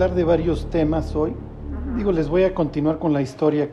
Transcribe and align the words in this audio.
hablar 0.00 0.16
de 0.16 0.24
varios 0.24 0.70
temas 0.70 1.14
hoy. 1.14 1.34
Digo, 1.94 2.10
les 2.10 2.30
voy 2.30 2.44
a 2.44 2.54
continuar 2.54 2.98
con 2.98 3.12
la 3.12 3.20
historia 3.20 3.68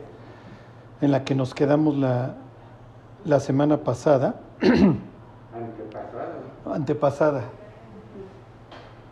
en 1.00 1.10
la 1.10 1.24
que 1.24 1.34
nos 1.34 1.54
quedamos 1.54 1.96
la, 1.96 2.34
la 3.24 3.40
semana 3.40 3.78
pasada. 3.78 4.38
Antepasada. 4.60 6.34
Antepasada. 6.70 7.44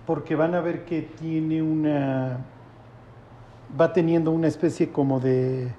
Porque 0.04 0.36
van 0.36 0.54
a 0.54 0.60
ver 0.60 0.84
que 0.84 1.00
tiene 1.00 1.62
una. 1.62 2.36
va 3.80 3.94
teniendo 3.94 4.30
una 4.30 4.48
especie 4.48 4.90
como 4.90 5.18
de, 5.18 5.72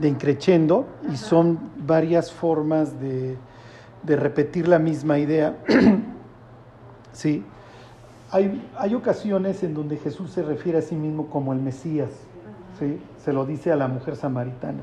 de 0.00 0.08
increchendo 0.08 0.88
y 1.12 1.16
son 1.16 1.60
varias 1.76 2.32
formas 2.32 2.98
de, 2.98 3.36
de 4.02 4.16
repetir 4.16 4.66
la 4.66 4.80
misma 4.80 5.20
idea. 5.20 5.58
sí. 7.12 7.44
Hay, 8.32 8.66
hay, 8.78 8.94
ocasiones 8.94 9.62
en 9.62 9.74
donde 9.74 9.98
Jesús 9.98 10.30
se 10.30 10.42
refiere 10.42 10.78
a 10.78 10.82
sí 10.82 10.96
mismo 10.96 11.28
como 11.28 11.52
el 11.52 11.60
Mesías, 11.60 12.08
¿sí? 12.78 12.98
se 13.18 13.32
lo 13.32 13.44
dice 13.44 13.70
a 13.70 13.76
la 13.76 13.88
mujer 13.88 14.16
samaritana. 14.16 14.82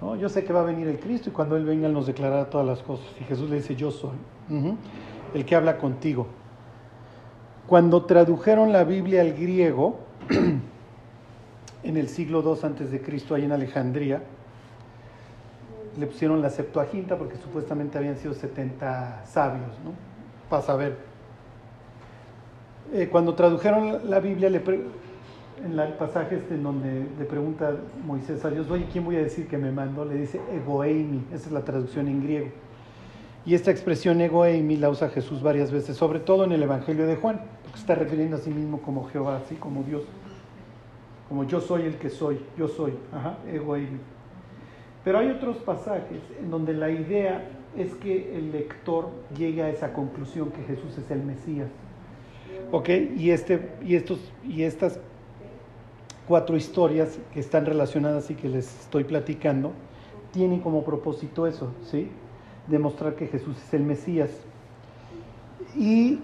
¿no? 0.00 0.16
Yo 0.16 0.28
sé 0.28 0.44
que 0.44 0.52
va 0.52 0.60
a 0.60 0.64
venir 0.64 0.88
el 0.88 0.98
Cristo 0.98 1.28
y 1.28 1.32
cuando 1.32 1.56
Él 1.56 1.66
venga 1.66 1.86
Él 1.86 1.92
nos 1.92 2.06
declarará 2.06 2.48
todas 2.48 2.66
las 2.66 2.82
cosas. 2.82 3.06
Y 3.20 3.24
Jesús 3.24 3.50
le 3.50 3.56
dice, 3.56 3.76
yo 3.76 3.90
soy, 3.90 4.16
el 5.34 5.44
que 5.44 5.54
habla 5.54 5.76
contigo. 5.76 6.26
Cuando 7.66 8.06
tradujeron 8.06 8.72
la 8.72 8.84
Biblia 8.84 9.20
al 9.20 9.34
griego, 9.34 9.98
en 11.82 11.96
el 11.96 12.08
siglo 12.08 12.42
II 12.42 12.60
antes 12.64 12.90
de 12.90 13.00
Cristo, 13.00 13.34
ahí 13.34 13.44
en 13.44 13.52
Alejandría, 13.52 14.22
le 15.98 16.06
pusieron 16.06 16.40
la 16.40 16.50
Septuaginta 16.50 17.16
porque 17.18 17.36
supuestamente 17.36 17.98
habían 17.98 18.16
sido 18.16 18.34
70 18.34 19.26
sabios, 19.26 19.68
¿no? 19.84 19.92
Para 20.48 20.62
saber 20.62 21.11
eh, 22.92 23.08
cuando 23.10 23.34
tradujeron 23.34 24.10
la 24.10 24.20
Biblia, 24.20 24.48
en 24.48 25.78
el 25.78 25.92
pasaje 25.94 26.36
este 26.36 26.54
en 26.54 26.62
donde 26.62 27.06
le 27.18 27.24
pregunta 27.24 27.76
Moisés 28.04 28.44
a 28.44 28.50
Dios, 28.50 28.70
oye, 28.70 28.86
¿quién 28.92 29.04
voy 29.04 29.16
a 29.16 29.20
decir 29.22 29.46
que 29.46 29.58
me 29.58 29.70
mandó? 29.70 30.04
Le 30.04 30.16
dice 30.16 30.40
egoeimi, 30.52 31.24
esa 31.32 31.46
es 31.46 31.52
la 31.52 31.64
traducción 31.64 32.08
en 32.08 32.22
griego. 32.22 32.48
Y 33.44 33.54
esta 33.54 33.70
expresión 33.70 34.20
egoeimi 34.20 34.76
la 34.76 34.90
usa 34.90 35.08
Jesús 35.08 35.42
varias 35.42 35.70
veces, 35.70 35.96
sobre 35.96 36.20
todo 36.20 36.44
en 36.44 36.52
el 36.52 36.62
Evangelio 36.62 37.06
de 37.06 37.16
Juan, 37.16 37.40
porque 37.62 37.78
está 37.78 37.94
refiriendo 37.94 38.36
a 38.36 38.40
sí 38.40 38.50
mismo 38.50 38.80
como 38.82 39.08
Jehová, 39.08 39.40
así 39.44 39.56
como 39.56 39.82
Dios, 39.82 40.02
como 41.28 41.44
yo 41.44 41.60
soy 41.60 41.82
el 41.82 41.96
que 41.96 42.10
soy, 42.10 42.40
yo 42.56 42.68
soy, 42.68 42.94
ajá, 43.12 43.38
egoeimi. 43.50 43.98
Pero 45.04 45.18
hay 45.18 45.30
otros 45.30 45.56
pasajes 45.58 46.20
en 46.40 46.50
donde 46.50 46.74
la 46.74 46.90
idea 46.90 47.48
es 47.76 47.94
que 47.94 48.36
el 48.36 48.52
lector 48.52 49.08
llegue 49.36 49.62
a 49.62 49.70
esa 49.70 49.92
conclusión 49.92 50.50
que 50.50 50.62
Jesús 50.62 50.96
es 50.98 51.10
el 51.10 51.22
Mesías. 51.22 51.68
¿Ok? 52.72 52.88
Y, 53.16 53.30
este, 53.30 53.70
y, 53.84 53.94
estos, 53.94 54.18
y 54.42 54.62
estas 54.62 54.98
cuatro 56.26 56.56
historias 56.56 57.18
que 57.32 57.38
están 57.38 57.66
relacionadas 57.66 58.30
y 58.30 58.34
que 58.34 58.48
les 58.48 58.80
estoy 58.80 59.04
platicando, 59.04 59.72
tienen 60.32 60.60
como 60.60 60.82
propósito 60.82 61.46
eso, 61.46 61.74
¿sí? 61.82 62.08
Demostrar 62.66 63.14
que 63.14 63.26
Jesús 63.26 63.58
es 63.58 63.74
el 63.74 63.82
Mesías. 63.82 64.30
Y 65.76 66.20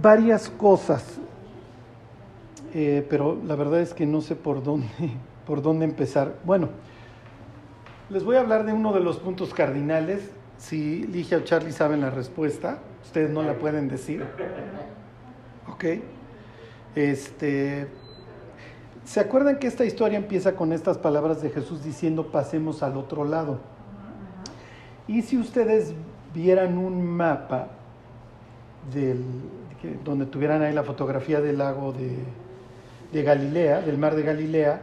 varias 0.00 0.48
cosas, 0.48 1.18
eh, 2.72 3.06
pero 3.10 3.38
la 3.44 3.56
verdad 3.56 3.80
es 3.80 3.92
que 3.92 4.06
no 4.06 4.22
sé 4.22 4.36
por 4.36 4.62
dónde, 4.62 4.88
por 5.46 5.60
dónde 5.60 5.84
empezar. 5.84 6.36
Bueno, 6.44 6.70
les 8.08 8.24
voy 8.24 8.36
a 8.36 8.40
hablar 8.40 8.64
de 8.64 8.72
uno 8.72 8.94
de 8.94 9.00
los 9.00 9.18
puntos 9.18 9.52
cardinales. 9.52 10.30
Si 10.56 11.02
Ligia 11.02 11.36
o 11.36 11.40
Charlie 11.42 11.72
saben 11.72 12.00
la 12.00 12.08
respuesta, 12.08 12.78
ustedes 13.02 13.30
no 13.30 13.42
la 13.42 13.58
pueden 13.58 13.88
decir. 13.88 14.24
¿Ok? 15.76 15.84
Este, 16.94 17.86
¿Se 19.04 19.20
acuerdan 19.20 19.58
que 19.58 19.66
esta 19.66 19.84
historia 19.84 20.18
empieza 20.18 20.56
con 20.56 20.72
estas 20.72 20.98
palabras 20.98 21.42
de 21.42 21.50
Jesús 21.50 21.84
diciendo 21.84 22.32
pasemos 22.32 22.82
al 22.82 22.96
otro 22.96 23.24
lado? 23.24 23.60
Y 25.06 25.22
si 25.22 25.38
ustedes 25.38 25.94
vieran 26.34 26.76
un 26.78 27.06
mapa 27.06 27.68
del, 28.92 29.22
donde 30.04 30.26
tuvieran 30.26 30.62
ahí 30.62 30.72
la 30.72 30.82
fotografía 30.82 31.40
del 31.40 31.58
lago 31.58 31.92
de, 31.92 32.16
de 33.12 33.22
Galilea, 33.22 33.82
del 33.82 33.98
mar 33.98 34.16
de 34.16 34.22
Galilea, 34.22 34.82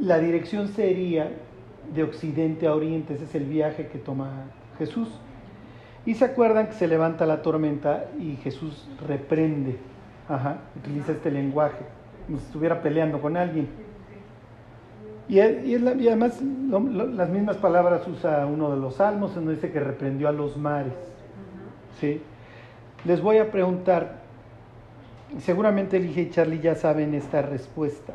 la 0.00 0.18
dirección 0.18 0.68
sería 0.68 1.30
de 1.94 2.02
occidente 2.02 2.66
a 2.66 2.74
oriente, 2.74 3.14
ese 3.14 3.24
es 3.24 3.34
el 3.34 3.44
viaje 3.44 3.86
que 3.86 3.98
toma 3.98 4.50
Jesús. 4.78 5.08
Y 6.04 6.14
se 6.14 6.24
acuerdan 6.24 6.66
que 6.66 6.74
se 6.74 6.88
levanta 6.88 7.24
la 7.24 7.40
tormenta 7.42 8.06
y 8.18 8.36
Jesús 8.36 8.88
reprende, 9.06 9.78
ajá, 10.28 10.58
utiliza 10.76 11.12
este 11.12 11.30
lenguaje, 11.30 11.84
como 12.26 12.38
si 12.38 12.44
estuviera 12.44 12.82
peleando 12.82 13.20
con 13.20 13.36
alguien. 13.36 13.68
Y, 15.28 15.40
y, 15.40 15.76
y 15.76 16.08
además 16.08 16.40
lo, 16.40 16.80
lo, 16.80 17.06
las 17.06 17.28
mismas 17.28 17.56
palabras 17.56 18.06
usa 18.08 18.46
uno 18.46 18.70
de 18.70 18.80
los 18.80 18.96
salmos, 18.96 19.34
donde 19.34 19.54
dice 19.54 19.70
que 19.70 19.80
reprendió 19.80 20.28
a 20.28 20.32
los 20.32 20.56
mares. 20.56 20.94
¿sí? 22.00 22.22
Les 23.04 23.20
voy 23.20 23.38
a 23.38 23.50
preguntar, 23.50 24.20
seguramente 25.40 25.98
Elige 25.98 26.22
y 26.22 26.30
Charlie 26.30 26.60
ya 26.60 26.74
saben 26.74 27.14
esta 27.14 27.42
respuesta. 27.42 28.14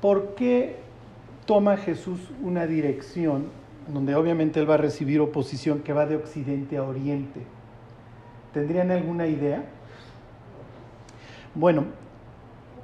¿Por 0.00 0.34
qué 0.34 0.76
toma 1.44 1.76
Jesús 1.76 2.20
una 2.40 2.66
dirección 2.66 3.46
donde 3.88 4.14
obviamente 4.14 4.60
él 4.60 4.70
va 4.70 4.74
a 4.74 4.78
recibir 4.78 5.20
oposición 5.20 5.80
que 5.80 5.92
va 5.92 6.06
de 6.06 6.16
occidente 6.16 6.76
a 6.76 6.84
oriente? 6.84 7.40
¿Tendrían 8.58 8.90
alguna 8.90 9.28
idea? 9.28 9.62
Bueno, 11.54 11.84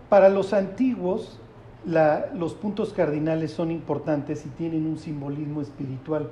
para 0.08 0.28
los 0.28 0.52
antiguos 0.52 1.40
los 1.84 2.54
puntos 2.54 2.92
cardinales 2.92 3.50
son 3.50 3.72
importantes 3.72 4.46
y 4.46 4.50
tienen 4.50 4.86
un 4.86 4.98
simbolismo 4.98 5.60
espiritual. 5.62 6.30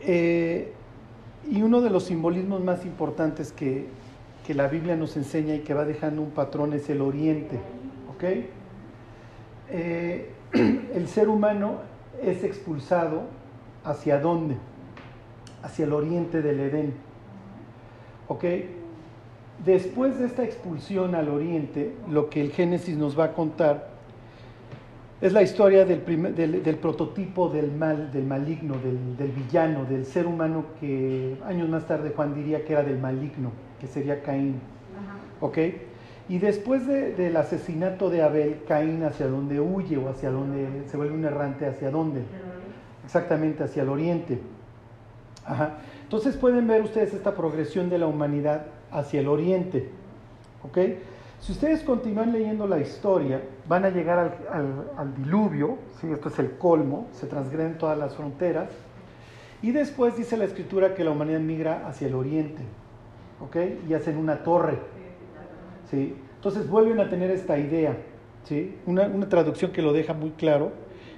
Eh, 0.00 0.72
y 1.46 1.60
uno 1.60 1.82
de 1.82 1.90
los 1.90 2.04
simbolismos 2.04 2.64
más 2.64 2.86
importantes 2.86 3.52
que, 3.52 3.86
que, 4.46 4.54
la 4.54 4.66
Biblia 4.68 4.96
nos 4.96 5.14
enseña 5.18 5.54
y 5.54 5.58
que 5.58 5.74
va 5.74 5.84
dejando 5.84 6.22
un 6.22 6.30
patrón 6.30 6.72
es 6.72 6.88
el 6.88 7.02
oriente. 7.02 7.60
¿okay? 8.14 8.48
Eh, 9.68 10.30
el 10.94 11.06
ser 11.06 11.28
humano 11.28 11.80
es 12.22 12.44
expulsado 12.44 13.24
hacia 13.84 14.20
dónde? 14.20 14.56
Hacia 15.62 15.84
el 15.84 15.92
oriente 15.92 16.40
del 16.40 16.60
Edén. 16.60 17.05
¿Ok? 18.28 18.44
Después 19.64 20.18
de 20.18 20.26
esta 20.26 20.44
expulsión 20.44 21.14
al 21.14 21.28
oriente, 21.28 21.94
lo 22.10 22.28
que 22.28 22.40
el 22.40 22.52
Génesis 22.52 22.96
nos 22.96 23.18
va 23.18 23.24
a 23.24 23.32
contar 23.32 23.96
es 25.20 25.32
la 25.32 25.42
historia 25.42 25.86
del, 25.86 26.00
primer, 26.00 26.34
del, 26.34 26.62
del 26.62 26.76
prototipo 26.76 27.48
del 27.48 27.72
mal, 27.72 28.12
del 28.12 28.24
maligno, 28.24 28.74
del, 28.74 29.16
del, 29.16 29.32
villano, 29.32 29.86
del 29.86 30.04
ser 30.04 30.26
humano 30.26 30.66
que 30.78 31.36
años 31.46 31.70
más 31.70 31.86
tarde 31.86 32.12
Juan 32.14 32.34
diría 32.34 32.64
que 32.66 32.74
era 32.74 32.82
del 32.82 32.98
maligno, 32.98 33.50
que 33.80 33.86
sería 33.86 34.22
Caín. 34.22 34.60
¿Ok? 35.40 35.58
Y 36.28 36.38
después 36.38 36.86
de, 36.86 37.14
del 37.14 37.36
asesinato 37.36 38.10
de 38.10 38.22
Abel, 38.22 38.62
Caín 38.68 39.04
hacia 39.04 39.26
dónde 39.26 39.58
huye 39.58 39.96
o 39.96 40.08
hacia 40.08 40.30
dónde 40.30 40.84
se 40.86 40.96
vuelve 40.96 41.14
un 41.14 41.24
errante, 41.24 41.66
hacia 41.66 41.90
dónde? 41.90 42.22
Exactamente, 43.04 43.62
hacia 43.62 43.84
el 43.84 43.88
oriente. 43.88 44.40
Ajá. 45.46 45.78
Entonces 46.06 46.36
pueden 46.36 46.68
ver 46.68 46.82
ustedes 46.82 47.12
esta 47.14 47.34
progresión 47.34 47.90
de 47.90 47.98
la 47.98 48.06
humanidad 48.06 48.66
hacia 48.92 49.18
el 49.18 49.26
oriente. 49.26 49.90
¿Ok? 50.62 50.78
Si 51.40 51.50
ustedes 51.50 51.82
continúan 51.82 52.32
leyendo 52.32 52.68
la 52.68 52.78
historia, 52.78 53.42
van 53.68 53.84
a 53.84 53.90
llegar 53.90 54.38
al, 54.48 55.14
diluvio, 55.16 55.78
¿sí? 56.00 56.06
esto 56.08 56.28
es 56.28 56.38
el 56.38 56.58
colmo, 56.58 57.08
se 57.10 57.26
transgreden 57.26 57.76
todas 57.76 57.98
las 57.98 58.14
fronteras, 58.14 58.70
y 59.62 59.72
después 59.72 60.16
dice 60.16 60.36
la 60.36 60.44
escritura 60.44 60.94
que 60.94 61.02
la 61.02 61.10
humanidad 61.10 61.40
migra 61.40 61.88
hacia 61.88 62.06
el 62.06 62.14
oriente, 62.14 62.62
¿ok? 63.40 63.56
Y 63.88 63.94
hacen 63.94 64.16
una 64.16 64.44
torre, 64.44 64.78
¿sí? 65.90 66.14
Entonces 66.36 66.68
vuelven 66.68 67.00
a 67.00 67.08
tener 67.08 67.32
esta 67.32 67.58
idea, 67.58 67.96
¿sí? 68.44 68.78
Una, 68.86 69.06
una 69.06 69.28
traducción 69.28 69.72
que 69.72 69.82
lo 69.82 69.92
deja 69.92 70.14
muy 70.14 70.30
claro 70.30 70.70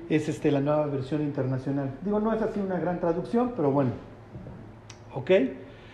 es 0.09 0.29
este, 0.29 0.51
la 0.51 0.61
nueva 0.61 0.87
versión 0.87 1.23
internacional. 1.23 1.91
Digo, 2.03 2.21
no 2.21 2.33
es 2.33 2.41
así 2.41 2.59
una 2.59 2.79
gran 2.79 3.01
traducción, 3.01 3.53
pero 3.55 3.71
bueno, 3.71 3.91
¿ok? 5.15 5.31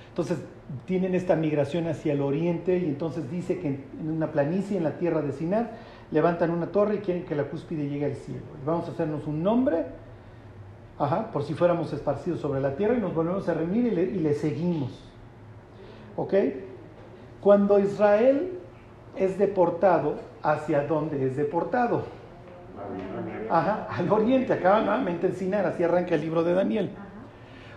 Entonces 0.09 0.39
tienen 0.87 1.15
esta 1.15 1.37
migración 1.37 1.89
hacia 1.89 2.13
el 2.13 2.21
oriente 2.21 2.79
y 2.79 2.85
entonces 2.85 3.31
dice 3.31 3.59
que 3.59 3.69
en 3.69 4.11
una 4.11 4.33
planicie 4.33 4.77
en 4.77 4.85
la 4.85 4.97
tierra 4.97 5.23
de 5.23 5.33
Sinar 5.33 5.73
levantan 6.11 6.51
una 6.51 6.67
torre 6.67 6.97
y 6.97 6.99
quieren 6.99 7.25
que 7.25 7.35
la 7.35 7.45
cúspide 7.45 7.89
llegue 7.89 8.07
al 8.07 8.15
cielo. 8.15 8.43
Y 8.63 8.67
vamos 8.67 8.89
a 8.89 8.93
hacernos 8.93 9.27
un 9.27 9.43
nombre, 9.43 9.87
ajá, 10.99 11.33
por 11.33 11.43
si 11.43 11.55
fuéramos 11.55 11.93
esparcidos 11.93 12.41
sobre 12.41 12.61
la 12.61 12.77
tierra 12.77 12.95
y 12.95 13.01
nos 13.01 13.15
volvemos 13.15 13.49
a 13.49 13.55
reunir 13.55 13.93
y 13.93 14.21
le, 14.21 14.35
seguimos. 14.35 14.93
¿Ok? 16.17 16.35
Cuando 17.41 17.79
Israel 17.79 18.53
es 19.17 19.37
deportado, 19.39 20.17
¿hacia 20.43 20.87
dónde 20.87 21.27
es 21.27 21.37
deportado? 21.37 22.05
Ajá, 23.51 23.89
al 23.91 24.11
oriente, 24.11 24.53
acaba 24.53 24.81
nuevamente 24.81 25.27
en 25.27 25.35
Sinar, 25.35 25.67
así 25.67 25.83
arranca 25.83 26.15
el 26.15 26.21
libro 26.21 26.43
de 26.45 26.55
Daniel. 26.55 26.91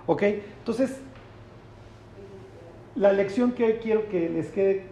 ¿Ok? 0.05 0.23
Entonces, 0.23 1.01
la 2.97 3.13
lección 3.13 3.51
que 3.51 3.77
quiero 3.77 4.09
que 4.09 4.27
les 4.27 4.47
quede 4.47 4.85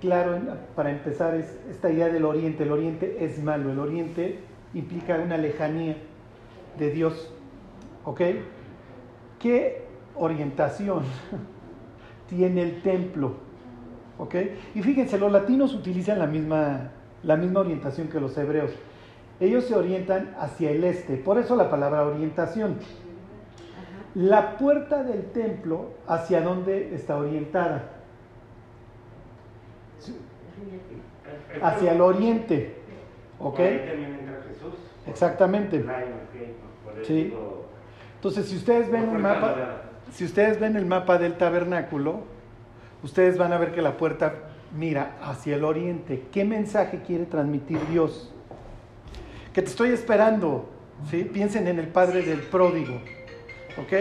claro 0.00 0.38
para 0.74 0.90
empezar 0.90 1.34
es 1.34 1.60
esta 1.70 1.90
idea 1.90 2.08
del 2.08 2.24
oriente. 2.24 2.62
El 2.62 2.72
oriente 2.72 3.18
es 3.20 3.42
malo, 3.42 3.70
el 3.70 3.78
oriente 3.78 4.38
implica 4.72 5.16
una 5.18 5.36
lejanía 5.36 5.96
de 6.78 6.90
Dios. 6.90 7.30
¿Ok? 8.04 8.20
¿Qué 9.38 9.84
orientación 10.16 11.04
tiene 12.28 12.62
el 12.62 12.82
templo? 12.82 13.34
¿Ok? 14.18 14.34
Y 14.74 14.82
fíjense, 14.82 15.18
los 15.18 15.30
latinos 15.30 15.74
utilizan 15.74 16.18
la 16.18 16.26
misma, 16.26 16.92
la 17.22 17.36
misma 17.36 17.60
orientación 17.60 18.08
que 18.08 18.20
los 18.20 18.36
hebreos. 18.38 18.72
Ellos 19.38 19.64
se 19.64 19.74
orientan 19.74 20.34
hacia 20.38 20.70
el 20.70 20.84
este, 20.84 21.16
por 21.16 21.38
eso 21.38 21.56
la 21.56 21.70
palabra 21.70 22.06
orientación. 22.06 22.76
La 24.14 24.56
puerta 24.58 25.02
del 25.02 25.24
templo, 25.32 25.90
¿hacia 26.06 26.40
dónde 26.40 26.94
está 26.94 27.16
orientada? 27.16 27.90
Hacia 31.60 31.92
el 31.92 32.00
oriente. 32.00 32.76
¿Ok? 33.40 33.60
Exactamente. 35.08 35.84
Sí. 37.02 37.34
Entonces, 38.16 38.46
si 38.46 38.56
ustedes 38.56 38.90
ven 38.90 39.10
el 39.10 39.18
mapa, 39.18 39.82
si 40.12 40.24
ustedes 40.24 40.60
ven 40.60 40.76
el 40.76 40.86
mapa 40.86 41.18
del 41.18 41.36
tabernáculo, 41.36 42.22
ustedes 43.02 43.36
van 43.36 43.52
a 43.52 43.58
ver 43.58 43.72
que 43.72 43.82
la 43.82 43.96
puerta 43.96 44.34
mira 44.76 45.16
hacia 45.22 45.56
el 45.56 45.64
oriente. 45.64 46.26
¿Qué 46.32 46.44
mensaje 46.44 47.02
quiere 47.04 47.26
transmitir 47.26 47.80
Dios? 47.88 48.32
Que 49.52 49.60
te 49.60 49.68
estoy 49.68 49.90
esperando. 49.90 50.70
¿sí? 51.10 51.24
Piensen 51.24 51.66
en 51.66 51.80
el 51.80 51.88
padre 51.88 52.22
del 52.22 52.40
pródigo. 52.40 53.00
¿Ok? 53.78 53.92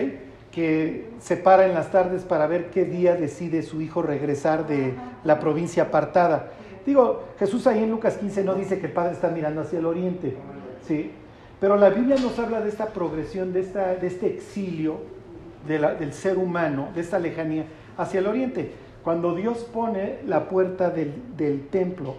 Que 0.52 1.10
se 1.20 1.38
para 1.38 1.66
en 1.66 1.74
las 1.74 1.92
tardes 1.92 2.24
para 2.24 2.48
ver 2.48 2.70
qué 2.70 2.86
día 2.86 3.16
decide 3.16 3.64
su 3.64 3.82
hijo 3.82 4.02
regresar 4.02 4.68
de 4.68 4.94
la 5.24 5.40
provincia 5.40 5.84
apartada. 5.84 6.52
Digo, 6.86 7.24
Jesús 7.40 7.66
ahí 7.66 7.84
en 7.84 7.92
Lucas 7.92 8.18
15 8.18 8.44
no 8.44 8.56
dice 8.56 8.80
que 8.80 8.88
el 8.88 8.92
padre 8.92 9.14
está 9.14 9.30
mirando 9.30 9.62
hacia 9.62 9.80
el 9.80 9.86
oriente. 9.86 10.36
¿sí? 10.86 11.12
Pero 11.60 11.78
la 11.78 11.90
Biblia 11.90 12.18
nos 12.22 12.38
habla 12.40 12.60
de 12.62 12.70
esta 12.70 12.88
progresión, 12.88 13.54
de, 13.54 13.62
esta, 13.62 13.96
de 13.96 14.08
este 14.08 14.28
exilio 14.28 14.98
del 15.66 16.14
ser 16.14 16.38
humano, 16.38 16.90
de 16.94 17.02
esta 17.02 17.20
lejanía 17.20 17.66
hacia 17.98 18.20
el 18.20 18.28
oriente. 18.28 18.72
Cuando 19.04 19.34
Dios 19.34 19.60
pone 19.74 20.20
la 20.26 20.50
puerta 20.50 20.90
del, 20.90 21.68
templo 21.70 22.16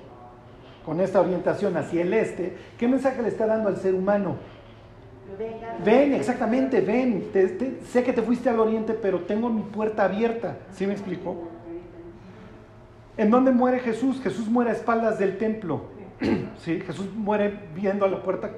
con 0.85 1.01
esta 1.01 1.21
orientación 1.21 1.77
hacia 1.77 2.03
el 2.03 2.13
este, 2.13 2.55
¿qué 2.79 2.89
mensaje 2.89 3.23
le 3.23 3.29
está 3.29 3.47
dando 3.47 3.69
al 3.69 3.77
ser 3.77 3.95
humano? 3.95 4.37
Ven, 5.85 6.15
exactamente, 6.15 6.81
ven. 6.81 7.31
sé 7.91 8.03
que 8.03 8.13
te 8.13 8.23
fuiste 8.23 8.49
al 8.49 8.61
oriente, 8.61 8.95
pero 8.95 9.21
tengo 9.21 9.49
mi 9.49 9.63
puerta 9.63 10.05
abierta. 10.05 10.57
¿Sí 10.73 10.87
me 10.87 10.93
explico? 10.93 11.49
¿En 13.17 13.31
dónde 13.31 13.53
muere 13.53 13.81
Jesús? 13.81 14.21
Jesús 14.21 14.49
muere 14.49 14.71
a 14.71 14.75
espaldas 14.75 15.19
del 15.19 15.39
templo. 15.39 15.83
¿Sí? 16.59 16.81
Jesús 16.81 17.13
muere 17.15 17.59
viendo 17.75 18.05
a 18.05 18.09
la 18.09 18.23
puerta 18.23 18.51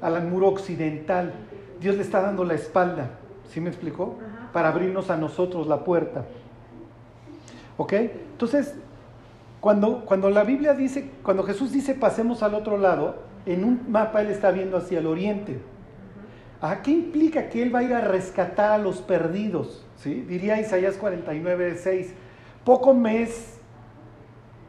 al 0.00 0.26
muro 0.26 0.48
occidental. 0.48 1.32
Dios 1.80 1.96
le 1.96 2.02
está 2.02 2.20
dando 2.20 2.44
la 2.44 2.54
espalda, 2.54 3.10
¿sí 3.50 3.60
me 3.60 3.68
explicó? 3.68 4.16
Para 4.52 4.68
abrirnos 4.68 5.10
a 5.10 5.16
nosotros 5.16 5.66
la 5.66 5.84
puerta. 5.84 6.24
¿Ok? 7.76 7.92
Entonces, 7.92 8.74
cuando, 9.60 10.04
cuando 10.04 10.30
la 10.30 10.44
Biblia 10.44 10.74
dice, 10.74 11.10
cuando 11.22 11.42
Jesús 11.42 11.72
dice 11.72 11.94
pasemos 11.94 12.42
al 12.42 12.54
otro 12.54 12.78
lado, 12.78 13.16
en 13.44 13.64
un 13.64 13.80
mapa 13.88 14.22
él 14.22 14.28
está 14.28 14.50
viendo 14.50 14.76
hacia 14.76 14.98
el 14.98 15.06
oriente. 15.06 15.58
¿A 16.60 16.82
qué 16.82 16.90
implica 16.90 17.48
que 17.48 17.62
él 17.62 17.74
va 17.74 17.80
a 17.80 17.82
ir 17.82 17.94
a 17.94 18.00
rescatar 18.00 18.72
a 18.72 18.78
los 18.78 18.98
perdidos? 18.98 19.84
¿Sí? 19.96 20.22
Diría 20.22 20.60
Isaías 20.60 20.96
49, 20.96 21.76
6. 21.76 22.14
Poco 22.64 22.94
mes 22.94 23.58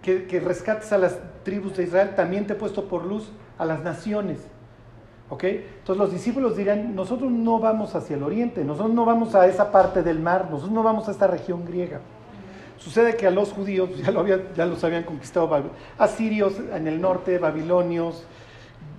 que, 0.01 0.25
que 0.25 0.39
rescates 0.39 0.91
a 0.91 0.97
las 0.97 1.17
tribus 1.43 1.77
de 1.77 1.83
Israel, 1.83 2.13
también 2.15 2.45
te 2.45 2.53
he 2.53 2.55
puesto 2.55 2.87
por 2.87 3.05
luz 3.05 3.31
a 3.57 3.65
las 3.65 3.83
naciones. 3.83 4.39
¿Ok? 5.29 5.43
Entonces 5.43 5.97
los 5.97 6.11
discípulos 6.11 6.55
dirán, 6.55 6.95
nosotros 6.95 7.31
no 7.31 7.59
vamos 7.59 7.95
hacia 7.95 8.15
el 8.15 8.23
oriente, 8.23 8.63
nosotros 8.63 8.93
no 8.93 9.05
vamos 9.05 9.35
a 9.35 9.45
esa 9.47 9.71
parte 9.71 10.03
del 10.03 10.19
mar, 10.19 10.47
nosotros 10.49 10.71
no 10.71 10.83
vamos 10.83 11.07
a 11.07 11.11
esta 11.11 11.27
región 11.27 11.65
griega. 11.65 11.99
Sucede 12.77 13.17
que 13.17 13.27
a 13.27 13.31
los 13.31 13.51
judíos 13.51 13.89
ya, 13.97 14.11
lo 14.11 14.25
ya 14.25 14.65
los 14.65 14.83
habían 14.83 15.03
conquistado 15.03 15.49
asirios 15.97 16.53
en 16.73 16.87
el 16.87 17.01
norte, 17.01 17.39
babilonios, 17.39 18.25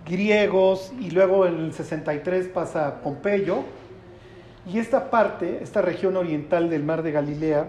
griegos, 0.08 0.92
y 1.00 1.10
luego 1.10 1.46
en 1.46 1.56
el 1.66 1.72
63 1.72 2.48
pasa 2.48 3.00
Pompeyo. 3.02 3.64
Y 4.66 4.78
esta 4.78 5.10
parte, 5.10 5.62
esta 5.62 5.82
región 5.82 6.16
oriental 6.16 6.68
del 6.70 6.84
mar 6.84 7.02
de 7.02 7.12
Galilea, 7.12 7.66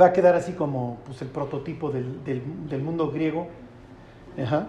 va 0.00 0.06
a 0.06 0.12
quedar 0.12 0.34
así 0.34 0.52
como 0.52 0.98
pues, 1.06 1.22
el 1.22 1.28
prototipo 1.28 1.90
del, 1.90 2.24
del, 2.24 2.82
mundo 2.82 3.10
griego. 3.10 3.48
Ajá 4.42 4.68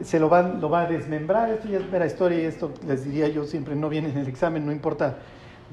se 0.00 0.18
lo 0.18 0.28
va, 0.28 0.42
lo 0.42 0.70
va 0.70 0.82
a 0.82 0.86
desmembrar. 0.86 1.50
Esto 1.50 1.68
ya 1.68 1.78
es 1.78 1.90
mera 1.90 2.06
historia 2.06 2.40
y 2.40 2.44
esto 2.44 2.72
les 2.86 3.04
diría 3.04 3.28
yo 3.28 3.44
siempre, 3.44 3.74
no 3.74 3.88
viene 3.88 4.10
en 4.10 4.18
el 4.18 4.28
examen, 4.28 4.64
no 4.64 4.72
importa 4.72 5.16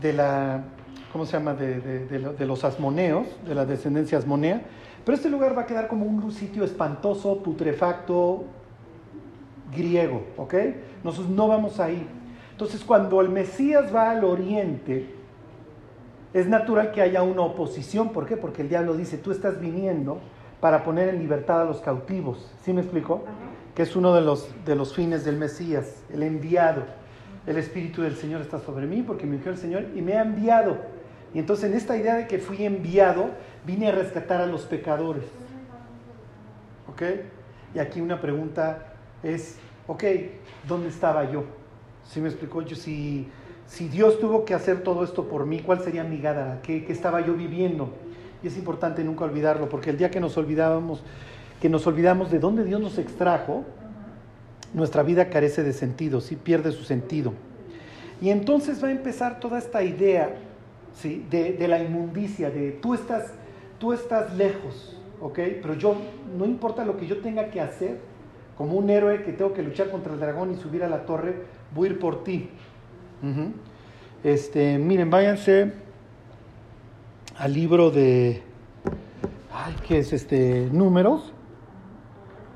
de 0.02 0.14
la, 0.14 0.64
¿cómo 1.12 1.26
se 1.26 1.34
llama?, 1.34 1.54
de, 1.54 1.80
de, 1.80 2.46
los 2.46 2.64
asmoneos, 2.64 3.28
de 3.46 3.56
la 3.56 3.66
descendencia 3.66 4.18
asmonea. 4.18 4.62
Pero 5.06 5.16
este 5.16 5.30
lugar 5.30 5.58
va 5.58 5.64
a 5.64 5.66
quedar 5.66 5.88
como 5.88 6.06
un 6.06 6.32
sitio 6.32 6.64
espantoso, 6.64 7.42
putrefacto, 7.42 8.44
griego, 9.76 10.24
¿ok? 10.38 10.56
Nosotros 11.04 11.30
no 11.30 11.48
vamos 11.48 11.80
ahí. 11.80 12.08
Entonces, 12.52 12.84
cuando 12.84 13.22
el 13.22 13.30
Mesías 13.30 13.94
va 13.94 14.12
al 14.12 14.24
oriente, 14.24 15.14
es 16.34 16.48
natural 16.48 16.92
que 16.92 17.02
haya 17.02 17.24
una 17.24 17.42
oposición. 17.42 18.10
¿Por 18.10 18.26
qué? 18.26 18.38
Porque 18.38 18.62
el 18.62 18.70
diablo 18.70 18.96
dice, 18.96 19.18
tú 19.18 19.32
estás 19.32 19.60
viniendo 19.60 20.20
para 20.60 20.84
poner 20.84 21.10
en 21.10 21.20
libertad 21.20 21.62
a 21.62 21.66
los 21.66 21.80
cautivos. 21.80 22.52
¿Sí 22.64 22.74
me 22.74 22.82
explico? 22.82 23.24
que 23.80 23.84
es 23.84 23.96
uno 23.96 24.14
de 24.14 24.20
los, 24.20 24.50
de 24.66 24.76
los 24.76 24.94
fines 24.94 25.24
del 25.24 25.38
Mesías, 25.38 26.04
el 26.12 26.24
enviado. 26.24 26.84
El 27.48 27.56
Espíritu 27.56 28.02
del 28.02 28.18
Señor 28.18 28.42
está 28.42 28.60
sobre 28.60 28.86
mí 28.86 29.04
porque 29.04 29.26
me 29.26 29.38
envió 29.38 29.54
el 29.54 29.58
Señor 29.58 29.86
y 29.96 30.02
me 30.02 30.18
ha 30.18 30.22
enviado. 30.22 30.78
Y 31.34 31.40
entonces 31.40 31.72
en 31.72 31.78
esta 31.78 31.96
idea 31.96 32.16
de 32.16 32.28
que 32.28 32.40
fui 32.40 32.66
enviado, 32.66 33.30
vine 33.66 33.88
a 33.88 33.92
rescatar 33.94 34.42
a 34.42 34.48
los 34.48 34.64
pecadores. 34.64 35.24
¿Ok? 36.90 37.04
Y 37.74 37.80
aquí 37.80 38.02
una 38.02 38.20
pregunta 38.20 38.89
es, 39.24 39.58
ok, 39.88 40.04
¿dónde 40.68 40.90
estaba 40.90 41.32
yo? 41.32 41.44
¿Sí 42.06 42.22
me 42.22 42.30
explicó? 42.30 42.62
Yo, 42.62 42.76
si, 42.76 43.28
si 43.68 43.88
Dios 43.88 44.20
tuvo 44.20 44.46
que 44.46 44.54
hacer 44.54 44.84
todo 44.84 45.04
esto 45.04 45.28
por 45.28 45.46
mí, 45.46 45.60
¿cuál 45.60 45.82
sería 45.82 46.04
mi 46.04 46.20
gada? 46.20 46.62
¿Qué, 46.62 46.86
¿Qué 46.86 46.94
estaba 46.94 47.22
yo 47.26 47.34
viviendo? 47.34 47.90
Y 48.44 48.48
es 48.48 48.58
importante 48.58 49.04
nunca 49.04 49.26
olvidarlo, 49.26 49.70
porque 49.70 49.90
el 49.90 49.98
día 49.98 50.10
que 50.10 50.20
nos 50.20 50.38
olvidábamos 50.38 51.04
que 51.62 51.70
nos 51.70 51.86
olvidamos 51.88 52.32
de 52.32 52.40
dónde 52.40 52.64
Dios 52.64 52.80
nos 52.80 52.98
extrajo, 52.98 53.66
nuestra 54.74 55.04
vida 55.04 55.30
carece 55.30 55.64
de 55.64 55.74
sentido, 55.74 56.22
sí 56.22 56.36
pierde 56.36 56.72
su 56.72 56.84
sentido. 56.84 57.34
Y 58.22 58.30
entonces 58.30 58.84
va 58.84 58.90
a 58.90 58.92
empezar 58.92 59.40
toda 59.40 59.58
esta 59.58 59.84
idea 59.84 60.36
¿sí? 60.94 61.26
de, 61.30 61.68
la 61.68 61.82
inmundicia, 61.82 62.50
de 62.50 62.72
tú 62.72 62.94
estás, 62.94 63.34
tú 63.78 63.94
estás 63.94 64.36
lejos, 64.36 64.98
¿ok? 65.22 65.40
Pero 65.62 65.74
yo, 65.74 65.96
no 66.38 66.46
importa 66.46 66.86
lo 66.86 66.98
que 66.98 67.08
yo 67.08 67.20
tenga 67.20 67.50
que 67.50 67.62
hacer, 67.62 67.98
como 68.60 68.74
un 68.74 68.90
héroe 68.90 69.24
que 69.24 69.32
tengo 69.32 69.54
que 69.54 69.64
luchar 69.64 69.90
contra 69.90 70.12
el 70.12 70.20
dragón 70.20 70.52
y 70.52 70.58
subir 70.58 70.84
a 70.84 70.90
la 70.90 71.06
torre, 71.06 71.46
voy 71.74 71.88
a 71.88 71.92
ir 71.92 71.98
por 72.00 72.26
ti. 72.26 72.50
este, 74.22 74.78
miren, 74.78 75.10
váyanse 75.10 75.72
al 77.38 77.54
libro 77.54 77.90
de, 77.90 78.44
ay, 79.54 79.76
¿qué 79.88 80.00
es 80.00 80.12
este? 80.12 80.70
Números. 80.74 81.32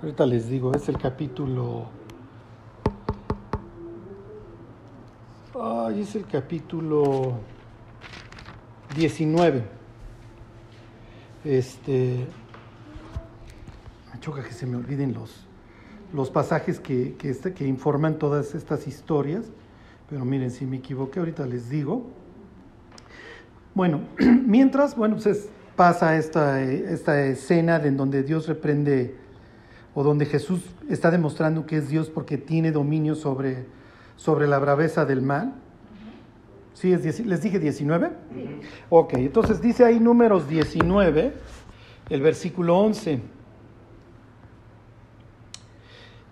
Ahorita 0.02 0.26
les 0.26 0.50
digo, 0.50 0.74
es 0.74 0.90
el 0.90 0.98
capítulo... 0.98 1.86
Ay, 5.58 6.02
es 6.02 6.16
el 6.18 6.26
capítulo 6.26 7.36
19. 8.98 9.64
Este... 11.46 12.28
Me 14.14 14.20
choca 14.20 14.44
que 14.44 14.52
se 14.52 14.66
me 14.66 14.76
olviden 14.76 15.14
los, 15.14 15.48
los 16.14 16.30
pasajes 16.30 16.80
que, 16.80 17.16
que, 17.16 17.30
este, 17.30 17.54
que 17.54 17.68
informan 17.68 18.20
todas 18.20 18.56
estas 18.56 18.88
historias. 18.88 19.46
Pero 20.10 20.24
miren, 20.26 20.52
si 20.52 20.66
me 20.66 20.78
equivoqué, 20.78 21.20
ahorita 21.20 21.46
les 21.46 21.70
digo. 21.70 22.06
Bueno, 23.74 24.02
mientras, 24.46 24.96
bueno, 24.96 25.18
pues 25.22 25.50
pasa 25.76 26.18
esta, 26.18 26.62
esta 26.62 27.26
escena 27.26 27.78
en 27.84 27.98
donde 27.98 28.22
Dios 28.24 28.48
reprende 28.48 29.16
o 29.96 30.04
donde 30.04 30.26
Jesús 30.26 30.62
está 30.90 31.10
demostrando 31.12 31.66
que 31.66 31.78
es 31.78 31.90
Dios 31.90 32.10
porque 32.10 32.38
tiene 32.38 32.72
dominio 32.72 33.16
sobre, 33.16 33.66
sobre 34.16 34.48
la 34.48 34.60
braveza 34.60 35.06
del 35.06 35.22
mal. 35.22 35.56
¿Sí? 36.74 36.92
Es, 36.92 37.20
¿Les 37.26 37.42
dije 37.42 37.60
19? 37.60 38.12
Ok, 38.90 39.14
entonces 39.16 39.62
dice 39.62 39.86
ahí 39.86 40.00
números 40.00 40.48
19, 40.48 41.34
el 42.10 42.22
versículo 42.22 42.78
11. 42.78 43.22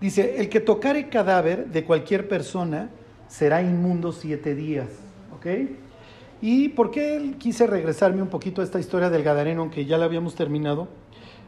Dice, 0.01 0.41
el 0.41 0.49
que 0.49 0.59
tocare 0.59 1.09
cadáver 1.09 1.67
de 1.67 1.85
cualquier 1.85 2.27
persona 2.27 2.89
será 3.27 3.61
inmundo 3.61 4.11
siete 4.11 4.55
días. 4.55 4.89
¿Ok? 5.35 5.45
¿Y 6.41 6.69
por 6.69 6.89
qué 6.89 7.35
quise 7.37 7.67
regresarme 7.67 8.23
un 8.23 8.27
poquito 8.29 8.61
a 8.61 8.63
esta 8.63 8.79
historia 8.79 9.11
del 9.11 9.21
Gadareno, 9.21 9.61
aunque 9.61 9.85
ya 9.85 9.99
la 9.99 10.05
habíamos 10.05 10.33
terminado? 10.33 10.87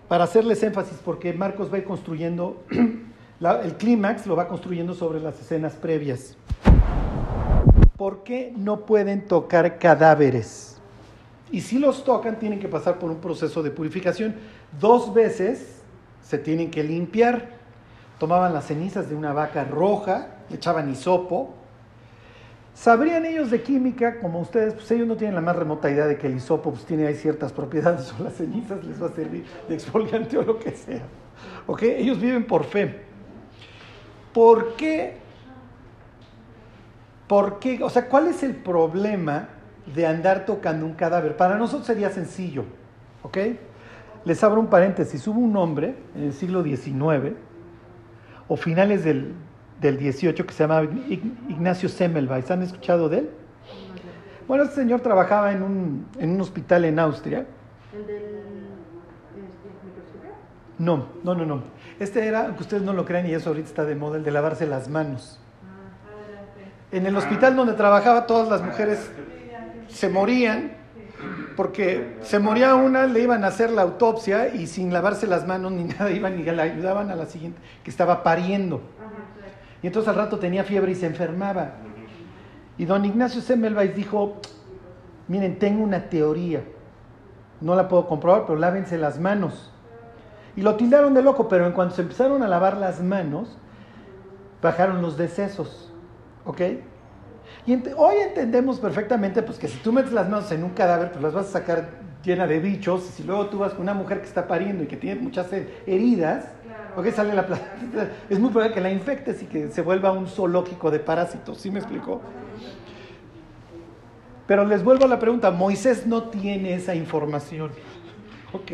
Para 0.08 0.26
hacerles 0.26 0.62
énfasis, 0.62 1.00
porque 1.04 1.34
Marcos 1.34 1.74
va 1.74 1.84
construyendo, 1.84 2.64
el 3.64 3.74
clímax 3.78 4.28
lo 4.28 4.36
va 4.36 4.48
construyendo 4.48 4.94
sobre 4.94 5.20
las 5.20 5.42
escenas 5.42 5.74
previas. 5.74 6.38
¿Por 7.98 8.24
qué 8.24 8.54
no 8.56 8.86
pueden 8.86 9.26
tocar 9.26 9.80
cadáveres? 9.80 10.80
Y 11.52 11.62
si 11.62 11.80
los 11.80 12.04
tocan, 12.04 12.38
tienen 12.38 12.60
que 12.60 12.68
pasar 12.68 13.00
por 13.00 13.10
un 13.10 13.18
proceso 13.18 13.64
de 13.64 13.72
purificación. 13.72 14.36
Dos 14.80 15.12
veces 15.12 15.82
se 16.22 16.38
tienen 16.38 16.70
que 16.70 16.84
limpiar. 16.84 17.63
Tomaban 18.20 18.54
las 18.54 18.66
cenizas 18.66 19.10
de 19.10 19.16
una 19.16 19.34
vaca 19.34 19.64
roja, 19.66 20.28
le 20.50 20.56
echaban 20.56 20.90
hisopo. 20.90 21.54
¿Sabrían 22.74 23.26
ellos 23.26 23.52
de 23.52 23.62
química, 23.62 24.20
como 24.20 24.40
ustedes? 24.40 24.74
Pues 24.74 24.90
ellos 24.92 25.08
no 25.08 25.16
tienen 25.16 25.36
la 25.36 25.42
más 25.42 25.56
remota 25.56 25.92
idea 25.92 26.08
de 26.08 26.18
que 26.18 26.28
el 26.28 26.38
hisopo 26.38 26.72
pues, 26.72 26.86
tiene 26.86 27.06
ahí 27.06 27.16
ciertas 27.16 27.52
propiedades 27.52 28.14
o 28.20 28.24
las 28.24 28.34
cenizas 28.34 28.84
les 28.84 29.02
va 29.02 29.08
a 29.08 29.12
servir 29.12 29.46
de 29.68 29.76
exfoliante 29.76 30.38
o 30.38 30.44
lo 30.44 30.60
que 30.60 30.72
sea. 30.72 31.04
¿Ok? 31.68 31.84
Ellos 31.84 32.20
viven 32.20 32.46
por 32.46 32.64
fe. 32.64 33.02
¿Por 34.34 34.76
qué? 34.76 35.18
¿Por 37.28 37.60
qué? 37.60 37.84
O 37.84 37.90
sea, 37.90 38.08
¿cuál 38.08 38.28
es 38.28 38.44
el 38.44 38.56
problema 38.56 39.50
de 39.94 40.08
andar 40.08 40.46
tocando 40.46 40.86
un 40.86 40.94
cadáver? 40.94 41.38
Para 41.38 41.58
nosotros 41.58 41.86
sería 41.86 42.10
sencillo. 42.10 42.66
¿Ok? 43.22 43.38
Les 44.26 44.44
abro 44.44 44.60
un 44.60 44.68
paréntesis. 44.68 45.28
Hubo 45.28 45.40
un 45.40 45.56
hombre 45.58 45.96
en 46.16 46.24
el 46.24 46.34
siglo 46.34 46.64
XIX 46.64 47.36
o 48.54 48.56
finales 48.56 49.04
del, 49.04 49.34
del 49.82 49.98
18 49.98 50.46
que 50.46 50.54
se 50.54 50.64
llamaba 50.64 50.84
Ig- 50.84 51.34
Ignacio 51.50 51.90
Semmelweis. 51.90 52.52
¿Han 52.52 52.62
escuchado 52.62 53.10
de 53.10 53.18
él? 53.20 53.30
Bueno, 54.48 54.64
este 54.66 54.76
señor 54.76 55.02
trabajaba 55.02 55.52
en 55.54 55.64
un, 55.64 56.06
en 56.20 56.30
un 56.36 56.42
hospital 56.42 56.86
en 56.86 57.00
Austria. 57.00 57.46
¿El 57.96 58.06
del? 58.06 58.22
No, 60.78 61.08
no, 61.24 61.34
no, 61.34 61.46
no. 61.46 61.64
Este 62.00 62.28
era, 62.28 62.46
aunque 62.46 62.62
ustedes 62.62 62.84
no 62.84 62.94
lo 62.94 63.06
crean, 63.06 63.26
y 63.28 63.32
eso 63.34 63.50
ahorita 63.50 63.68
está 63.68 63.86
de 63.86 63.96
moda, 63.96 64.18
el 64.18 64.24
de 64.24 64.32
lavarse 64.32 64.68
las 64.68 64.88
manos. 64.90 65.40
En 66.92 67.06
el 67.08 67.16
hospital 67.16 67.56
donde 67.56 67.74
trabajaba, 67.74 68.28
todas 68.28 68.50
las 68.50 68.62
mujeres 68.62 69.10
se 69.88 70.10
morían, 70.10 70.74
porque 71.56 72.18
se 72.22 72.40
moría 72.40 72.76
una, 72.76 73.06
le 73.06 73.22
iban 73.22 73.44
a 73.44 73.48
hacer 73.48 73.72
la 73.72 73.82
autopsia 73.82 74.54
y 74.54 74.68
sin 74.68 74.94
lavarse 74.94 75.28
las 75.28 75.48
manos 75.48 75.72
ni 75.72 75.84
nada, 75.86 76.12
iban 76.12 76.40
y 76.40 76.44
le 76.44 76.62
ayudaban 76.62 77.10
a 77.10 77.16
la 77.16 77.26
siguiente, 77.26 77.60
que 77.84 77.90
estaba 77.90 78.24
pariendo. 78.24 78.82
Y 79.82 79.88
entonces 79.88 80.10
al 80.10 80.16
rato 80.16 80.40
tenía 80.40 80.64
fiebre 80.64 80.92
y 80.92 80.96
se 80.96 81.06
enfermaba. 81.06 81.74
Y 82.78 82.86
don 82.86 83.06
Ignacio 83.06 83.42
Semmelweis 83.42 83.96
dijo, 83.96 84.38
miren, 85.28 85.60
tengo 85.60 85.84
una 85.84 86.10
teoría, 86.10 86.64
no 87.62 87.76
la 87.76 87.88
puedo 87.88 88.08
comprobar, 88.08 88.46
pero 88.46 88.58
lávense 88.58 88.98
las 88.98 89.20
manos. 89.20 89.72
Y 90.56 90.62
lo 90.62 90.76
tildaron 90.76 91.14
de 91.14 91.22
loco, 91.22 91.48
pero 91.48 91.66
en 91.66 91.74
cuanto 91.74 91.96
se 91.96 92.02
empezaron 92.02 92.44
a 92.44 92.48
lavar 92.48 92.78
las 92.78 93.02
manos, 93.02 93.58
bajaron 94.62 95.02
los 95.02 95.18
decesos. 95.18 95.92
¿Ok? 96.46 96.62
Y 97.66 97.74
ent- 97.74 97.94
hoy 97.98 98.16
entendemos 98.28 98.80
perfectamente 98.80 99.42
pues, 99.42 99.58
que 99.58 99.68
si 99.68 99.78
tú 99.80 99.92
metes 99.94 100.12
las 100.12 100.30
manos 100.30 100.52
en 100.52 100.64
un 100.64 100.72
cadáver, 100.72 101.12
pues 101.12 101.24
las 101.24 101.34
vas 101.34 101.48
a 101.48 101.52
sacar 101.52 101.90
llena 102.24 102.46
de 102.48 102.60
bichos. 102.60 103.06
Y 103.10 103.12
si 103.14 103.24
luego 103.24 103.48
tú 103.48 103.60
vas 103.60 103.74
con 103.74 103.82
una 103.84 103.94
mujer 103.94 104.20
que 104.20 104.28
está 104.28 104.48
pariendo 104.48 104.84
y 104.84 104.88
que 104.88 104.98
tiene 104.98 105.22
muchas 105.22 105.52
he- 105.54 105.68
heridas, 105.88 106.46
¿ok? 106.98 107.08
Sale 107.12 107.34
la 107.34 107.46
plata. 107.48 107.66
Es 108.30 108.40
muy 108.40 108.50
probable 108.52 108.74
que 108.74 108.82
la 108.82 108.92
infectes 108.92 109.42
y 109.44 109.46
que 109.46 109.70
se 109.70 109.82
vuelva 109.82 110.12
un 110.12 110.28
zoológico 110.28 110.92
de 110.92 111.00
parásitos. 111.00 111.58
¿Sí 111.60 111.72
me 111.72 111.80
explicó? 111.80 112.22
Pero 114.46 114.66
les 114.66 114.84
vuelvo 114.84 115.06
a 115.06 115.08
la 115.08 115.20
pregunta, 115.20 115.52
Moisés 115.52 116.06
no 116.06 116.24
tiene 116.24 116.74
esa 116.74 116.96
información. 116.96 117.72
¿Ok? 118.52 118.72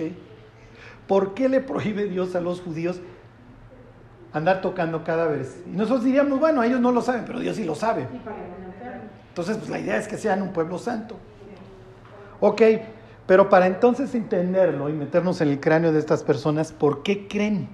¿Por 1.08 1.34
qué 1.36 1.48
le 1.48 1.60
prohíbe 1.62 2.06
Dios 2.06 2.36
a 2.36 2.42
los 2.42 2.60
judíos 2.62 3.00
andar 4.34 4.62
tocando 4.62 5.04
cadáveres? 5.04 5.62
Y 5.72 5.76
nosotros 5.78 6.04
diríamos, 6.04 6.40
bueno, 6.40 6.64
ellos 6.64 6.80
no 6.82 6.92
lo 6.92 7.02
saben, 7.02 7.24
pero 7.26 7.40
Dios 7.40 7.56
sí 7.56 7.66
lo 7.66 7.76
sabe. 7.76 8.08
Y 8.14 8.18
para. 8.20 8.36
Entonces, 9.40 9.58
pues 9.58 9.70
la 9.70 9.80
idea 9.80 9.96
es 9.96 10.10
que 10.10 10.18
sean 10.18 10.42
un 10.42 10.52
pueblo 10.52 10.78
santo. 10.78 11.16
Ok, 12.42 12.62
pero 13.26 13.48
para 13.48 13.68
entonces 13.68 14.14
entenderlo 14.14 14.90
y 14.90 14.92
meternos 14.92 15.40
en 15.40 15.48
el 15.48 15.62
cráneo 15.62 15.94
de 15.94 16.00
estas 16.00 16.24
personas, 16.24 16.74
¿por 16.74 17.04
qué 17.04 17.26
creen? 17.30 17.70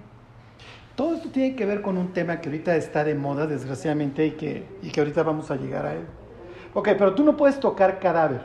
Todo 0.95 1.15
esto 1.15 1.29
tiene 1.29 1.55
que 1.55 1.65
ver 1.65 1.81
con 1.81 1.98
un 1.98 2.13
tema 2.13 2.39
que 2.39 2.50
ahorita 2.50 2.75
está 2.75 3.03
de 3.03 3.15
moda, 3.15 3.48
desgraciadamente, 3.48 4.27
y 4.27 4.31
que, 4.34 4.63
y 4.84 4.91
que 4.91 5.00
ahorita 5.00 5.24
vamos 5.24 5.50
a 5.50 5.55
llegar 5.55 5.88
a 5.88 5.93
él. 5.93 6.05
Ok, 6.75 6.89
pero 7.00 7.15
tú 7.15 7.24
no 7.24 7.36
puedes 7.36 7.60
tocar 7.60 8.00
cadáver. 8.00 8.41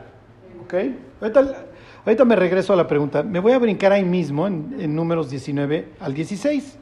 Ok, 0.63 0.73
ahorita, 1.21 2.25
me 2.25 2.35
regreso 2.35 2.73
a 2.73 2.75
la 2.75 2.87
pregunta. 2.87 3.21
Me 3.21 3.39
voy 3.39 3.51
a 3.51 3.59
brincar 3.59 3.91
ahí 3.91 4.03
mismo, 4.03 4.47
en, 4.47 4.77
en 4.79 4.95
números 4.95 5.29
19 5.29 5.89
al 5.99 6.15
16. 6.15 6.79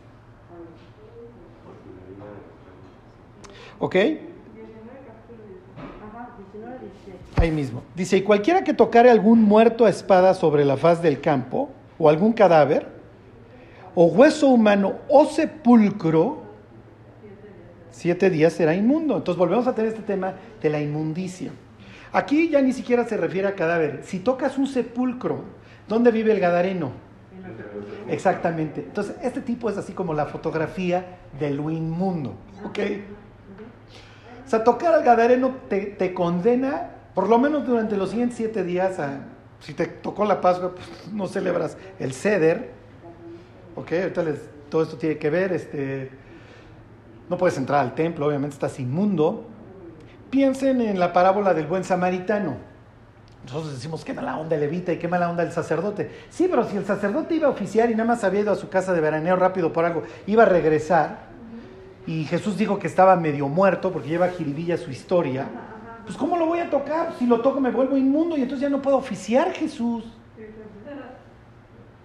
Ok. 3.79 3.95
Ajá, 6.11 6.29
19, 6.37 6.79
16. 6.79 7.15
Ahí 7.39 7.51
mismo. 7.51 7.83
Dice, 7.95 8.17
y 8.17 8.21
cualquiera 8.21 8.63
que 8.63 8.73
tocare 8.73 9.09
algún 9.09 9.41
muerto 9.41 9.85
a 9.85 9.89
espada 9.89 10.33
sobre 10.33 10.65
la 10.65 10.75
faz 10.75 11.01
del 11.01 11.21
campo, 11.21 11.69
o 11.97 12.09
algún 12.09 12.33
cadáver, 12.33 12.87
o 13.95 14.05
hueso 14.05 14.47
humano, 14.49 14.95
o 15.07 15.25
sepulcro, 15.25 16.43
siete 17.91 18.29
días 18.29 18.53
será 18.53 18.75
inmundo. 18.75 19.15
Entonces 19.15 19.39
volvemos 19.39 19.67
a 19.67 19.75
tener 19.75 19.91
este 19.91 20.03
tema 20.03 20.33
de 20.61 20.69
la 20.69 20.81
inmundicia. 20.81 21.51
Aquí 22.11 22.49
ya 22.49 22.61
ni 22.61 22.73
siquiera 22.73 23.05
se 23.05 23.15
refiere 23.15 23.47
a 23.47 23.55
cadáver. 23.55 24.01
Si 24.03 24.19
tocas 24.19 24.57
un 24.57 24.67
sepulcro, 24.67 25.43
¿dónde 25.87 26.11
vive 26.11 26.33
el 26.33 26.39
gadareno? 26.39 26.91
Exactamente. 28.09 28.81
Entonces, 28.81 29.15
este 29.21 29.41
tipo 29.41 29.69
es 29.69 29.77
así 29.77 29.93
como 29.93 30.13
la 30.13 30.25
fotografía 30.25 31.19
de 31.39 31.51
lo 31.51 31.69
inmundo. 31.69 32.33
¿Ok? 32.65 32.79
O 34.45 34.49
sea, 34.49 34.63
tocar 34.63 34.93
al 34.93 35.03
gadareno 35.03 35.55
te, 35.69 35.85
te 35.85 36.13
condena, 36.13 36.89
por 37.19 37.27
lo 37.27 37.37
menos 37.37 37.67
durante 37.67 37.97
los 37.97 38.11
siguientes 38.11 38.37
siete 38.37 38.63
días, 38.63 38.97
a, 38.97 39.19
si 39.59 39.73
te 39.73 39.87
tocó 39.87 40.23
la 40.23 40.39
Pascua, 40.39 40.73
pues 40.73 40.87
no 41.11 41.27
celebras 41.27 41.75
el 41.99 42.13
ceder. 42.13 42.71
¿Ok? 43.75 43.91
Ahorita 43.91 44.23
les- 44.23 44.47
todo 44.69 44.83
esto 44.83 44.95
tiene 44.95 45.17
que 45.17 45.29
ver. 45.29 45.51
Este, 45.51 46.11
no 47.29 47.37
puedes 47.37 47.57
entrar 47.57 47.81
al 47.81 47.93
templo, 47.93 48.25
obviamente 48.25 48.53
estás 48.53 48.79
inmundo. 48.79 49.45
Piensen 50.29 50.79
en 50.79 50.97
la 50.97 51.11
parábola 51.11 51.53
del 51.53 51.67
buen 51.67 51.83
samaritano. 51.83 52.55
Nosotros 53.43 53.73
decimos, 53.73 54.05
qué 54.05 54.13
mala 54.13 54.37
onda 54.37 54.55
el 54.55 54.61
levita 54.61 54.93
y 54.93 54.97
qué 54.97 55.09
mala 55.09 55.29
onda 55.29 55.43
el 55.43 55.51
sacerdote. 55.51 56.09
Sí, 56.29 56.47
pero 56.49 56.63
si 56.69 56.77
el 56.77 56.85
sacerdote 56.85 57.35
iba 57.35 57.47
a 57.47 57.51
oficiar 57.51 57.91
y 57.91 57.95
nada 57.95 58.05
más 58.05 58.23
había 58.23 58.39
ido 58.39 58.53
a 58.53 58.55
su 58.55 58.69
casa 58.69 58.93
de 58.93 59.01
veraneo 59.01 59.35
rápido 59.35 59.73
por 59.73 59.83
algo, 59.83 60.03
iba 60.25 60.43
a 60.43 60.45
regresar, 60.45 61.17
y 62.07 62.23
Jesús 62.23 62.57
dijo 62.57 62.79
que 62.79 62.87
estaba 62.87 63.17
medio 63.17 63.49
muerto 63.49 63.91
porque 63.91 64.07
lleva 64.07 64.29
jiribilla 64.29 64.77
su 64.77 64.89
historia, 64.89 65.47
pues 66.09 66.17
¿cómo 66.17 66.37
lo 66.37 66.47
voy 66.47 66.57
a 66.57 66.71
tocar? 66.71 67.13
Si 67.19 67.27
lo 67.27 67.39
toco 67.41 67.61
me 67.61 67.69
vuelvo 67.69 67.95
inmundo 67.95 68.35
y 68.35 68.41
entonces 68.41 68.61
ya 68.61 68.69
no 68.69 68.81
puedo 68.81 68.97
oficiar 68.97 69.51
Jesús. 69.51 70.03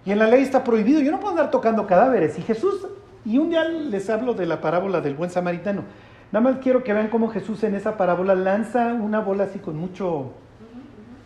Y 0.05 0.11
en 0.11 0.19
la 0.19 0.27
ley 0.27 0.43
está 0.43 0.63
prohibido, 0.63 1.01
yo 1.01 1.09
no 1.09 1.19
puedo 1.19 1.31
andar 1.31 1.49
tocando 1.49 1.87
cadáveres. 1.87 2.37
Y 2.37 2.43
Jesús, 2.43 2.85
y 3.25 3.39
un 3.39 3.49
día 3.49 3.63
les 3.63 4.07
hablo 4.11 4.35
de 4.35 4.45
la 4.45 4.61
parábola 4.61 5.01
del 5.01 5.15
buen 5.15 5.31
samaritano. 5.31 5.85
Nada 6.31 6.51
más 6.51 6.59
quiero 6.61 6.83
que 6.83 6.93
vean 6.93 7.07
cómo 7.07 7.29
Jesús 7.29 7.63
en 7.63 7.73
esa 7.73 7.97
parábola 7.97 8.35
lanza 8.35 8.93
una 8.93 9.21
bola 9.21 9.45
así 9.45 9.57
con 9.57 9.75
mucho, 9.75 10.33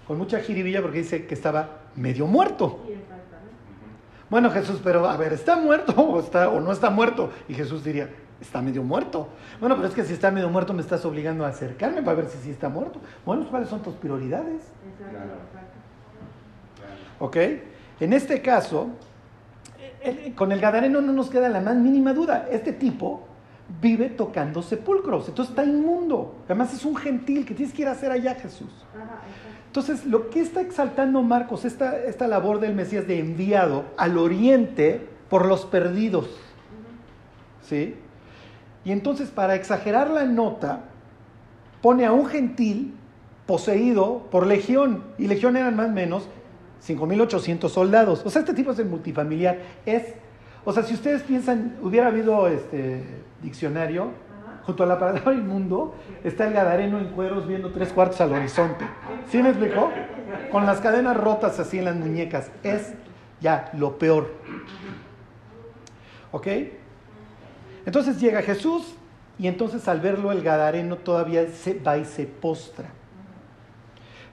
con 0.07 0.17
mucha 0.17 0.39
jiribilla 0.39 0.81
porque 0.81 0.99
dice 0.99 1.27
que 1.27 1.33
estaba 1.33 1.81
medio 1.97 2.27
muerto. 2.27 2.79
Bueno, 4.29 4.51
Jesús, 4.51 4.79
pero 4.81 5.05
a 5.05 5.17
ver, 5.17 5.33
¿está 5.33 5.57
muerto 5.57 6.01
o, 6.01 6.21
está, 6.21 6.47
o 6.47 6.61
no 6.61 6.71
está 6.71 6.89
muerto? 6.89 7.29
Y 7.49 7.55
Jesús 7.55 7.83
diría, 7.83 8.09
está 8.41 8.61
medio 8.61 8.83
muerto. 8.83 9.27
Bueno, 9.59 9.75
pero 9.75 9.87
es 9.87 9.93
que 9.93 10.03
si 10.03 10.13
está 10.13 10.31
medio 10.31 10.49
muerto 10.49 10.73
me 10.73 10.81
estás 10.81 11.03
obligando 11.05 11.45
a 11.45 11.49
acercarme 11.49 12.01
para 12.01 12.17
ver 12.17 12.27
si 12.27 12.37
sí 12.39 12.51
está 12.51 12.69
muerto. 12.69 12.99
Bueno, 13.25 13.41
pues, 13.41 13.51
¿cuáles 13.51 13.69
son 13.69 13.81
tus 13.81 13.95
prioridades? 13.95 14.61
Exacto, 14.91 15.09
Claro. 15.11 15.31
exacto. 15.47 15.79
¿Ok? 17.19 17.37
En 18.01 18.13
este 18.13 18.41
caso, 18.41 18.87
el- 20.01 20.33
con 20.35 20.51
el 20.51 20.59
Gadareno 20.61 21.01
no 21.01 21.11
nos 21.11 21.29
queda 21.29 21.49
la 21.49 21.59
más 21.59 21.75
mínima 21.75 22.13
duda. 22.13 22.47
Este 22.49 22.71
tipo 22.71 23.25
vive 23.81 24.09
tocando 24.09 24.61
sepulcros, 24.61 25.27
entonces 25.27 25.51
está 25.51 25.63
inmundo. 25.63 26.35
Además 26.45 26.73
es 26.73 26.85
un 26.85 26.95
gentil 26.95 27.45
que 27.45 27.53
tienes 27.53 27.75
que 27.75 27.81
ir 27.83 27.87
a 27.87 27.91
hacer 27.91 28.11
allá, 28.11 28.35
Jesús. 28.35 28.69
Entonces, 29.67 30.05
lo 30.05 30.29
que 30.31 30.39
está 30.39 30.61
exaltando 30.61 31.21
Marcos, 31.21 31.63
esta, 31.65 31.95
esta 31.97 32.27
labor 32.27 32.59
del 32.59 32.73
Mesías 32.73 33.05
de 33.05 33.19
enviado 33.19 33.83
al 33.97 34.17
oriente 34.17 35.07
por 35.29 35.45
los 35.45 35.65
perdidos. 35.65 36.27
¿Sí? 37.61 37.95
Y 38.89 38.91
entonces, 38.91 39.29
para 39.29 39.53
exagerar 39.53 40.09
la 40.09 40.25
nota, 40.25 40.79
pone 41.79 42.07
a 42.07 42.11
un 42.11 42.25
gentil 42.25 42.95
poseído 43.45 44.23
por 44.31 44.47
legión. 44.47 45.03
Y 45.19 45.27
legión 45.27 45.55
eran 45.57 45.75
más 45.75 45.89
o 45.89 45.91
menos 45.91 46.27
5.800 46.87 47.69
soldados. 47.69 48.23
O 48.25 48.31
sea, 48.31 48.39
este 48.39 48.55
tipo 48.55 48.71
es 48.71 48.79
el 48.79 48.87
multifamiliar. 48.87 49.59
Es, 49.85 50.15
o 50.65 50.73
sea, 50.73 50.81
si 50.81 50.95
ustedes 50.95 51.21
piensan, 51.21 51.77
hubiera 51.83 52.07
habido 52.07 52.47
este 52.47 53.03
diccionario, 53.43 54.07
junto 54.65 54.81
a 54.81 54.87
la 54.87 54.97
palabra 54.97 55.35
inmundo, 55.35 55.93
está 56.23 56.47
el 56.47 56.53
gadareno 56.55 56.97
en 56.97 57.09
cueros 57.09 57.47
viendo 57.47 57.69
tres 57.71 57.93
cuartos 57.93 58.19
al 58.21 58.33
horizonte. 58.33 58.85
¿Sí 59.29 59.43
me 59.43 59.49
explicó? 59.49 59.91
Con 60.51 60.65
las 60.65 60.81
cadenas 60.81 61.15
rotas 61.15 61.59
así 61.59 61.77
en 61.77 61.85
las 61.85 61.95
muñecas. 61.95 62.49
Es 62.63 62.93
ya 63.39 63.69
lo 63.77 63.99
peor. 63.99 64.33
¿Ok? 66.31 66.47
Entonces 67.89 68.19
llega 68.19 68.43
Jesús 68.43 68.93
y 69.39 69.47
entonces 69.47 69.87
al 69.87 69.99
verlo 69.99 70.31
el 70.31 70.43
gadareno 70.43 70.97
todavía 70.97 71.47
se 71.47 71.73
va 71.79 71.97
y 71.97 72.05
se 72.05 72.27
postra. 72.27 72.87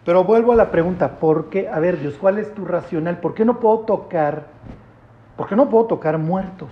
Pero 0.05 0.25
vuelvo 0.25 0.53
a 0.53 0.57
la 0.57 0.71
pregunta, 0.71 1.19
¿por 1.19 1.49
qué? 1.49 1.67
A 1.67 1.81
ver, 1.81 1.99
Dios, 1.99 2.17
¿cuál 2.21 2.37
es 2.37 2.55
tu 2.55 2.67
racional? 2.67 3.19
¿Por 3.19 3.33
qué 3.33 3.47
no 3.47 3.59
puedo 3.59 3.79
tocar? 3.79 4.49
¿Por 5.39 5.49
qué 5.49 5.57
no 5.57 5.71
puedo 5.71 5.87
tocar 5.87 6.19
muertos? 6.19 6.69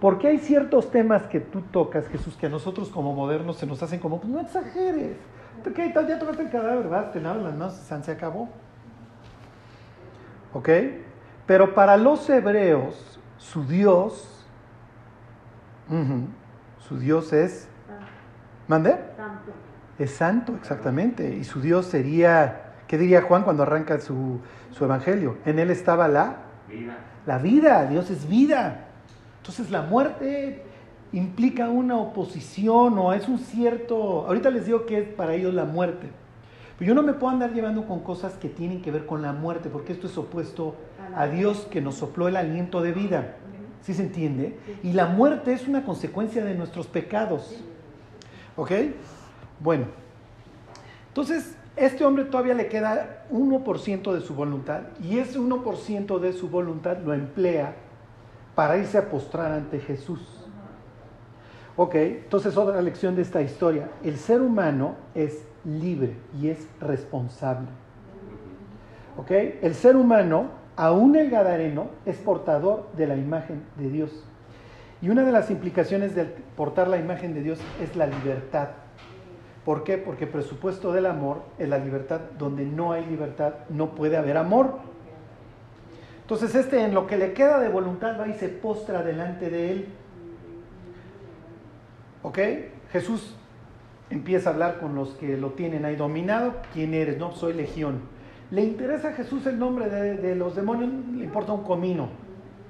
Porque 0.00 0.28
hay 0.28 0.38
ciertos 0.38 0.90
temas 0.90 1.24
que 1.24 1.40
tú 1.40 1.60
tocas, 1.60 2.08
Jesús, 2.08 2.34
que 2.34 2.46
a 2.46 2.48
nosotros 2.48 2.88
como 2.88 3.12
modernos 3.12 3.58
se 3.58 3.66
nos 3.66 3.82
hacen 3.82 4.00
como, 4.00 4.22
pues 4.22 4.32
no 4.32 4.40
exageres. 4.40 5.18
¿Qué? 5.74 5.92
Ya 5.94 6.18
tocaste 6.18 6.44
el 6.44 6.50
cadáver, 6.50 6.84
¿verdad? 6.84 7.10
Te 7.10 7.20
lavan 7.20 7.44
las 7.44 7.52
manos, 7.52 7.74
se 7.74 8.10
acabó. 8.10 8.48
¿Ok? 10.54 10.70
Pero 11.44 11.74
para 11.74 11.98
los 11.98 12.30
hebreos, 12.30 13.20
su 13.36 13.66
Dios, 13.66 14.37
su 16.78 16.98
Dios 16.98 17.32
es, 17.32 17.68
¿mande? 18.66 18.92
Santo. 19.16 19.52
Es 19.98 20.10
santo, 20.12 20.54
exactamente. 20.54 21.36
Y 21.36 21.44
su 21.44 21.60
Dios 21.60 21.86
sería, 21.86 22.74
¿qué 22.86 22.98
diría 22.98 23.22
Juan 23.22 23.42
cuando 23.42 23.62
arranca 23.62 24.00
su, 24.00 24.40
su 24.70 24.84
evangelio? 24.84 25.38
En 25.44 25.58
él 25.58 25.70
estaba 25.70 26.08
la, 26.08 26.36
Vida. 26.68 26.96
la 27.26 27.38
vida, 27.38 27.86
Dios 27.86 28.10
es 28.10 28.28
vida. 28.28 28.88
Entonces 29.38 29.70
la 29.70 29.82
muerte 29.82 30.62
implica 31.12 31.68
una 31.68 31.96
oposición 31.96 32.98
o 32.98 33.12
es 33.12 33.28
un 33.28 33.38
cierto, 33.38 34.26
ahorita 34.26 34.50
les 34.50 34.66
digo 34.66 34.84
que 34.86 34.98
es 34.98 35.08
para 35.08 35.34
ellos 35.34 35.54
la 35.54 35.64
muerte. 35.64 36.10
Pero 36.78 36.90
yo 36.90 36.94
no 36.94 37.02
me 37.02 37.12
puedo 37.14 37.32
andar 37.32 37.52
llevando 37.52 37.86
con 37.86 38.00
cosas 38.00 38.34
que 38.34 38.48
tienen 38.48 38.82
que 38.82 38.92
ver 38.92 39.06
con 39.06 39.20
la 39.20 39.32
muerte, 39.32 39.68
porque 39.68 39.92
esto 39.92 40.06
es 40.06 40.16
opuesto 40.16 40.76
a 41.16 41.26
Dios 41.26 41.66
que 41.70 41.80
nos 41.80 41.96
sopló 41.96 42.28
el 42.28 42.36
aliento 42.36 42.82
de 42.82 42.92
vida. 42.92 43.36
¿Sí 43.82 43.94
se 43.94 44.02
entiende? 44.02 44.58
Y 44.82 44.92
la 44.92 45.06
muerte 45.06 45.52
es 45.52 45.66
una 45.66 45.84
consecuencia 45.84 46.44
de 46.44 46.54
nuestros 46.54 46.86
pecados. 46.86 47.56
¿Ok? 48.56 48.72
Bueno, 49.60 49.86
entonces 51.08 51.56
este 51.76 52.04
hombre 52.04 52.24
todavía 52.24 52.54
le 52.54 52.68
queda 52.68 53.24
1% 53.30 54.12
de 54.12 54.20
su 54.20 54.34
voluntad 54.34 54.82
y 55.00 55.18
ese 55.18 55.38
1% 55.38 56.18
de 56.18 56.32
su 56.32 56.48
voluntad 56.48 56.98
lo 56.98 57.14
emplea 57.14 57.76
para 58.54 58.76
irse 58.76 58.98
a 58.98 59.08
postrar 59.08 59.52
ante 59.52 59.78
Jesús. 59.78 60.20
Ok, 61.76 61.94
entonces 61.94 62.56
otra 62.56 62.82
lección 62.82 63.14
de 63.14 63.22
esta 63.22 63.40
historia. 63.40 63.88
El 64.02 64.16
ser 64.16 64.42
humano 64.42 64.96
es 65.14 65.44
libre 65.64 66.16
y 66.40 66.48
es 66.48 66.66
responsable. 66.80 67.68
Ok, 69.16 69.30
el 69.30 69.74
ser 69.76 69.94
humano, 69.94 70.50
aún 70.78 71.16
el 71.16 71.28
gadareno, 71.28 71.88
es 72.06 72.16
portador 72.18 72.88
de 72.96 73.08
la 73.08 73.16
imagen 73.16 73.64
de 73.76 73.90
Dios. 73.90 74.24
Y 75.02 75.10
una 75.10 75.24
de 75.24 75.32
las 75.32 75.50
implicaciones 75.50 76.14
de 76.14 76.24
portar 76.24 76.86
la 76.86 76.98
imagen 76.98 77.34
de 77.34 77.42
Dios 77.42 77.58
es 77.82 77.96
la 77.96 78.06
libertad. 78.06 78.68
¿Por 79.64 79.82
qué? 79.82 79.98
Porque 79.98 80.24
el 80.24 80.30
presupuesto 80.30 80.92
del 80.92 81.06
amor 81.06 81.42
es 81.58 81.68
la 81.68 81.78
libertad. 81.78 82.20
Donde 82.38 82.64
no 82.64 82.92
hay 82.92 83.04
libertad, 83.06 83.54
no 83.68 83.96
puede 83.96 84.16
haber 84.16 84.36
amor. 84.36 84.78
Entonces 86.22 86.54
este 86.54 86.80
en 86.80 86.94
lo 86.94 87.08
que 87.08 87.16
le 87.16 87.32
queda 87.32 87.58
de 87.58 87.68
voluntad 87.68 88.18
va 88.18 88.28
y 88.28 88.34
se 88.34 88.48
postra 88.48 89.02
delante 89.02 89.50
de 89.50 89.72
él. 89.72 89.88
¿Ok? 92.22 92.38
Jesús 92.92 93.34
empieza 94.10 94.50
a 94.50 94.52
hablar 94.52 94.78
con 94.78 94.94
los 94.94 95.10
que 95.14 95.36
lo 95.36 95.50
tienen 95.50 95.84
ahí 95.84 95.96
dominado. 95.96 96.54
¿Quién 96.72 96.94
eres? 96.94 97.18
No, 97.18 97.32
soy 97.32 97.52
legión. 97.54 98.17
¿Le 98.50 98.62
interesa 98.62 99.08
a 99.08 99.12
Jesús 99.12 99.46
el 99.46 99.58
nombre 99.58 99.90
de, 99.90 100.34
los 100.34 100.56
demonios? 100.56 100.90
Le 101.14 101.24
importa 101.24 101.52
un 101.52 101.64
comino. 101.64 102.08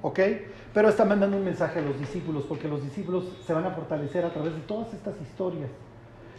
¿Ok? 0.03 0.21
Pero 0.75 0.89
está 0.89 1.05
mandando 1.05 1.37
un 1.37 1.45
mensaje 1.45 1.79
a 1.79 1.83
los 1.83 1.99
discípulos 1.99 2.45
porque 2.49 2.69
los 2.69 2.83
discípulos 2.83 3.37
se 3.47 3.53
van 3.53 3.65
a 3.65 3.71
fortalecer 3.71 4.25
a 4.25 4.31
través 4.31 4.55
de 4.55 4.61
todas 4.61 4.93
estas 4.93 5.15
historias. 5.21 5.71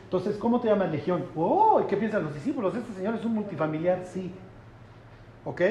Entonces, 0.03 0.37
¿cómo 0.37 0.59
te 0.59 0.67
llamas 0.67 0.91
legión? 0.91 1.25
¡Oh! 1.35 1.85
¿Qué 1.87 1.95
piensan 1.95 2.23
los 2.23 2.33
discípulos? 2.33 2.75
Este 2.75 2.93
señor 2.93 3.15
es 3.15 3.23
un 3.23 3.35
multifamiliar, 3.35 4.05
sí. 4.05 4.31
¿Ok? 5.45 5.61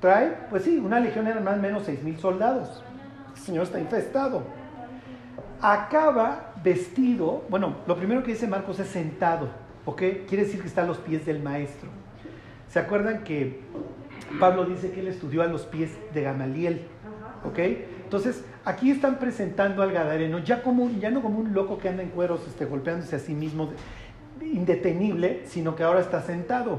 Trae, 0.00 0.46
pues 0.50 0.64
sí, 0.64 0.78
una 0.78 1.00
legión 1.00 1.26
eran 1.26 1.42
más 1.42 1.58
o 1.58 1.62
menos 1.62 1.82
seis 1.84 2.02
mil 2.02 2.18
soldados. 2.18 2.82
Este 3.28 3.46
señor 3.46 3.64
está 3.64 3.80
infestado. 3.80 4.42
Acaba 5.60 6.52
vestido, 6.62 7.44
bueno, 7.48 7.76
lo 7.86 7.96
primero 7.96 8.22
que 8.22 8.32
dice 8.32 8.46
Marcos 8.46 8.78
es 8.80 8.88
sentado, 8.88 9.48
¿ok? 9.86 10.02
Quiere 10.28 10.44
decir 10.44 10.60
que 10.60 10.66
está 10.66 10.82
a 10.82 10.86
los 10.86 10.98
pies 10.98 11.24
del 11.24 11.42
maestro. 11.42 12.01
¿Se 12.72 12.78
acuerdan 12.78 13.22
que 13.22 13.60
Pablo 14.40 14.64
dice 14.64 14.92
que 14.92 15.00
él 15.00 15.08
estudió 15.08 15.42
a 15.42 15.46
los 15.46 15.66
pies 15.66 15.90
de 16.14 16.22
Gamaliel? 16.22 16.86
¿Ok? 17.44 17.58
Entonces, 17.58 18.46
aquí 18.64 18.90
están 18.90 19.18
presentando 19.18 19.82
al 19.82 19.92
Gadareno 19.92 20.38
ya, 20.38 20.62
como, 20.62 20.88
ya 20.88 21.10
no 21.10 21.20
como 21.20 21.38
un 21.38 21.52
loco 21.52 21.76
que 21.76 21.90
anda 21.90 22.02
en 22.02 22.08
cueros 22.08 22.40
este, 22.48 22.64
golpeándose 22.64 23.14
a 23.14 23.18
sí 23.18 23.34
mismo, 23.34 23.72
indetenible, 24.40 25.42
sino 25.44 25.76
que 25.76 25.82
ahora 25.82 26.00
está 26.00 26.22
sentado. 26.22 26.78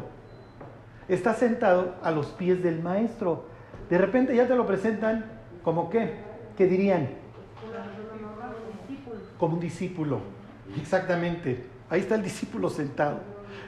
Está 1.08 1.36
sentado 1.36 1.94
a 2.02 2.10
los 2.10 2.26
pies 2.30 2.64
del 2.64 2.82
maestro. 2.82 3.46
De 3.88 4.00
repente 4.00 4.36
ya 4.36 4.48
te 4.48 4.56
lo 4.56 4.66
presentan 4.66 5.26
como 5.64 5.92
qué? 5.92 6.16
¿Qué 6.58 6.66
dirían? 6.66 7.10
Como 9.38 9.54
un 9.54 9.60
discípulo. 9.60 10.22
Exactamente. 10.76 11.66
Ahí 11.88 12.02
está 12.02 12.16
el 12.16 12.24
discípulo 12.24 12.72
sentado. 12.72 13.20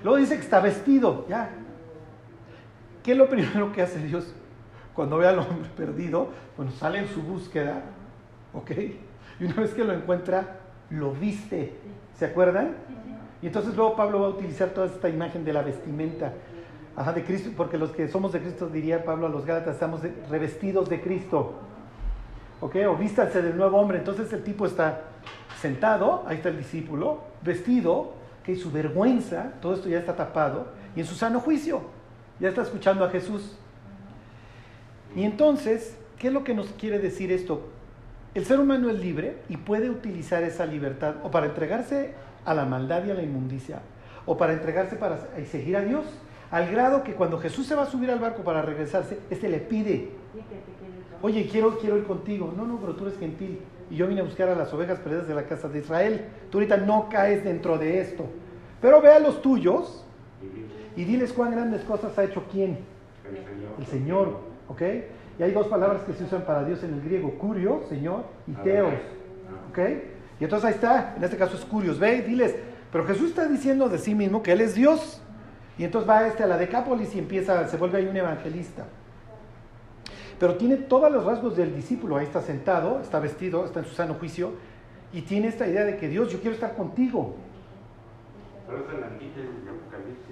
Luego 0.04 0.18
dice 0.18 0.38
que 0.38 0.42
está 0.42 0.60
vestido, 0.60 1.28
ya. 1.30 1.52
¿Qué 3.06 3.12
es 3.12 3.18
lo 3.18 3.30
primero 3.30 3.72
que 3.72 3.84
hace 3.84 4.00
Dios? 4.00 4.34
cuando 4.96 5.18
ve 5.18 5.28
al 5.28 5.38
hombre 5.38 5.70
perdido, 5.76 6.30
bueno, 6.56 6.72
sale 6.72 7.00
en 7.00 7.08
su 7.10 7.22
búsqueda, 7.22 7.84
¿ok? 8.54 8.72
Y 9.40 9.46
una 9.46 9.56
vez 9.56 9.74
que 9.74 9.84
lo 9.84 9.94
encuentra, 9.94 10.60
lo 10.90 11.12
viste, 11.12 11.74
¿se 12.18 12.26
acuerdan? 12.26 12.76
Y 13.42 13.48
entonces 13.48 13.76
luego 13.76 13.96
Pablo 13.98 14.22
va 14.22 14.28
a 14.28 14.30
utilizar 14.30 14.70
toda 14.70 14.88
esta 14.88 15.10
imagen 15.10 15.44
de 15.44 15.52
la 15.52 15.62
vestimenta, 15.62 16.32
ajá, 16.96 17.12
de 17.12 17.26
Cristo, 17.26 17.52
porque 17.58 17.78
los 17.78 17.92
que 17.92 18.08
somos 18.08 18.32
de 18.32 18.40
Cristo, 18.40 18.70
diría 18.70 19.04
Pablo 19.04 19.28
a 19.28 19.30
los 19.30 19.46
Gálatas, 19.46 19.74
estamos 19.74 20.00
revestidos 20.30 20.90
de 20.90 21.02
Cristo, 21.02 21.56
¿ok? 22.62 22.78
O 22.88 22.96
vístanse 22.96 23.42
del 23.42 23.58
nuevo 23.58 23.78
hombre, 23.78 23.98
entonces 23.98 24.32
el 24.32 24.44
tipo 24.44 24.66
está 24.66 25.02
sentado, 25.60 26.24
ahí 26.26 26.38
está 26.38 26.48
el 26.48 26.58
discípulo, 26.58 27.20
vestido, 27.44 28.14
que 28.46 28.56
su 28.56 28.72
vergüenza, 28.72 29.52
todo 29.62 29.74
esto 29.74 29.90
ya 29.90 30.00
está 30.00 30.16
tapado, 30.16 30.68
y 30.96 31.02
en 31.02 31.06
su 31.06 31.16
sano 31.16 31.42
juicio, 31.42 31.82
ya 32.40 32.50
está 32.50 32.62
escuchando 32.62 33.06
a 33.06 33.10
Jesús. 33.10 33.58
Y 35.16 35.24
entonces, 35.24 35.98
¿qué 36.18 36.28
es 36.28 36.34
lo 36.34 36.44
que 36.44 36.54
nos 36.54 36.68
quiere 36.74 37.00
decir 37.00 37.32
esto? 37.32 37.70
El 38.34 38.46
ser 38.46 38.60
humano 38.60 38.90
es 38.90 39.00
libre 39.00 39.38
y 39.48 39.58
puede 39.58 39.90
utilizar 39.90 40.44
esa 40.44 40.66
libertad 40.66 41.16
o 41.24 41.32
para 41.32 41.46
entregarse 41.46 42.14
a 42.44 42.54
la 42.54 42.66
maldad 42.66 43.06
y 43.06 43.12
a 43.12 43.14
la 43.14 43.24
inmundicia, 43.24 43.80
o 44.26 44.38
para 44.38 44.54
entregarse 44.54 44.98
para 44.98 45.20
seguir 45.50 45.78
a 45.78 45.82
Dios, 45.82 46.06
al 46.52 46.70
grado 46.70 47.04
que 47.04 47.14
cuando 47.14 47.40
Jesús 47.40 47.66
se 47.66 47.76
va 47.76 47.84
a 47.84 47.86
subir 47.86 48.12
al 48.12 48.20
barco 48.20 48.44
para 48.44 48.62
regresarse, 48.62 49.20
este 49.30 49.50
le 49.50 49.60
pide, 49.60 50.10
oye, 51.22 51.48
quiero, 51.48 51.78
quiero 51.80 51.98
ir 51.98 52.04
contigo. 52.04 52.54
No, 52.56 52.66
no, 52.66 52.78
pero 52.80 52.96
tú 52.96 53.06
eres 53.06 53.18
gentil. 53.18 53.60
Y 53.90 53.96
yo 53.96 54.08
vine 54.08 54.22
a 54.22 54.24
buscar 54.24 54.50
a 54.50 54.56
las 54.56 54.74
ovejas 54.74 55.00
perdidas 55.00 55.28
de 55.28 55.36
la 55.36 55.44
casa 55.44 55.70
de 55.70 55.80
Israel. 55.80 56.26
Tú 56.52 56.58
ahorita 56.58 56.78
no 56.78 57.08
caes 57.10 57.44
dentro 57.44 57.78
de 57.78 58.00
esto. 58.00 58.26
Pero 58.82 59.02
ve 59.02 59.10
a 59.10 59.20
los 59.20 59.42
tuyos 59.42 60.06
y 60.96 61.04
diles 61.04 61.34
cuán 61.34 61.52
grandes 61.52 61.82
cosas 61.84 62.18
ha 62.18 62.24
hecho 62.24 62.44
quién. 62.52 62.80
El 63.28 63.38
Señor. 63.38 63.72
El 63.80 63.86
Señor, 63.86 64.40
¿ok? 64.68 64.82
Y 65.40 65.44
hay 65.44 65.52
dos 65.52 65.68
palabras 65.68 66.04
que 66.04 66.14
se 66.14 66.24
usan 66.24 66.44
para 66.44 66.64
Dios 66.64 66.84
en 66.84 66.94
el 66.94 67.02
griego, 67.02 67.32
curio, 67.38 67.84
Señor, 67.90 68.24
y 68.48 68.54
teos, 68.54 68.94
¿ok? 69.70 69.80
Y 70.40 70.44
entonces 70.44 70.68
ahí 70.68 70.74
está, 70.76 71.16
en 71.18 71.24
este 71.24 71.38
caso 71.38 71.58
es 71.58 71.66
curios, 71.66 72.00
ve 72.00 72.18
y 72.18 72.22
diles, 72.22 72.56
pero 72.92 73.06
Jesús 73.06 73.30
está 73.30 73.46
diciendo 73.48 73.90
de 73.90 73.98
sí 73.98 74.16
mismo 74.16 74.42
que 74.42 74.54
Él 74.54 74.62
es 74.62 74.76
Dios. 74.76 75.22
Y 75.78 75.84
entonces 75.84 76.10
va 76.10 76.26
este 76.26 76.44
a 76.44 76.48
la 76.48 76.58
Decápolis 76.58 77.14
y 77.16 77.20
empieza, 77.20 77.68
se 77.68 77.76
vuelve 77.76 77.98
ahí 77.98 78.08
un 78.08 78.16
evangelista. 78.16 78.86
Pero 80.40 80.56
tiene 80.56 80.78
todos 80.78 81.12
los 81.12 81.26
rasgos 81.26 81.58
del 81.58 81.76
discípulo, 81.76 82.16
ahí 82.18 82.26
está 82.26 82.42
sentado, 82.42 83.02
está 83.02 83.20
vestido, 83.20 83.66
está 83.66 83.80
en 83.80 83.86
su 83.86 83.96
sano 83.96 84.14
juicio, 84.14 84.54
y 85.12 85.22
tiene 85.22 85.48
esta 85.48 85.68
idea 85.68 85.84
de 85.84 85.98
que 85.98 86.08
Dios, 86.08 86.32
yo 86.32 86.40
quiero 86.40 86.56
estar 86.56 86.76
contigo. 86.76 87.36
Pero 88.68 88.80
es 88.80 88.86
el 88.86 89.66
de 89.66 89.72
Apocalipsis, 89.72 90.25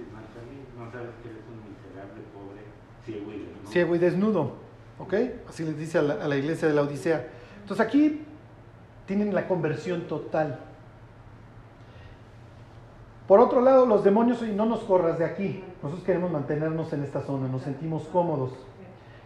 sabes 0.94 1.10
que 1.22 1.28
eres 1.28 1.42
un 1.50 1.58
miserable, 1.70 2.22
pobre, 2.32 2.62
ciego 3.04 3.32
y 3.32 3.38
desnudo. 3.38 3.70
ciego 3.70 3.96
y 3.96 3.98
desnudo. 3.98 4.52
¿Ok? 4.98 5.14
Así 5.48 5.64
les 5.64 5.76
dice 5.76 5.98
a 5.98 6.02
la, 6.02 6.36
iglesia 6.36 6.68
de 6.68 6.74
la 6.74 6.82
Odisea. 6.82 7.26
Entonces 7.62 7.84
aquí 7.84 8.22
tienen 9.06 9.34
la 9.34 9.48
conversión 9.48 10.02
total. 10.02 10.60
Por 13.26 13.40
otro 13.40 13.60
lado, 13.60 13.86
los 13.86 14.04
demonios, 14.04 14.42
y 14.42 14.52
no 14.52 14.66
nos 14.66 14.80
corras 14.80 15.18
de 15.18 15.24
aquí. 15.24 15.64
Nosotros 15.82 16.04
queremos 16.04 16.30
mantenernos 16.30 16.92
en 16.92 17.02
esta 17.02 17.22
zona, 17.22 17.48
nos 17.48 17.62
sentimos 17.62 18.04
cómodos. 18.04 18.52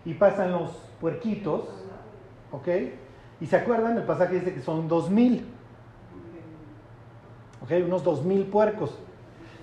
Y 0.05 0.15
pasan 0.15 0.53
los 0.53 0.71
puerquitos, 1.01 1.69
¿ok? 2.53 2.69
Y 3.41 3.47
se 3.47 3.57
acuerdan, 3.57 3.99
el 3.99 4.05
pasaje 4.05 4.37
dice 4.37 4.55
que 4.55 4.63
son 4.63 4.89
dos 4.89 5.11
mil. 5.11 5.45
¿ok? 7.63 7.71
Unos 7.85 8.05
dos 8.05 8.25
mil 8.25 8.45
puercos. 8.47 8.99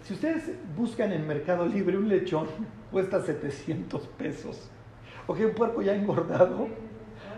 Si 0.05 0.13
ustedes 0.13 0.51
buscan 0.77 1.11
en 1.13 1.25
Mercado 1.25 1.65
Libre 1.65 1.97
un 1.97 2.07
lechón, 2.07 2.45
cuesta 2.91 3.21
700 3.21 4.05
pesos. 4.09 4.69
¿Ok? 5.25 5.39
Un 5.45 5.55
puerco 5.55 5.81
ya 5.81 5.95
engordado. 5.95 6.67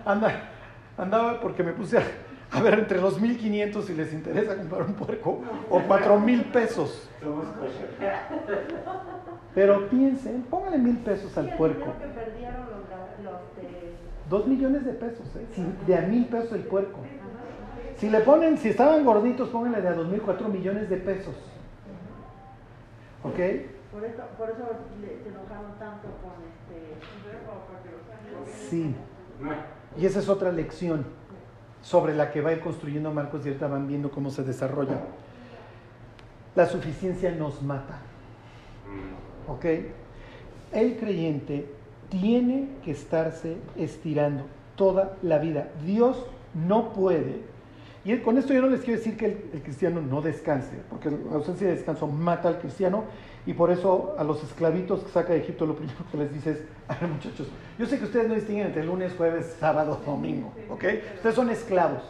Anda, 0.04 0.50
andaba 0.98 1.40
porque 1.40 1.64
me 1.64 1.72
puse 1.72 1.98
a, 1.98 2.04
a 2.52 2.62
ver 2.62 2.80
entre 2.80 3.00
los 3.00 3.22
1500 3.22 3.86
si 3.86 3.94
les 3.94 4.12
interesa 4.12 4.58
comprar 4.58 4.82
un 4.82 4.96
puerco 4.96 5.42
o 5.70 5.80
4000 5.80 6.44
pesos. 6.46 7.10
Pero 9.56 9.88
piensen, 9.88 10.44
pónganle 10.50 10.78
mil 10.78 10.98
pesos 10.98 11.38
al 11.38 11.56
puerco. 11.56 11.86
que. 13.62 13.96
Dos 14.30 14.46
millones 14.46 14.84
de 14.84 14.92
pesos, 14.92 15.26
¿eh? 15.38 15.46
De 15.88 15.98
a 15.98 16.02
mil 16.02 16.26
pesos 16.26 16.52
el 16.52 16.64
puerco. 16.64 17.00
Si 17.96 18.10
le 18.10 18.20
ponen, 18.20 18.58
si 18.58 18.70
estaban 18.70 19.06
gorditos, 19.06 19.48
pónganle 19.50 19.82
de 19.82 19.88
a 19.88 19.94
dos 19.94 20.10
mil, 20.10 20.22
cuatro 20.22 20.50
millones 20.50 20.90
de 20.90 20.98
pesos. 20.98 21.34
¿Ok? 23.28 23.40
Por 23.92 24.04
eso, 24.06 24.22
por 24.38 24.50
eso 24.50 24.64
le- 25.02 25.24
se 25.24 25.30
enojaron 25.30 25.78
tanto 25.80 26.08
con 26.22 26.34
este... 26.46 26.96
Sí. 28.68 28.96
Y 29.98 30.06
esa 30.06 30.20
es 30.20 30.30
otra 30.30 30.52
lección 30.52 31.06
sobre 31.82 32.14
la 32.16 32.32
que 32.32 32.42
va 32.42 32.50
a 32.50 32.54
ir 32.54 32.60
construyendo 32.60 33.12
Marcos 33.12 33.46
y 33.46 33.50
ahorita 33.50 33.68
van 33.68 33.88
viendo 33.88 34.12
cómo 34.12 34.30
se 34.30 34.44
desarrolla. 34.44 35.00
La 36.56 36.66
suficiencia 36.66 37.32
nos 37.32 37.62
mata. 37.62 38.00
mm, 38.88 39.52
¿Ok? 39.52 39.66
El 40.74 40.98
creyente 40.98 41.72
tiene 42.10 42.70
que 42.84 42.92
estarse 42.92 43.58
estirando 43.76 44.44
toda 44.76 45.16
la 45.22 45.38
vida. 45.40 45.70
Dios 45.86 46.26
no 46.54 46.94
puede. 46.94 47.42
Y 48.08 48.18
con 48.20 48.38
esto 48.38 48.54
yo 48.54 48.62
no 48.62 48.70
les 48.70 48.80
quiero 48.80 49.00
decir 49.00 49.18
que 49.18 49.26
el, 49.26 49.62
cristiano 49.62 50.00
no 50.00 50.22
descanse, 50.22 50.78
porque 50.90 51.12
la 51.12 51.36
ausencia 51.36 51.68
de 51.68 51.76
descanso 51.76 52.08
mata 52.08 52.48
al 52.48 52.58
cristiano 52.60 53.04
y 53.46 53.52
por 53.52 53.70
eso 53.70 54.16
a 54.18 54.24
los 54.24 54.42
esclavitos 54.46 55.04
que 55.04 55.12
saca 55.12 55.34
de 55.34 55.40
Egipto 55.40 55.66
lo 55.66 55.76
primero 55.76 56.00
que 56.10 56.18
les 56.18 56.34
dice 56.34 56.52
es, 56.52 56.64
a 56.88 56.96
ver 56.96 57.10
muchachos, 57.10 57.50
yo 57.78 57.86
sé 57.86 58.00
que 58.00 58.06
ustedes 58.06 58.30
no 58.30 58.36
distinguen 58.36 58.68
entre 58.68 58.86
lunes, 58.86 59.14
jueves, 59.18 59.58
sábado, 59.60 60.02
domingo, 60.06 60.54
¿ok? 60.70 60.86
Ustedes 61.16 61.36
son 61.36 61.50
esclavos. 61.50 62.02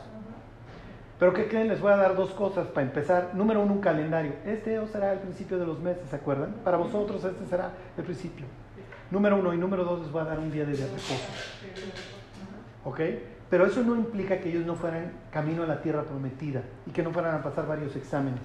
Pero 1.18 1.34
¿qué 1.34 1.48
creen? 1.48 1.68
Les 1.68 1.82
voy 1.82 1.92
a 1.92 1.98
dar 1.98 2.16
dos 2.16 2.30
cosas 2.30 2.68
para 2.68 2.86
empezar. 2.86 3.32
Número 3.34 3.64
uno, 3.64 3.74
un 3.74 3.82
calendario. 3.82 4.34
Este 4.46 4.80
será 4.92 5.14
el 5.14 5.20
principio 5.20 5.58
de 5.58 5.66
los 5.66 5.80
meses, 5.80 6.08
¿se 6.12 6.16
acuerdan? 6.16 6.58
Para 6.64 6.78
vosotros 6.78 7.24
este 7.24 7.44
será 7.48 7.72
el 7.98 8.04
principio. 8.04 8.46
Número 9.10 9.36
uno 9.36 9.52
y 9.52 9.58
número 9.58 9.84
dos 9.84 10.02
les 10.02 10.12
voy 10.12 10.22
a 10.22 10.26
dar 10.26 10.38
un 10.38 10.52
día 10.52 10.64
de 10.64 10.74
reposo. 10.74 11.16
¿Ok? 12.86 13.00
Pero 13.50 13.66
eso 13.66 13.82
no 13.84 13.96
implica 13.96 14.40
que 14.40 14.50
ellos 14.50 14.66
no 14.66 14.76
fueran 14.76 15.12
camino 15.32 15.64
a 15.64 15.68
la 15.68 15.82
tierra 15.82 16.04
prometida 16.04 16.64
y 16.86 16.92
que 16.92 17.04
no 17.04 17.12
fueran 17.12 17.36
a 17.36 17.44
pasar 17.44 17.68
varios 17.68 17.96
exámenes. 17.96 18.42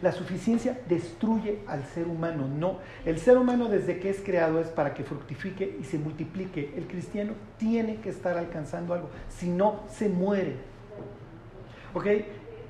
La 0.00 0.12
suficiencia 0.12 0.80
destruye 0.88 1.58
al 1.66 1.84
ser 1.84 2.06
humano. 2.06 2.48
No, 2.48 2.78
el 3.04 3.18
ser 3.18 3.36
humano 3.36 3.68
desde 3.68 3.98
que 3.98 4.08
es 4.08 4.20
creado 4.20 4.58
es 4.60 4.68
para 4.68 4.94
que 4.94 5.04
fructifique 5.04 5.76
y 5.78 5.84
se 5.84 5.98
multiplique. 5.98 6.72
El 6.76 6.86
cristiano 6.86 7.32
tiene 7.58 7.96
que 7.96 8.08
estar 8.08 8.38
alcanzando 8.38 8.94
algo, 8.94 9.10
si 9.28 9.50
no 9.50 9.80
se 9.90 10.08
muere. 10.08 10.56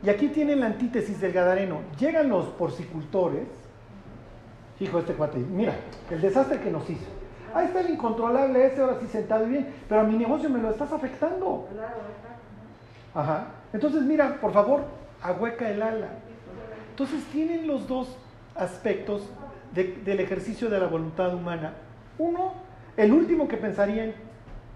Y 0.02 0.08
aquí 0.08 0.28
tienen 0.28 0.60
la 0.60 0.66
antítesis 0.66 1.20
del 1.20 1.32
Gadareno. 1.32 1.82
Llegan 1.98 2.28
los 2.28 2.46
porcicultores. 2.46 3.46
Hijo, 4.80 4.98
este 4.98 5.12
cuate, 5.12 5.38
mira, 5.38 5.74
el 6.10 6.20
desastre 6.20 6.58
que 6.58 6.70
nos 6.70 6.88
hizo. 6.88 7.19
Ahí 7.54 7.66
está 7.66 7.80
el 7.80 7.90
incontrolable 7.90 8.66
ese, 8.66 8.80
ahora 8.80 8.96
sí 9.00 9.06
sentado 9.06 9.46
y 9.46 9.50
bien, 9.50 9.74
pero 9.88 10.00
a 10.02 10.04
mi 10.04 10.16
negocio 10.16 10.48
me 10.48 10.60
lo 10.60 10.70
estás 10.70 10.92
afectando. 10.92 11.66
Ajá. 13.14 13.46
Entonces, 13.72 14.02
mira, 14.02 14.38
por 14.40 14.52
favor, 14.52 14.82
ahueca 15.22 15.68
el 15.70 15.82
ala. 15.82 16.08
Entonces, 16.90 17.24
tienen 17.32 17.66
los 17.66 17.86
dos 17.88 18.16
aspectos 18.54 19.28
de- 19.74 20.00
del 20.04 20.20
ejercicio 20.20 20.68
de 20.68 20.78
la 20.78 20.86
voluntad 20.86 21.34
humana. 21.34 21.72
Uno, 22.18 22.52
el 22.96 23.12
último 23.12 23.48
que 23.48 23.56
pensarían 23.56 24.12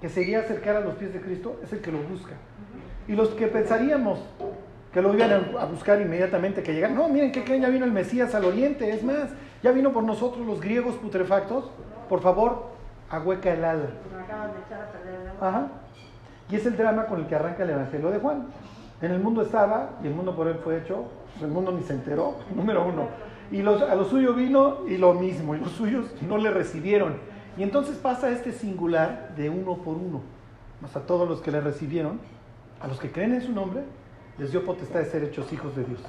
que 0.00 0.08
sería 0.08 0.40
acercar 0.40 0.76
a 0.76 0.80
los 0.80 0.94
pies 0.94 1.12
de 1.12 1.20
Cristo 1.20 1.60
es 1.62 1.72
el 1.72 1.80
que 1.80 1.90
lo 1.92 1.98
busca. 1.98 2.32
Y 3.08 3.12
los 3.12 3.30
que 3.30 3.46
pensaríamos 3.46 4.18
que 4.92 5.02
lo 5.02 5.12
iban 5.14 5.30
a 5.58 5.64
buscar 5.64 6.00
inmediatamente, 6.00 6.62
que 6.62 6.72
llegan, 6.72 6.94
no, 6.94 7.08
miren 7.08 7.32
que 7.32 7.42
creen, 7.44 7.62
ya 7.62 7.68
vino 7.68 7.84
el 7.84 7.90
Mesías 7.92 8.34
al 8.34 8.44
oriente, 8.44 8.90
es 8.90 9.02
más, 9.02 9.30
ya 9.62 9.72
vino 9.72 9.92
por 9.92 10.04
nosotros 10.04 10.46
los 10.46 10.60
griegos 10.60 10.94
putrefactos, 10.96 11.70
por 12.08 12.20
favor, 12.20 12.66
ahueca 13.10 13.52
el 13.52 13.64
ala. 13.64 13.88
Me 14.14 14.22
acaban 14.22 14.52
de 14.52 14.60
echar 14.60 14.82
a 14.82 14.92
perder 14.92 15.14
el 15.14 15.24
negocio. 15.24 15.46
Ajá. 15.46 15.68
Y 16.50 16.56
es 16.56 16.66
el 16.66 16.76
drama 16.76 17.06
con 17.06 17.20
el 17.20 17.26
que 17.26 17.34
arranca 17.34 17.62
el 17.62 17.70
Evangelio 17.70 18.10
de 18.10 18.18
Juan. 18.18 18.46
En 19.00 19.10
el 19.10 19.20
mundo 19.20 19.42
estaba 19.42 19.90
y 20.02 20.06
el 20.06 20.14
mundo 20.14 20.36
por 20.36 20.46
él 20.48 20.58
fue 20.62 20.78
hecho, 20.78 21.06
el 21.40 21.48
mundo 21.48 21.72
ni 21.72 21.82
se 21.82 21.94
enteró, 21.94 22.36
número 22.54 22.86
uno. 22.86 23.08
Y 23.50 23.62
los, 23.62 23.82
a 23.82 23.94
lo 23.94 24.04
suyo 24.04 24.34
vino 24.34 24.86
y 24.88 24.96
lo 24.96 25.14
mismo, 25.14 25.54
y 25.54 25.60
los 25.60 25.72
suyos 25.72 26.06
no 26.22 26.38
le 26.38 26.50
recibieron. 26.50 27.16
Y 27.56 27.62
entonces 27.62 27.96
pasa 27.96 28.30
este 28.30 28.52
singular 28.52 29.34
de 29.36 29.50
uno 29.50 29.76
por 29.76 29.96
uno, 29.96 30.22
más 30.80 30.96
a 30.96 31.06
todos 31.06 31.28
los 31.28 31.40
que 31.40 31.50
le 31.50 31.60
recibieron, 31.60 32.20
a 32.80 32.88
los 32.88 32.98
que 32.98 33.12
creen 33.12 33.34
en 33.34 33.42
su 33.42 33.52
nombre, 33.52 33.82
les 34.38 34.50
dio 34.50 34.64
potestad 34.64 35.00
de 35.00 35.06
ser 35.06 35.22
hechos 35.22 35.52
hijos 35.52 35.76
de 35.76 35.84
Dios. 35.84 36.00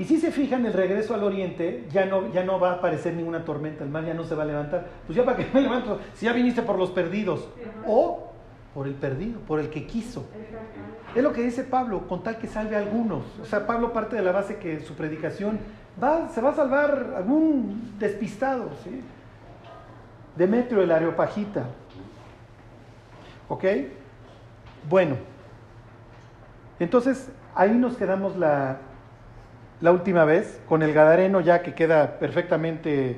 Y 0.00 0.06
si 0.06 0.16
se 0.16 0.32
fijan, 0.32 0.64
el 0.64 0.72
regreso 0.72 1.12
al 1.12 1.22
oriente 1.22 1.84
ya 1.90 2.06
no, 2.06 2.32
ya 2.32 2.42
no 2.42 2.58
va 2.58 2.70
a 2.70 2.74
aparecer 2.76 3.12
ninguna 3.12 3.44
tormenta, 3.44 3.84
el 3.84 3.90
mar 3.90 4.02
ya 4.02 4.14
no 4.14 4.24
se 4.24 4.34
va 4.34 4.44
a 4.44 4.46
levantar. 4.46 4.86
Pues 5.06 5.14
ya 5.14 5.26
para 5.26 5.36
que 5.36 5.46
me 5.52 5.60
levanto, 5.60 6.00
si 6.14 6.24
ya 6.24 6.32
viniste 6.32 6.62
por 6.62 6.78
los 6.78 6.90
perdidos 6.90 7.46
o 7.86 8.32
por 8.72 8.86
el 8.86 8.94
perdido, 8.94 9.40
por 9.40 9.60
el 9.60 9.68
que 9.68 9.86
quiso. 9.86 10.24
Es 11.14 11.22
lo 11.22 11.34
que 11.34 11.42
dice 11.42 11.64
Pablo, 11.64 12.08
con 12.08 12.22
tal 12.22 12.38
que 12.38 12.46
salve 12.46 12.76
a 12.76 12.78
algunos. 12.78 13.24
O 13.42 13.44
sea, 13.44 13.66
Pablo 13.66 13.92
parte 13.92 14.16
de 14.16 14.22
la 14.22 14.32
base 14.32 14.56
que 14.56 14.80
su 14.80 14.94
predicación 14.94 15.58
va, 16.02 16.30
se 16.30 16.40
va 16.40 16.48
a 16.48 16.54
salvar 16.54 17.12
algún 17.18 17.98
despistado, 17.98 18.70
¿sí? 18.82 19.02
Demetrio 20.34 20.80
el 20.80 20.92
Areopagita. 20.92 21.66
¿Ok? 23.50 23.64
Bueno, 24.88 25.16
entonces 26.78 27.30
ahí 27.54 27.72
nos 27.72 27.98
quedamos 27.98 28.34
la, 28.38 28.78
la 29.80 29.92
última 29.92 30.24
vez, 30.24 30.60
con 30.68 30.82
el 30.82 30.92
Gadareno 30.92 31.40
ya 31.40 31.62
que 31.62 31.74
queda 31.74 32.18
perfectamente 32.18 33.16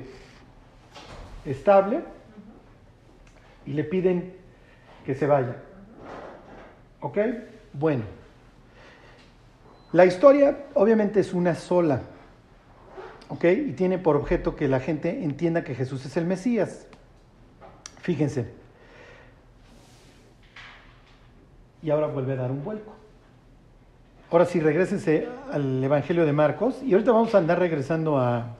estable, 1.45 2.01
y 3.65 3.73
le 3.73 3.83
piden 3.83 4.33
que 5.05 5.15
se 5.15 5.27
vaya. 5.27 5.55
¿Ok? 7.01 7.17
Bueno. 7.73 8.03
La 9.91 10.05
historia 10.05 10.65
obviamente 10.73 11.19
es 11.19 11.33
una 11.33 11.55
sola. 11.55 12.01
¿Ok? 13.29 13.43
Y 13.45 13.71
tiene 13.73 13.97
por 13.97 14.15
objeto 14.15 14.55
que 14.55 14.67
la 14.67 14.79
gente 14.79 15.23
entienda 15.23 15.63
que 15.63 15.75
Jesús 15.75 16.05
es 16.05 16.17
el 16.17 16.25
Mesías. 16.25 16.87
Fíjense. 18.01 18.47
Y 21.81 21.89
ahora 21.89 22.07
vuelve 22.07 22.33
a 22.33 22.37
dar 22.37 22.51
un 22.51 22.63
vuelco. 22.63 23.02
Ahora 24.33 24.45
sí, 24.45 24.59
regresense 24.59 25.27
al 25.51 25.83
Evangelio 25.83 26.25
de 26.25 26.33
Marcos. 26.33 26.81
Y 26.81 26.93
ahorita 26.93 27.11
vamos 27.11 27.35
a 27.35 27.37
andar 27.37 27.59
regresando 27.59 28.17
a, 28.17 28.55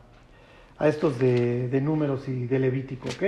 a 0.78 0.88
estos 0.88 1.18
de, 1.18 1.68
de 1.68 1.82
números 1.82 2.30
y 2.30 2.46
de 2.46 2.60
Levítico, 2.60 3.10
¿ok? 3.10 3.24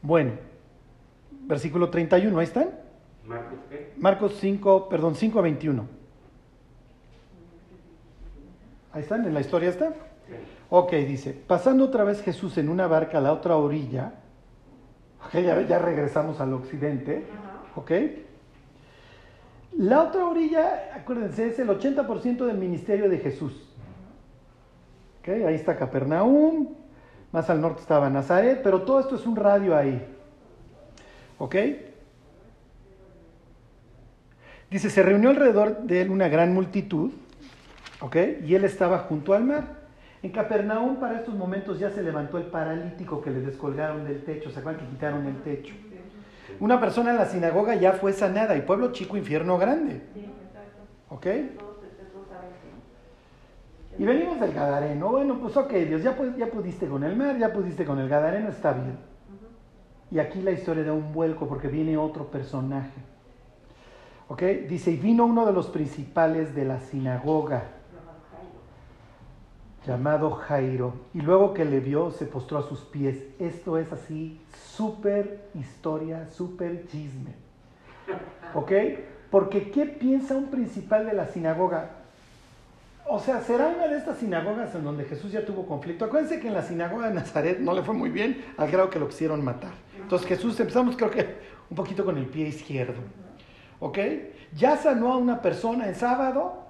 Bueno, 0.00 0.32
versículo 1.42 1.90
31, 1.90 2.38
¿ahí 2.38 2.44
están? 2.44 2.70
¿Marcos 3.26 3.58
qué? 3.68 3.92
Marcos 3.98 4.38
5, 4.40 4.88
perdón, 4.88 5.16
5 5.16 5.38
a 5.38 5.42
21. 5.42 5.86
Ahí 8.92 9.02
están, 9.02 9.26
en 9.26 9.34
la 9.34 9.40
historia 9.40 9.68
está. 9.68 9.90
Sí. 9.90 10.34
Ok, 10.70 10.92
dice, 10.92 11.34
pasando 11.46 11.84
otra 11.84 12.04
vez 12.04 12.22
Jesús 12.22 12.56
en 12.56 12.70
una 12.70 12.86
barca 12.86 13.18
a 13.18 13.20
la 13.20 13.34
otra 13.34 13.56
orilla, 13.56 14.14
ok, 15.26 15.34
ya, 15.42 15.60
ya 15.60 15.78
regresamos 15.78 16.40
al 16.40 16.54
occidente, 16.54 17.26
ok. 17.76 17.90
La 19.76 20.02
otra 20.02 20.26
orilla, 20.26 20.90
acuérdense, 20.94 21.48
es 21.48 21.58
el 21.58 21.68
80% 21.68 22.44
del 22.44 22.58
ministerio 22.58 23.08
de 23.08 23.18
Jesús. 23.18 23.68
Ok, 25.20 25.28
ahí 25.28 25.54
está 25.54 25.76
Capernaum, 25.76 26.68
más 27.32 27.48
al 27.50 27.60
norte 27.60 27.80
estaba 27.80 28.10
Nazaret, 28.10 28.60
pero 28.62 28.82
todo 28.82 29.00
esto 29.00 29.16
es 29.16 29.26
un 29.26 29.36
radio 29.36 29.76
ahí. 29.76 30.04
¿Ok? 31.38 31.56
Dice, 34.70 34.88
se 34.88 35.02
reunió 35.02 35.30
alrededor 35.30 35.82
de 35.82 36.02
él 36.02 36.10
una 36.10 36.28
gran 36.28 36.54
multitud, 36.54 37.10
¿ok? 38.00 38.16
Y 38.44 38.54
él 38.54 38.64
estaba 38.64 38.98
junto 39.00 39.34
al 39.34 39.44
mar. 39.44 39.80
En 40.22 40.30
Capernaum 40.30 40.96
para 40.96 41.18
estos 41.18 41.34
momentos 41.34 41.78
ya 41.78 41.90
se 41.90 42.02
levantó 42.02 42.38
el 42.38 42.44
paralítico 42.44 43.20
que 43.20 43.30
le 43.30 43.40
descolgaron 43.40 44.04
del 44.04 44.22
techo, 44.22 44.50
¿se 44.50 44.60
acuerdan 44.60 44.84
que 44.84 44.90
quitaron 44.90 45.26
el 45.26 45.42
techo? 45.42 45.74
Una 46.58 46.80
persona 46.80 47.10
en 47.10 47.16
la 47.16 47.26
sinagoga 47.26 47.74
ya 47.74 47.92
fue 47.92 48.12
sanada 48.12 48.56
y 48.56 48.62
pueblo 48.62 48.92
chico, 48.92 49.16
infierno 49.16 49.56
grande, 49.58 50.02
¿ok? 51.08 51.26
Y 53.98 54.04
venimos 54.04 54.40
del 54.40 54.52
Gadareno. 54.52 55.10
Bueno, 55.10 55.38
pues 55.38 55.56
ok, 55.56 55.72
Dios, 55.72 56.02
ya, 56.02 56.16
ya 56.38 56.46
pudiste 56.46 56.86
con 56.86 57.04
el 57.04 57.16
mar, 57.16 57.36
ya 57.38 57.52
pudiste 57.52 57.84
con 57.84 57.98
el 57.98 58.08
Gadareno, 58.08 58.48
está 58.48 58.72
bien. 58.72 58.96
Y 60.10 60.18
aquí 60.18 60.40
la 60.40 60.50
historia 60.50 60.84
da 60.84 60.92
un 60.92 61.12
vuelco 61.12 61.46
porque 61.46 61.68
viene 61.68 61.96
otro 61.96 62.26
personaje. 62.26 62.98
¿Ok? 64.28 64.42
Dice, 64.68 64.90
y 64.90 64.96
vino 64.96 65.26
uno 65.26 65.44
de 65.44 65.52
los 65.52 65.68
principales 65.68 66.54
de 66.54 66.64
la 66.64 66.80
sinagoga, 66.80 67.64
llamado 69.86 70.30
Jairo, 70.32 70.94
y 71.14 71.20
luego 71.20 71.54
que 71.54 71.64
le 71.64 71.80
vio 71.80 72.10
se 72.10 72.26
postró 72.26 72.58
a 72.58 72.68
sus 72.68 72.80
pies. 72.80 73.16
Esto 73.38 73.78
es 73.78 73.92
así, 73.92 74.40
súper 74.76 75.48
historia, 75.54 76.28
súper 76.30 76.86
chisme. 76.88 77.34
¿Ok? 78.54 78.72
Porque 79.30 79.70
¿qué 79.70 79.86
piensa 79.86 80.34
un 80.34 80.50
principal 80.50 81.06
de 81.06 81.14
la 81.14 81.26
sinagoga? 81.26 81.90
O 83.12 83.18
sea, 83.18 83.40
será 83.40 83.68
una 83.68 83.88
de 83.88 83.96
estas 83.96 84.18
sinagogas 84.18 84.74
en 84.74 84.84
donde 84.84 85.04
Jesús 85.04 85.32
ya 85.32 85.44
tuvo 85.44 85.66
conflicto. 85.66 86.04
Acuérdense 86.04 86.38
que 86.38 86.48
en 86.48 86.54
la 86.54 86.62
sinagoga 86.62 87.08
de 87.08 87.14
Nazaret 87.14 87.58
no 87.58 87.74
le 87.74 87.82
fue 87.82 87.94
muy 87.94 88.10
bien 88.10 88.44
al 88.56 88.70
grado 88.70 88.90
que 88.90 89.00
lo 89.00 89.08
quisieron 89.08 89.44
matar. 89.44 89.72
Entonces 90.00 90.28
Jesús, 90.28 90.58
empezamos 90.60 90.96
creo 90.96 91.10
que 91.10 91.38
un 91.70 91.76
poquito 91.76 92.04
con 92.04 92.18
el 92.18 92.26
pie 92.26 92.48
izquierdo. 92.48 93.00
¿Ok? 93.80 93.98
Ya 94.54 94.76
sanó 94.76 95.12
a 95.12 95.16
una 95.16 95.42
persona 95.42 95.88
en 95.88 95.94
sábado. 95.94 96.69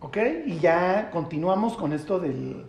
¿Ok? 0.00 0.18
Y 0.46 0.58
ya 0.58 1.10
continuamos 1.10 1.76
con 1.76 1.92
esto 1.92 2.18
del, 2.18 2.66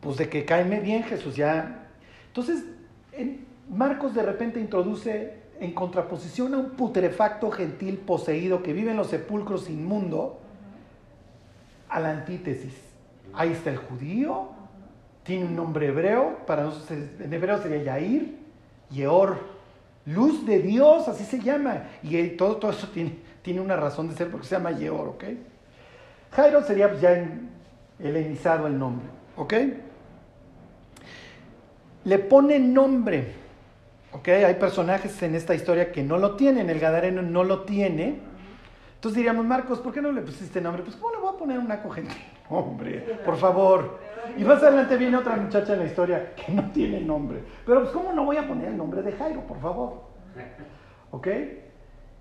pues 0.00 0.16
de 0.16 0.28
que 0.28 0.44
caeme 0.44 0.80
bien 0.80 1.02
Jesús 1.04 1.36
ya. 1.36 1.88
Entonces, 2.28 2.64
en 3.12 3.46
Marcos 3.68 4.14
de 4.14 4.22
repente 4.22 4.60
introduce 4.60 5.44
en 5.60 5.72
contraposición 5.72 6.54
a 6.54 6.58
un 6.58 6.70
putrefacto 6.70 7.50
gentil 7.50 7.98
poseído 7.98 8.62
que 8.62 8.72
vive 8.72 8.90
en 8.90 8.96
los 8.96 9.08
sepulcros 9.08 9.70
inmundo, 9.70 10.40
a 11.88 12.00
la 12.00 12.10
antítesis. 12.10 12.74
Ahí 13.32 13.52
está 13.52 13.70
el 13.70 13.76
judío, 13.76 14.48
tiene 15.22 15.44
un 15.44 15.56
nombre 15.56 15.88
hebreo, 15.88 16.38
para 16.46 16.64
nosotros 16.64 16.90
en 17.20 17.32
hebreo 17.32 17.62
sería 17.62 17.82
Yair, 17.82 18.36
Yeor, 18.90 19.38
luz 20.06 20.44
de 20.44 20.60
Dios, 20.60 21.08
así 21.08 21.24
se 21.24 21.40
llama. 21.40 21.84
Y 22.02 22.28
todo, 22.30 22.56
todo 22.56 22.70
eso 22.72 22.88
tiene, 22.88 23.16
tiene 23.42 23.60
una 23.60 23.76
razón 23.76 24.08
de 24.08 24.16
ser 24.16 24.30
porque 24.30 24.46
se 24.46 24.56
llama 24.56 24.72
Yeor, 24.72 25.08
¿ok? 25.08 25.24
Jairo 26.34 26.62
sería 26.62 26.88
pues, 26.88 27.00
ya 27.00 27.12
en, 27.12 27.48
helenizado 27.98 28.66
el 28.66 28.78
nombre, 28.78 29.06
¿ok? 29.36 29.54
Le 32.04 32.18
pone 32.18 32.58
nombre, 32.58 33.34
¿ok? 34.12 34.28
Hay 34.28 34.54
personajes 34.54 35.22
en 35.22 35.34
esta 35.34 35.54
historia 35.54 35.92
que 35.92 36.02
no 36.02 36.18
lo 36.18 36.34
tienen, 36.36 36.68
el 36.70 36.80
Gadareno 36.80 37.22
no 37.22 37.44
lo 37.44 37.62
tiene. 37.62 38.18
Entonces 38.96 39.16
diríamos, 39.16 39.44
Marcos, 39.46 39.78
¿por 39.78 39.92
qué 39.92 40.02
no 40.02 40.12
le 40.12 40.22
pusiste 40.22 40.60
nombre? 40.60 40.82
Pues, 40.82 40.96
¿cómo 40.96 41.12
le 41.12 41.20
voy 41.20 41.34
a 41.34 41.38
poner 41.38 41.58
una 41.58 41.82
cogente? 41.82 42.14
Hombre, 42.50 43.20
por 43.24 43.36
favor. 43.36 43.98
Y 44.36 44.44
más 44.44 44.62
adelante 44.62 44.96
viene 44.96 45.16
otra 45.16 45.36
muchacha 45.36 45.74
en 45.74 45.80
la 45.80 45.84
historia 45.84 46.34
que 46.34 46.52
no 46.52 46.70
tiene 46.72 47.00
nombre. 47.00 47.42
Pero, 47.64 47.80
pues, 47.82 47.92
¿cómo 47.92 48.12
no 48.12 48.24
voy 48.24 48.38
a 48.38 48.48
poner 48.48 48.68
el 48.68 48.76
nombre 48.76 49.02
de 49.02 49.12
Jairo, 49.12 49.40
por 49.42 49.60
favor? 49.60 50.02
¿Ok? 51.10 51.28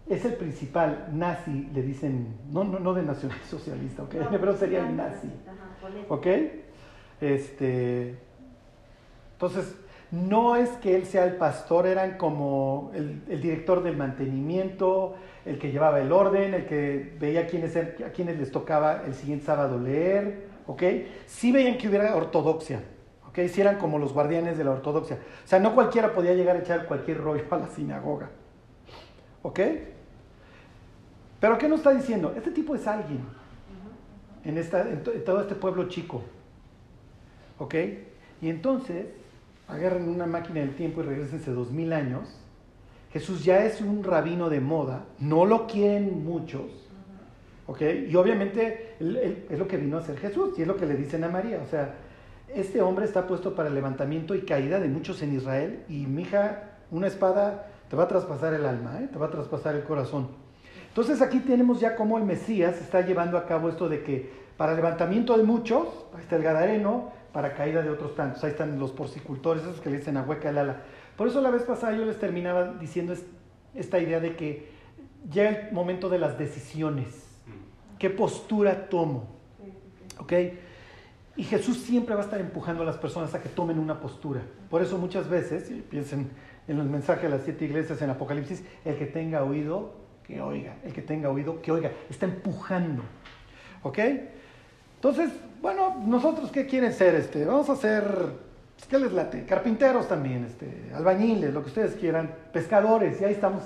Es 0.10 0.26
el 0.26 0.34
principal, 0.34 1.08
nazi, 1.14 1.70
le 1.74 1.82
dicen, 1.82 2.36
no, 2.52 2.64
no, 2.64 2.80
no 2.80 2.94
de 2.94 3.04
nacional 3.04 3.40
socialista, 3.50 4.04
¿ok? 4.04 4.16
Pero 4.32 4.58
sería 4.58 4.88
el 4.88 4.96
nazi. 4.96 5.30
¿Ok? 6.10 6.28
Este, 7.22 8.18
entonces, 9.34 9.76
no 10.12 10.56
es 10.56 10.70
que 10.72 10.96
él 10.96 11.06
sea 11.06 11.26
el 11.26 11.38
pastor, 11.38 11.88
eran 11.88 12.18
como 12.18 12.92
el, 12.94 13.24
el 13.30 13.42
director 13.42 13.82
del 13.82 13.98
mantenimiento, 13.98 15.16
el 15.46 15.58
que 15.58 15.72
llevaba 15.72 16.00
el 16.00 16.12
orden, 16.12 16.54
el 16.54 16.66
que 16.66 17.16
veía 17.20 17.42
a 17.42 17.48
quienes, 17.48 17.76
a 17.76 18.12
quienes 18.14 18.38
les 18.38 18.52
tocaba 18.52 19.04
el 19.06 19.14
siguiente 19.14 19.46
sábado 19.46 19.80
leer, 19.80 20.48
¿ok? 20.68 20.84
Sí 21.26 21.52
veían 21.52 21.78
que 21.78 21.88
hubiera 21.88 22.16
ortodoxia, 22.16 22.82
¿ok? 23.28 23.40
Sí 23.50 23.62
eran 23.62 23.78
como 23.78 23.98
los 23.98 24.14
guardianes 24.14 24.58
de 24.58 24.64
la 24.64 24.72
ortodoxia. 24.72 25.18
O 25.44 25.48
sea, 25.48 25.60
no 25.60 25.74
cualquiera 25.74 26.14
podía 26.14 26.34
llegar 26.34 26.58
a 26.58 26.60
echar 26.60 26.86
cualquier 26.86 27.20
rollo 27.20 27.44
a 27.50 27.58
la 27.58 27.68
sinagoga, 27.68 28.30
¿ok? 29.42 29.60
Pero 31.44 31.58
¿qué 31.58 31.68
nos 31.68 31.80
está 31.80 31.94
diciendo? 31.94 32.34
Este 32.38 32.52
tipo 32.52 32.74
es 32.74 32.88
alguien 32.88 33.20
en, 34.46 34.56
todo 35.26 35.42
este 35.42 35.56
pueblo 35.56 35.90
chico, 35.90 36.24
¿ok? 37.60 37.76
Y 38.42 38.48
entonces 38.48 39.08
agarren 39.68 40.08
una 40.08 40.26
máquina 40.26 40.62
del 40.62 40.74
tiempo 40.74 41.02
y 41.02 41.04
regresense 41.04 41.52
dos 41.52 41.70
mil 41.70 41.92
años 41.92 42.40
Jesús 43.12 43.44
ya 43.44 43.66
es 43.66 43.82
un 43.82 44.06
rabino 44.06 44.50
de 44.50 44.62
moda, 44.62 45.04
no 45.20 45.46
lo 45.46 45.68
quieren 45.68 46.24
muchos, 46.24 46.88
¿ok? 47.68 47.82
Y 48.08 48.16
obviamente 48.16 48.96
es 49.50 49.60
lo 49.60 49.68
que 49.68 49.76
vino 49.76 49.98
a 49.98 50.00
hacer 50.00 50.18
Jesús 50.20 50.58
y 50.58 50.62
es 50.62 50.68
lo 50.70 50.78
que 50.78 50.86
le 50.86 50.96
dicen 50.96 51.26
a 51.26 51.28
María, 51.28 51.62
o 51.62 51.68
sea, 51.70 51.96
este 52.48 52.82
hombre 52.82 53.04
está 53.04 53.28
puesto 53.28 53.54
para 53.54 53.68
el 53.68 53.76
levantamiento 53.76 54.34
y 54.34 54.44
caída 54.44 54.80
de 54.80 54.88
muchos 54.88 55.22
en 55.22 55.36
Israel 55.36 55.84
y 55.90 56.06
mi 56.06 56.22
hija, 56.22 56.78
una 56.90 57.08
espada 57.08 57.68
te 57.90 57.98
va 57.98 58.04
a 58.04 58.08
traspasar 58.08 58.54
el 58.54 58.66
alma, 58.66 59.02
¿eh? 59.02 59.10
te 59.12 59.20
va 59.20 59.26
a 59.26 59.30
traspasar 59.30 59.76
el 59.76 59.84
corazón. 59.84 60.43
Entonces 60.94 61.24
aquí 61.24 61.40
tenemos 61.40 61.80
ya 61.80 61.96
cómo 61.96 62.20
el 62.20 62.24
Mesías 62.24 62.80
está 62.80 63.02
llevando 63.02 63.36
a 63.40 63.48
cabo 63.48 63.68
esto 63.68 63.90
de 63.90 64.04
que 64.04 64.32
para 64.58 64.76
levantamiento 64.76 65.36
de 65.36 65.44
muchos, 65.44 65.88
ahí 66.14 66.22
está 66.22 66.36
el 66.36 66.44
Gadareno, 66.44 67.12
para 67.32 67.56
caída 67.56 67.82
de 67.82 67.90
otros 67.90 68.14
tantos, 68.14 68.44
ahí 68.44 68.52
están 68.52 68.78
los 68.78 68.92
porcicultores, 68.92 69.64
esos 69.64 69.82
que 69.82 69.90
le 69.90 69.98
dicen 69.98 70.18
a 70.18 70.22
hueca 70.22 70.52
el 70.52 70.60
ala. 70.60 70.84
Por 71.18 71.28
eso 71.28 71.42
la 71.42 71.50
vez 71.50 71.64
pasada 71.64 71.98
yo 71.98 72.06
les 72.06 72.20
terminaba 72.20 72.76
diciendo 72.76 73.16
esta 73.74 74.00
idea 74.00 74.20
de 74.20 74.36
que 74.36 74.70
llega 75.32 75.50
el 75.50 75.74
momento 75.74 76.10
de 76.10 76.20
las 76.20 76.38
decisiones. 76.38 77.26
¿Qué 77.98 78.12
postura 78.12 78.88
tomo? 78.88 79.30
¿Ok? 80.20 80.34
Y 81.38 81.44
Jesús 81.44 81.78
siempre 81.78 82.14
va 82.14 82.22
a 82.22 82.26
estar 82.26 82.40
empujando 82.40 82.84
a 82.84 82.86
las 82.86 82.98
personas 82.98 83.34
a 83.34 83.42
que 83.42 83.50
tomen 83.50 83.80
una 83.80 84.00
postura. 84.00 84.42
Por 84.70 84.84
eso 84.84 85.00
muchas 85.00 85.28
veces, 85.28 85.72
y 85.72 85.82
piensen 85.82 86.30
en 86.68 86.78
el 86.78 86.86
mensaje 86.86 87.24
de 87.24 87.30
las 87.30 87.42
siete 87.46 87.66
iglesias 87.66 88.00
en 88.04 88.12
Apocalipsis, 88.12 88.64
el 88.86 88.96
que 88.96 89.08
tenga 89.08 89.44
oído, 89.44 90.03
que 90.26 90.42
oiga. 90.42 90.76
El 90.84 90.94
que 90.94 91.02
tenga 91.02 91.30
oído, 91.30 91.62
que 91.62 91.72
oiga. 91.72 91.92
Está 92.10 92.26
empujando. 92.26 93.04
¿Ok? 93.84 94.00
Entonces, 94.96 95.32
bueno, 95.62 96.02
nosotros, 96.06 96.52
¿qué 96.52 96.66
quieren 96.66 96.94
ser? 96.94 97.16
Este, 97.16 97.46
vamos 97.46 97.70
a 97.70 97.76
ser 97.76 98.04
¿Qué 98.90 99.00
les 99.00 99.12
late? 99.12 99.46
Carpinteros 99.46 100.08
también, 100.08 100.46
este, 100.46 100.92
albañiles, 100.94 101.54
lo 101.54 101.62
que 101.62 101.70
ustedes 101.70 101.96
quieran, 101.96 102.30
pescadores, 102.52 103.20
y 103.22 103.26
ahí 103.26 103.34
estamos. 103.34 103.64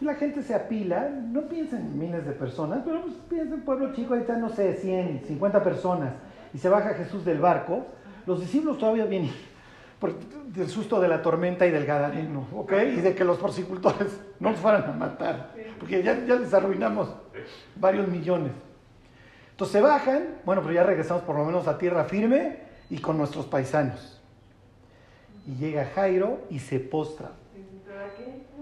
La 0.00 0.14
gente 0.14 0.42
se 0.42 0.54
apila, 0.54 1.08
no 1.08 1.42
piensen 1.42 1.80
en 1.80 1.98
miles 1.98 2.26
de 2.26 2.32
personas, 2.32 2.82
pero 2.84 3.02
pues 3.02 3.14
piensen 3.28 3.54
en 3.54 3.60
pueblo 3.62 3.94
chico, 3.94 4.14
están, 4.14 4.40
no 4.40 4.50
sé, 4.50 4.74
100, 4.74 5.22
50 5.26 5.62
personas, 5.62 6.12
y 6.52 6.58
se 6.58 6.68
baja 6.68 6.94
Jesús 6.94 7.24
del 7.24 7.38
barco. 7.38 7.86
Los 8.26 8.40
discípulos 8.40 8.78
todavía 8.78 9.04
vienen 9.04 9.30
del 10.46 10.68
susto 10.68 11.00
de 11.00 11.08
la 11.08 11.22
tormenta 11.22 11.66
y 11.66 11.70
del 11.70 11.84
gadareno, 11.84 12.46
¿ok? 12.54 12.72
Y 12.96 13.00
de 13.00 13.14
que 13.14 13.24
los 13.24 13.38
porcicultores 13.38 14.20
no 14.40 14.50
nos 14.50 14.60
fueran 14.60 14.84
a 14.84 14.92
matar, 14.92 15.54
porque 15.78 16.02
ya, 16.02 16.24
ya 16.24 16.36
les 16.36 16.52
arruinamos 16.54 17.08
varios 17.76 18.08
millones. 18.08 18.52
Entonces 19.50 19.72
se 19.72 19.80
bajan, 19.80 20.40
bueno, 20.44 20.62
pero 20.62 20.74
ya 20.74 20.82
regresamos 20.82 21.22
por 21.22 21.36
lo 21.36 21.44
menos 21.44 21.68
a 21.68 21.78
tierra 21.78 22.04
firme, 22.04 22.64
y 22.90 22.98
con 22.98 23.18
nuestros 23.18 23.46
paisanos. 23.46 24.20
Y 25.46 25.56
llega 25.56 25.84
Jairo 25.94 26.42
y 26.50 26.58
se 26.58 26.80
postra. 26.80 27.32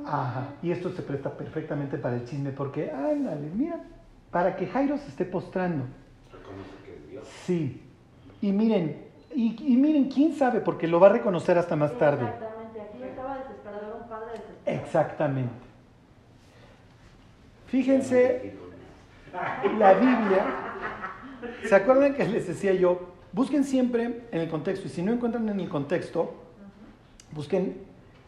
Ajá. 0.04 0.54
Y 0.62 0.72
esto 0.72 0.90
se 0.90 1.02
presta 1.02 1.30
perfectamente 1.36 1.96
para 1.96 2.16
el 2.16 2.24
chisme 2.24 2.50
porque, 2.50 2.90
ándale, 2.90 3.50
mira, 3.54 3.84
para 4.30 4.56
que 4.56 4.66
Jairo 4.66 4.98
se 4.98 5.08
esté 5.08 5.24
postrando. 5.24 5.84
Sí. 7.44 7.82
Y 8.40 8.52
miren, 8.52 9.11
y, 9.34 9.76
miren, 9.76 10.08
quién 10.08 10.34
sabe, 10.34 10.60
porque 10.60 10.86
lo 10.86 11.00
va 11.00 11.08
a 11.08 11.12
reconocer 11.12 11.58
hasta 11.58 11.76
más 11.76 11.96
tarde. 11.98 12.24
Exactamente, 12.24 12.80
aquí 12.80 13.02
estaba 13.02 13.38
desesperado, 13.38 13.98
un 14.02 14.08
padre 14.08 14.32
desesperado. 14.32 14.84
Exactamente. 14.84 15.52
Fíjense, 17.66 18.54
la 19.78 19.94
Biblia, 19.94 20.46
¿se 21.64 21.74
acuerdan 21.74 22.14
que 22.14 22.28
les 22.28 22.46
decía 22.46 22.74
yo 22.74 23.12
Busquen 23.32 23.64
siempre 23.64 24.24
en 24.30 24.40
el 24.40 24.48
contexto 24.48 24.86
y 24.86 24.90
si 24.90 25.02
no 25.02 25.10
encuentran 25.10 25.48
en 25.48 25.58
el 25.58 25.68
contexto, 25.68 26.34
busquen 27.32 27.78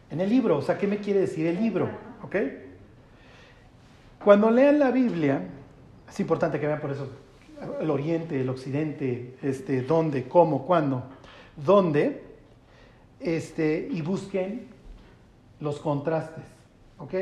en 0.09 0.19
el 0.19 0.29
libro. 0.29 0.57
O 0.57 0.61
sea, 0.63 0.79
¿qué 0.79 0.87
me 0.87 0.97
quiere 0.97 1.19
decir 1.19 1.45
el 1.45 1.57
libro? 1.57 1.89
¿Ok? 2.23 2.35
Cuando 4.23 4.49
lean 4.49 4.79
la 4.79 4.89
Biblia, 4.89 5.43
es 6.09 6.19
importante 6.19 6.59
que 6.59 6.65
vean 6.65 6.81
por 6.81 6.91
eso 6.91 7.07
el 7.79 7.89
oriente, 7.89 8.39
el 8.39 8.49
occidente, 8.49 9.35
este, 9.41 9.81
dónde, 9.81 10.27
cómo, 10.27 10.65
cuándo, 10.65 11.03
dónde, 11.55 12.23
este, 13.19 13.87
y 13.91 14.01
busquen 14.01 14.67
los 15.59 15.79
contrastes. 15.79 16.43
¿Ok? 16.97 17.13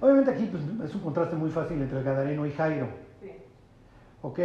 Obviamente 0.00 0.30
aquí 0.30 0.48
pues, 0.50 0.62
es 0.88 0.94
un 0.94 1.02
contraste 1.02 1.36
muy 1.36 1.50
fácil 1.50 1.80
entre 1.80 2.02
Gadareno 2.02 2.46
y 2.46 2.52
Jairo. 2.52 2.88
¿Ok? 4.22 4.40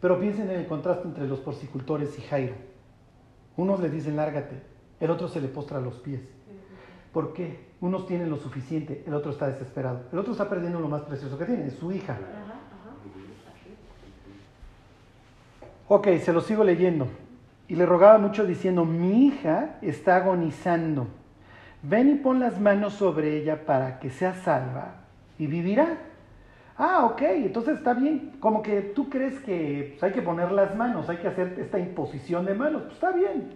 Pero 0.00 0.18
piensen 0.18 0.50
en 0.50 0.60
el 0.60 0.66
contraste 0.66 1.06
entre 1.06 1.26
los 1.26 1.40
porcicultores 1.40 2.18
y 2.18 2.22
Jairo. 2.22 2.54
Unos 3.56 3.80
le 3.80 3.90
dicen 3.90 4.16
lárgate, 4.16 4.60
el 4.98 5.10
otro 5.10 5.28
se 5.28 5.40
le 5.40 5.48
postra 5.48 5.78
a 5.78 5.80
los 5.80 5.94
pies. 5.96 6.20
¿Por 7.12 7.32
qué? 7.34 7.72
Unos 7.80 8.06
tienen 8.06 8.30
lo 8.30 8.36
suficiente, 8.36 9.04
el 9.06 9.12
otro 9.12 9.32
está 9.32 9.46
desesperado. 9.48 10.04
El 10.12 10.18
otro 10.18 10.32
está 10.32 10.48
perdiendo 10.48 10.80
lo 10.80 10.88
más 10.88 11.02
precioso 11.02 11.36
que 11.36 11.44
tiene, 11.44 11.70
su 11.70 11.92
hija. 11.92 12.18
Ok, 15.94 16.08
se 16.24 16.32
lo 16.32 16.40
sigo 16.40 16.64
leyendo. 16.64 17.06
Y 17.68 17.76
le 17.76 17.84
rogaba 17.84 18.16
mucho 18.16 18.46
diciendo, 18.46 18.86
mi 18.86 19.26
hija 19.26 19.76
está 19.82 20.16
agonizando. 20.16 21.06
Ven 21.82 22.08
y 22.08 22.14
pon 22.14 22.40
las 22.40 22.58
manos 22.58 22.94
sobre 22.94 23.36
ella 23.36 23.66
para 23.66 24.00
que 24.00 24.08
sea 24.08 24.32
salva. 24.32 24.94
y 25.38 25.46
vivirá. 25.46 25.98
Ah, 26.78 27.04
ok, 27.04 27.20
entonces 27.20 27.76
está 27.76 27.92
bien. 27.92 28.32
Como 28.40 28.62
que 28.62 28.80
tú 28.80 29.10
crees 29.10 29.38
que 29.40 29.90
pues, 29.90 30.02
hay 30.02 30.12
que 30.12 30.22
poner 30.22 30.50
las 30.50 30.74
manos, 30.74 31.10
hay 31.10 31.18
que 31.18 31.28
hacer 31.28 31.58
esta 31.58 31.78
imposición 31.78 32.46
de 32.46 32.54
manos. 32.54 32.84
Pues 32.84 32.94
está 32.94 33.10
bien. 33.12 33.50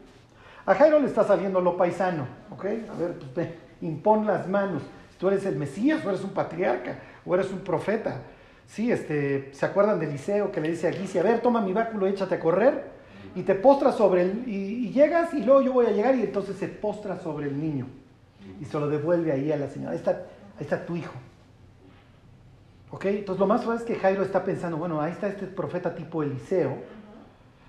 A 0.67 0.75
Jairo 0.75 0.99
le 0.99 1.07
está 1.07 1.25
saliendo 1.25 1.63
lo 1.63 1.79
paisano, 1.79 2.27
¿ok? 2.51 2.65
A 2.67 2.99
ver, 2.99 3.15
pues 3.19 3.35
ve, 3.35 3.59
impon 3.81 4.27
las 4.27 4.47
manos. 4.47 4.83
Tú 5.19 5.29
eres 5.29 5.47
el 5.47 5.57
Mesías, 5.57 6.05
o 6.05 6.11
eres 6.11 6.23
un 6.23 6.35
patriarca, 6.35 6.99
o 7.25 7.35
eres 7.35 7.51
un 7.51 7.61
profeta. 7.61 8.21
Sí, 8.67 8.91
este, 8.91 9.51
¿se 9.53 9.65
acuerdan 9.67 9.99
de 10.01 10.07
Eliseo 10.07 10.51
que 10.51 10.61
le 10.61 10.71
dice 10.71 10.89
a 10.89 10.93
Gizi, 10.93 11.19
a 11.19 11.23
ver, 11.23 11.41
toma 11.41 11.61
mi 11.61 11.73
báculo, 11.73 12.07
échate 12.07 12.35
a 12.35 12.41
correr? 12.41 12.97
Y 13.35 13.43
te 13.43 13.55
postras 13.55 13.97
sobre 13.97 14.23
él, 14.23 14.45
y, 14.47 14.87
y 14.87 14.93
llegas, 14.93 15.33
y 15.35 15.43
luego 15.43 15.63
yo 15.63 15.73
voy 15.73 15.87
a 15.87 15.91
llegar, 15.91 16.15
y 16.17 16.23
entonces 16.23 16.57
se 16.57 16.69
postra 16.69 17.19
sobre 17.19 17.47
el 17.47 17.61
niño. 17.61 17.87
Y 18.61 18.65
se 18.65 18.79
lo 18.79 18.89
devuelve 18.89 19.33
ahí 19.33 19.53
a 19.53 19.57
la 19.57 19.69
señora. 19.69 19.93
Ahí 19.93 19.99
está, 19.99 20.27
está 20.59 20.85
tu 20.85 20.97
hijo. 20.97 21.15
¿Ok? 22.91 23.05
Entonces 23.07 23.41
lo 23.41 23.47
más 23.47 23.61
probable 23.61 23.85
es 23.85 23.89
que 23.91 24.01
Jairo 24.01 24.23
está 24.23 24.45
pensando, 24.45 24.77
bueno, 24.77 25.01
ahí 25.01 25.13
está 25.13 25.29
este 25.29 25.47
profeta 25.47 25.95
tipo 25.95 26.23
Eliseo, 26.23 26.79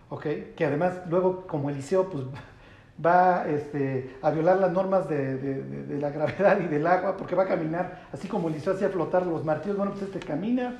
¿ok? 0.09 0.25
Que 0.55 0.65
además 0.65 0.93
luego 1.09 1.47
como 1.47 1.69
Eliseo 1.69 2.09
pues 2.09 2.23
va 3.03 3.47
este, 3.47 4.15
a 4.21 4.31
violar 4.31 4.57
las 4.57 4.71
normas 4.71 5.07
de, 5.07 5.37
de- 5.37 5.99
la 5.99 6.09
gravedad 6.09 6.59
y 6.59 6.67
del 6.67 6.85
agua, 6.87 7.15
porque 7.17 7.35
va 7.35 7.43
a 7.43 7.47
caminar, 7.47 8.07
así 8.11 8.27
como 8.27 8.47
Eliseo 8.49 8.73
hacía 8.73 8.89
flotar 8.89 9.25
los 9.25 9.45
martillos, 9.45 9.77
bueno, 9.77 9.91
pues 9.91 10.03
este 10.03 10.19
camina, 10.19 10.77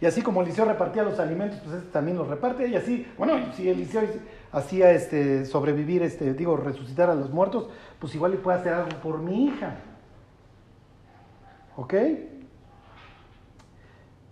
y 0.00 0.06
así 0.06 0.22
como 0.22 0.42
Eliseo 0.42 0.64
repartía 0.66 1.02
los 1.02 1.18
alimentos, 1.18 1.60
pues 1.64 1.76
este 1.76 1.90
también 1.90 2.16
los 2.18 2.28
reparte, 2.28 2.68
y 2.68 2.76
así, 2.76 3.06
bueno, 3.16 3.34
si 3.54 3.68
Eliseo 3.68 4.02
hacía 4.52 4.90
este, 4.90 5.46
sobrevivir, 5.46 6.02
este, 6.02 6.34
digo, 6.34 6.56
resucitar 6.56 7.08
a 7.10 7.14
los 7.14 7.30
muertos, 7.30 7.68
pues 7.98 8.14
igual 8.14 8.32
le 8.32 8.38
puede 8.38 8.58
hacer 8.58 8.74
algo 8.74 9.00
por 9.02 9.18
mi 9.20 9.46
hija. 9.46 9.76
¿Ok? 11.76 11.94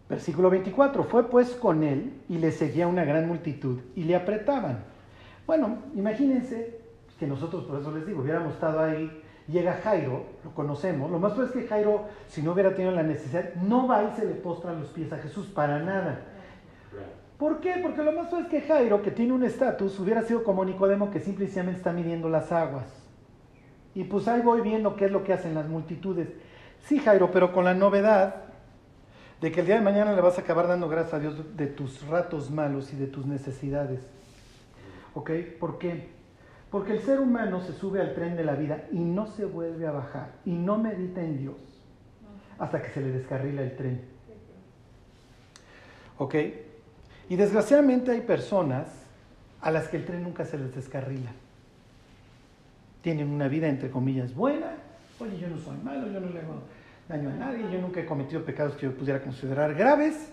Versículo 0.08 0.50
24, 0.50 1.04
fue 1.04 1.30
pues 1.30 1.50
con 1.52 1.82
él 1.82 2.12
y 2.28 2.36
le 2.36 2.52
seguía 2.52 2.86
una 2.86 3.04
gran 3.04 3.26
multitud 3.26 3.78
y 3.96 4.04
le 4.04 4.14
apretaban. 4.14 4.84
Bueno, 5.46 5.78
imagínense 5.94 6.81
que 7.22 7.28
nosotros, 7.28 7.62
por 7.66 7.78
eso 7.78 7.92
les 7.92 8.04
digo, 8.04 8.20
hubiéramos 8.20 8.54
estado 8.54 8.80
ahí, 8.80 9.22
llega 9.46 9.78
Jairo, 9.84 10.24
lo 10.42 10.52
conocemos, 10.54 11.08
lo 11.08 11.20
más 11.20 11.34
probable 11.34 11.56
es 11.56 11.62
que 11.62 11.68
Jairo, 11.68 12.06
si 12.26 12.42
no 12.42 12.50
hubiera 12.50 12.74
tenido 12.74 12.90
la 12.90 13.04
necesidad, 13.04 13.54
no 13.54 13.86
va 13.86 14.02
y 14.02 14.16
se 14.16 14.26
le 14.26 14.34
postra 14.34 14.72
los 14.72 14.88
pies 14.88 15.12
a 15.12 15.18
Jesús 15.18 15.46
para 15.46 15.78
nada. 15.78 16.18
¿Por 17.38 17.60
qué? 17.60 17.78
Porque 17.80 18.02
lo 18.02 18.10
más 18.10 18.26
probable 18.26 18.48
es 18.48 18.62
que 18.62 18.68
Jairo, 18.68 19.02
que 19.02 19.12
tiene 19.12 19.34
un 19.34 19.44
estatus, 19.44 20.00
hubiera 20.00 20.22
sido 20.22 20.42
como 20.42 20.64
Nicodemo 20.64 21.12
que 21.12 21.20
simple 21.20 21.44
y 21.44 21.46
sencillamente 21.46 21.78
está 21.78 21.92
midiendo 21.92 22.28
las 22.28 22.50
aguas. 22.50 22.86
Y 23.94 24.02
pues 24.02 24.26
ahí 24.26 24.42
voy 24.42 24.60
viendo 24.60 24.96
qué 24.96 25.04
es 25.04 25.12
lo 25.12 25.22
que 25.22 25.32
hacen 25.32 25.54
las 25.54 25.68
multitudes. 25.68 26.28
Sí, 26.80 26.98
Jairo, 26.98 27.30
pero 27.30 27.52
con 27.52 27.64
la 27.64 27.74
novedad 27.74 28.34
de 29.40 29.52
que 29.52 29.60
el 29.60 29.66
día 29.66 29.76
de 29.76 29.82
mañana 29.82 30.12
le 30.12 30.20
vas 30.20 30.38
a 30.38 30.40
acabar 30.40 30.66
dando 30.66 30.88
gracias 30.88 31.14
a 31.14 31.20
Dios 31.20 31.56
de 31.56 31.68
tus 31.68 32.04
ratos 32.08 32.50
malos 32.50 32.92
y 32.92 32.96
de 32.96 33.06
tus 33.06 33.26
necesidades. 33.26 34.00
¿Ok? 35.14 35.30
¿Por 35.60 35.78
qué? 35.78 36.21
Porque 36.72 36.92
el 36.92 37.02
ser 37.02 37.20
humano 37.20 37.60
se 37.60 37.74
sube 37.74 38.00
al 38.00 38.14
tren 38.14 38.34
de 38.34 38.44
la 38.44 38.54
vida 38.54 38.86
y 38.90 38.98
no 38.98 39.26
se 39.26 39.44
vuelve 39.44 39.86
a 39.86 39.92
bajar 39.92 40.32
y 40.46 40.52
no 40.52 40.78
medita 40.78 41.20
en 41.20 41.36
Dios 41.36 41.56
hasta 42.58 42.80
que 42.80 42.88
se 42.88 43.02
le 43.02 43.12
descarrila 43.12 43.60
el 43.60 43.76
tren. 43.76 44.00
¿Ok? 46.16 46.34
Y 47.28 47.36
desgraciadamente 47.36 48.10
hay 48.10 48.22
personas 48.22 48.88
a 49.60 49.70
las 49.70 49.88
que 49.88 49.98
el 49.98 50.06
tren 50.06 50.22
nunca 50.22 50.46
se 50.46 50.56
les 50.56 50.74
descarrila. 50.74 51.30
Tienen 53.02 53.28
una 53.28 53.48
vida 53.48 53.68
entre 53.68 53.90
comillas 53.90 54.34
buena. 54.34 54.72
Oye, 55.20 55.38
yo 55.38 55.48
no 55.48 55.58
soy 55.58 55.76
malo, 55.76 56.08
yo 56.10 56.20
no 56.20 56.30
le 56.30 56.40
hago 56.40 56.62
daño 57.06 57.28
a 57.28 57.34
nadie, 57.34 57.70
yo 57.70 57.82
nunca 57.82 58.00
he 58.00 58.06
cometido 58.06 58.44
pecados 58.44 58.76
que 58.76 58.86
yo 58.86 58.96
pudiera 58.96 59.20
considerar 59.20 59.74
graves. 59.74 60.32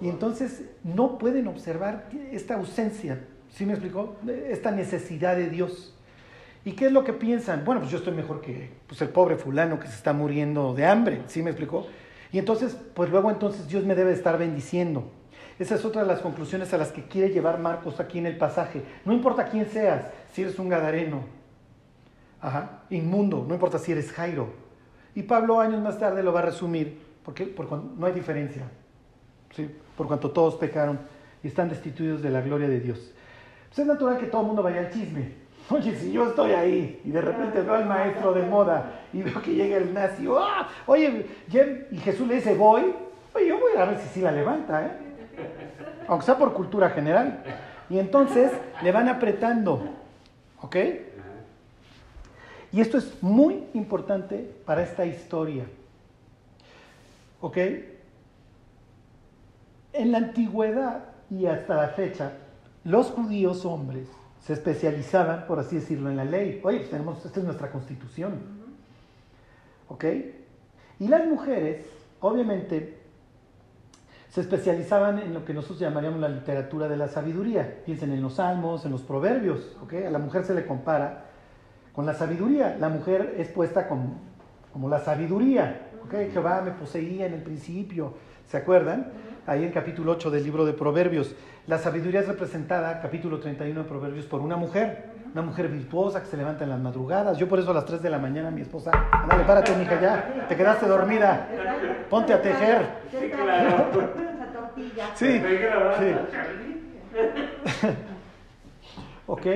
Y 0.00 0.08
entonces 0.08 0.64
no 0.84 1.18
pueden 1.18 1.48
observar 1.48 2.08
esta 2.30 2.54
ausencia, 2.54 3.18
¿sí 3.52 3.66
me 3.66 3.72
explicó? 3.72 4.16
Esta 4.48 4.70
necesidad 4.70 5.36
de 5.36 5.48
Dios. 5.48 5.94
¿Y 6.64 6.72
qué 6.72 6.86
es 6.86 6.92
lo 6.92 7.04
que 7.04 7.12
piensan? 7.12 7.64
Bueno, 7.64 7.80
pues 7.80 7.90
yo 7.92 7.98
estoy 7.98 8.12
mejor 8.14 8.40
que 8.40 8.70
pues, 8.86 9.00
el 9.02 9.08
pobre 9.08 9.36
fulano 9.36 9.78
que 9.80 9.88
se 9.88 9.94
está 9.94 10.12
muriendo 10.12 10.74
de 10.74 10.84
hambre, 10.86 11.22
¿sí 11.26 11.42
me 11.42 11.50
explicó? 11.50 11.86
Y 12.32 12.38
entonces, 12.38 12.76
pues 12.94 13.10
luego 13.10 13.30
entonces 13.30 13.66
Dios 13.68 13.84
me 13.84 13.94
debe 13.94 14.12
estar 14.12 14.38
bendiciendo. 14.38 15.10
Esa 15.58 15.74
es 15.74 15.84
otra 15.84 16.02
de 16.02 16.08
las 16.08 16.20
conclusiones 16.20 16.72
a 16.72 16.78
las 16.78 16.92
que 16.92 17.04
quiere 17.04 17.30
llevar 17.30 17.58
Marcos 17.58 17.98
aquí 18.00 18.18
en 18.18 18.26
el 18.26 18.36
pasaje. 18.38 18.82
No 19.04 19.12
importa 19.12 19.46
quién 19.46 19.66
seas, 19.68 20.06
si 20.32 20.42
eres 20.42 20.58
un 20.58 20.68
gadareno, 20.68 21.24
ajá, 22.40 22.82
inmundo, 22.90 23.44
no 23.46 23.54
importa 23.54 23.78
si 23.78 23.92
eres 23.92 24.12
Jairo. 24.12 24.48
Y 25.14 25.22
Pablo 25.22 25.60
años 25.60 25.82
más 25.82 25.98
tarde 25.98 26.22
lo 26.22 26.32
va 26.32 26.40
a 26.40 26.44
resumir, 26.44 26.98
porque 27.24 27.44
por 27.46 27.68
cuan- 27.68 27.98
no 27.98 28.06
hay 28.06 28.12
diferencia, 28.12 28.62
¿sí? 29.54 29.68
por 29.96 30.06
cuanto 30.06 30.30
todos 30.30 30.54
pecaron 30.54 30.98
y 31.42 31.48
están 31.48 31.68
destituidos 31.68 32.22
de 32.22 32.30
la 32.30 32.40
gloria 32.40 32.68
de 32.68 32.80
Dios. 32.80 33.12
Pues 33.70 33.78
es 33.78 33.86
natural 33.86 34.18
que 34.18 34.26
todo 34.26 34.42
el 34.42 34.46
mundo 34.48 34.62
vaya 34.62 34.80
al 34.80 34.90
chisme. 34.90 35.32
Oye, 35.70 35.96
si 35.96 36.10
yo 36.10 36.28
estoy 36.28 36.50
ahí 36.50 37.00
y 37.04 37.10
de 37.10 37.20
repente 37.20 37.62
veo 37.62 37.74
al 37.74 37.86
maestro 37.86 38.32
de 38.32 38.42
moda 38.42 39.02
y 39.12 39.22
veo 39.22 39.40
que 39.40 39.54
llega 39.54 39.76
el 39.76 39.94
nazi, 39.94 40.26
¡ah! 40.36 40.68
oye, 40.86 41.26
y 41.92 41.96
Jesús 41.98 42.26
le 42.26 42.34
dice, 42.34 42.56
voy, 42.56 42.92
oye, 43.32 43.46
yo 43.46 43.58
voy 43.60 43.72
a 43.78 43.84
ver 43.84 43.98
si 44.00 44.08
sí 44.08 44.20
la 44.20 44.32
levanta, 44.32 44.84
¿eh? 44.84 44.90
aunque 46.08 46.26
sea 46.26 46.36
por 46.36 46.52
cultura 46.52 46.90
general. 46.90 47.44
Y 47.88 48.00
entonces 48.00 48.50
le 48.82 48.90
van 48.90 49.08
apretando, 49.08 49.80
¿ok? 50.60 50.76
Y 52.72 52.80
esto 52.80 52.98
es 52.98 53.22
muy 53.22 53.64
importante 53.74 54.54
para 54.64 54.82
esta 54.82 55.06
historia. 55.06 55.64
¿Ok? 57.40 57.56
En 59.92 60.12
la 60.12 60.18
antigüedad 60.18 61.04
y 61.30 61.46
hasta 61.46 61.74
la 61.74 61.88
fecha, 61.88 62.32
los 62.84 63.10
judíos 63.10 63.64
hombres 63.64 64.08
se 64.40 64.54
especializaban, 64.54 65.46
por 65.46 65.58
así 65.58 65.76
decirlo, 65.76 66.10
en 66.10 66.16
la 66.16 66.24
ley. 66.24 66.60
Oye, 66.64 66.78
pues 66.78 66.90
tenemos, 66.90 67.24
esta 67.24 67.40
es 67.40 67.44
nuestra 67.44 67.70
constitución. 67.70 68.40
¿Ok? 69.88 70.04
Y 70.98 71.08
las 71.08 71.26
mujeres, 71.26 71.84
obviamente, 72.20 73.00
se 74.30 74.40
especializaban 74.40 75.18
en 75.18 75.34
lo 75.34 75.44
que 75.44 75.52
nosotros 75.52 75.80
llamaríamos 75.80 76.20
la 76.20 76.28
literatura 76.28 76.88
de 76.88 76.96
la 76.96 77.08
sabiduría. 77.08 77.82
Piensen 77.84 78.12
en 78.12 78.22
los 78.22 78.34
salmos, 78.34 78.84
en 78.84 78.92
los 78.92 79.02
proverbios. 79.02 79.76
¿ok? 79.82 79.94
A 80.06 80.10
la 80.10 80.18
mujer 80.18 80.44
se 80.44 80.54
le 80.54 80.64
compara 80.64 81.26
con 81.92 82.06
la 82.06 82.14
sabiduría. 82.14 82.76
La 82.78 82.88
mujer 82.88 83.34
es 83.38 83.48
puesta 83.48 83.88
como, 83.88 84.20
como 84.72 84.88
la 84.88 85.00
sabiduría. 85.00 85.90
¿ok? 86.04 86.32
Jehová 86.32 86.62
me 86.62 86.70
poseía 86.70 87.26
en 87.26 87.34
el 87.34 87.42
principio. 87.42 88.14
¿Se 88.50 88.56
acuerdan? 88.56 89.06
Ahí 89.46 89.62
en 89.62 89.70
capítulo 89.70 90.10
8 90.10 90.28
del 90.32 90.42
libro 90.42 90.66
de 90.66 90.72
Proverbios. 90.72 91.36
La 91.68 91.78
sabiduría 91.78 92.18
es 92.18 92.26
representada, 92.26 93.00
capítulo 93.00 93.38
31 93.38 93.84
de 93.84 93.88
Proverbios, 93.88 94.26
por 94.26 94.40
una 94.40 94.56
mujer. 94.56 95.04
Una 95.32 95.42
mujer 95.42 95.68
virtuosa 95.68 96.20
que 96.20 96.26
se 96.26 96.36
levanta 96.36 96.64
en 96.64 96.70
las 96.70 96.80
madrugadas. 96.80 97.38
Yo 97.38 97.48
por 97.48 97.60
eso 97.60 97.70
a 97.70 97.74
las 97.74 97.84
3 97.84 98.02
de 98.02 98.10
la 98.10 98.18
mañana 98.18 98.50
mi 98.50 98.62
esposa, 98.62 98.90
ándale, 99.12 99.44
párate, 99.44 99.76
mija, 99.76 100.00
ya. 100.00 100.46
Te 100.48 100.56
quedaste 100.56 100.86
dormida. 100.86 101.46
Ponte 102.10 102.32
a 102.32 102.42
tejer. 102.42 102.88
¿Qué 103.12 103.20
Sí, 103.20 103.30
claro. 103.30 103.92
Sí. 105.14 105.42
Sí. 106.00 106.14
¿Ok? 109.28 109.46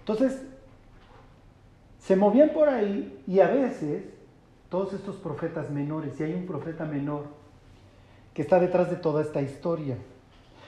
Entonces, 0.00 0.44
se 1.98 2.14
movían 2.14 2.50
por 2.50 2.68
ahí 2.68 3.22
y 3.26 3.40
a 3.40 3.46
veces 3.46 4.11
todos 4.72 4.94
estos 4.94 5.16
profetas 5.16 5.68
menores, 5.68 6.18
y 6.18 6.22
hay 6.22 6.32
un 6.32 6.46
profeta 6.46 6.86
menor 6.86 7.24
que 8.32 8.40
está 8.40 8.58
detrás 8.58 8.88
de 8.88 8.96
toda 8.96 9.20
esta 9.20 9.42
historia. 9.42 9.98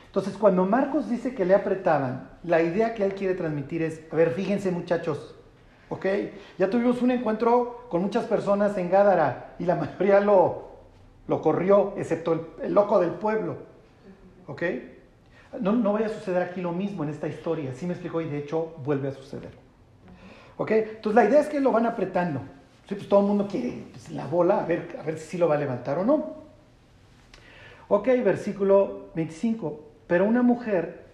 Entonces, 0.04 0.36
cuando 0.36 0.66
Marcos 0.66 1.08
dice 1.08 1.34
que 1.34 1.46
le 1.46 1.54
apretaban, 1.54 2.28
la 2.42 2.60
idea 2.60 2.92
que 2.92 3.02
él 3.02 3.14
quiere 3.14 3.34
transmitir 3.34 3.80
es, 3.80 4.02
a 4.12 4.16
ver, 4.16 4.32
fíjense 4.32 4.70
muchachos, 4.70 5.34
¿ok? 5.88 6.04
Ya 6.58 6.68
tuvimos 6.68 7.00
un 7.00 7.12
encuentro 7.12 7.86
con 7.88 8.02
muchas 8.02 8.26
personas 8.26 8.76
en 8.76 8.90
Gádara 8.90 9.54
y 9.58 9.64
la 9.64 9.74
mayoría 9.76 10.20
lo, 10.20 10.68
lo 11.26 11.40
corrió, 11.40 11.94
excepto 11.96 12.58
el, 12.62 12.74
loco 12.74 13.00
del 13.00 13.12
pueblo, 13.12 13.56
¿ok? 14.46 14.62
No, 15.60 15.72
no 15.72 15.94
vaya 15.94 16.08
a 16.08 16.10
suceder 16.10 16.42
aquí 16.42 16.60
lo 16.60 16.72
mismo 16.72 17.04
en 17.04 17.08
esta 17.08 17.26
historia, 17.26 17.72
sí 17.72 17.86
me 17.86 17.94
explicó 17.94 18.20
y 18.20 18.28
de 18.28 18.36
hecho 18.36 18.74
vuelve 18.84 19.08
a 19.08 19.12
suceder. 19.12 19.52
¿Ok? 20.58 20.70
Entonces 20.72 21.14
la 21.14 21.24
idea 21.24 21.40
es 21.40 21.48
que 21.48 21.58
lo 21.58 21.72
van 21.72 21.86
apretando. 21.86 22.42
Sí, 22.88 22.94
pues 22.94 23.08
todo 23.08 23.20
el 23.20 23.26
mundo 23.26 23.48
quiere 23.48 23.84
pues, 23.92 24.10
la 24.10 24.26
bola 24.26 24.62
a 24.62 24.66
ver, 24.66 24.96
a 25.00 25.02
ver 25.02 25.18
si 25.18 25.26
sí 25.26 25.38
lo 25.38 25.48
va 25.48 25.54
a 25.54 25.58
levantar 25.58 25.98
o 25.98 26.04
no. 26.04 26.44
Ok, 27.88 28.06
versículo 28.24 29.08
25. 29.14 29.80
Pero 30.06 30.26
una 30.26 30.42
mujer 30.42 31.04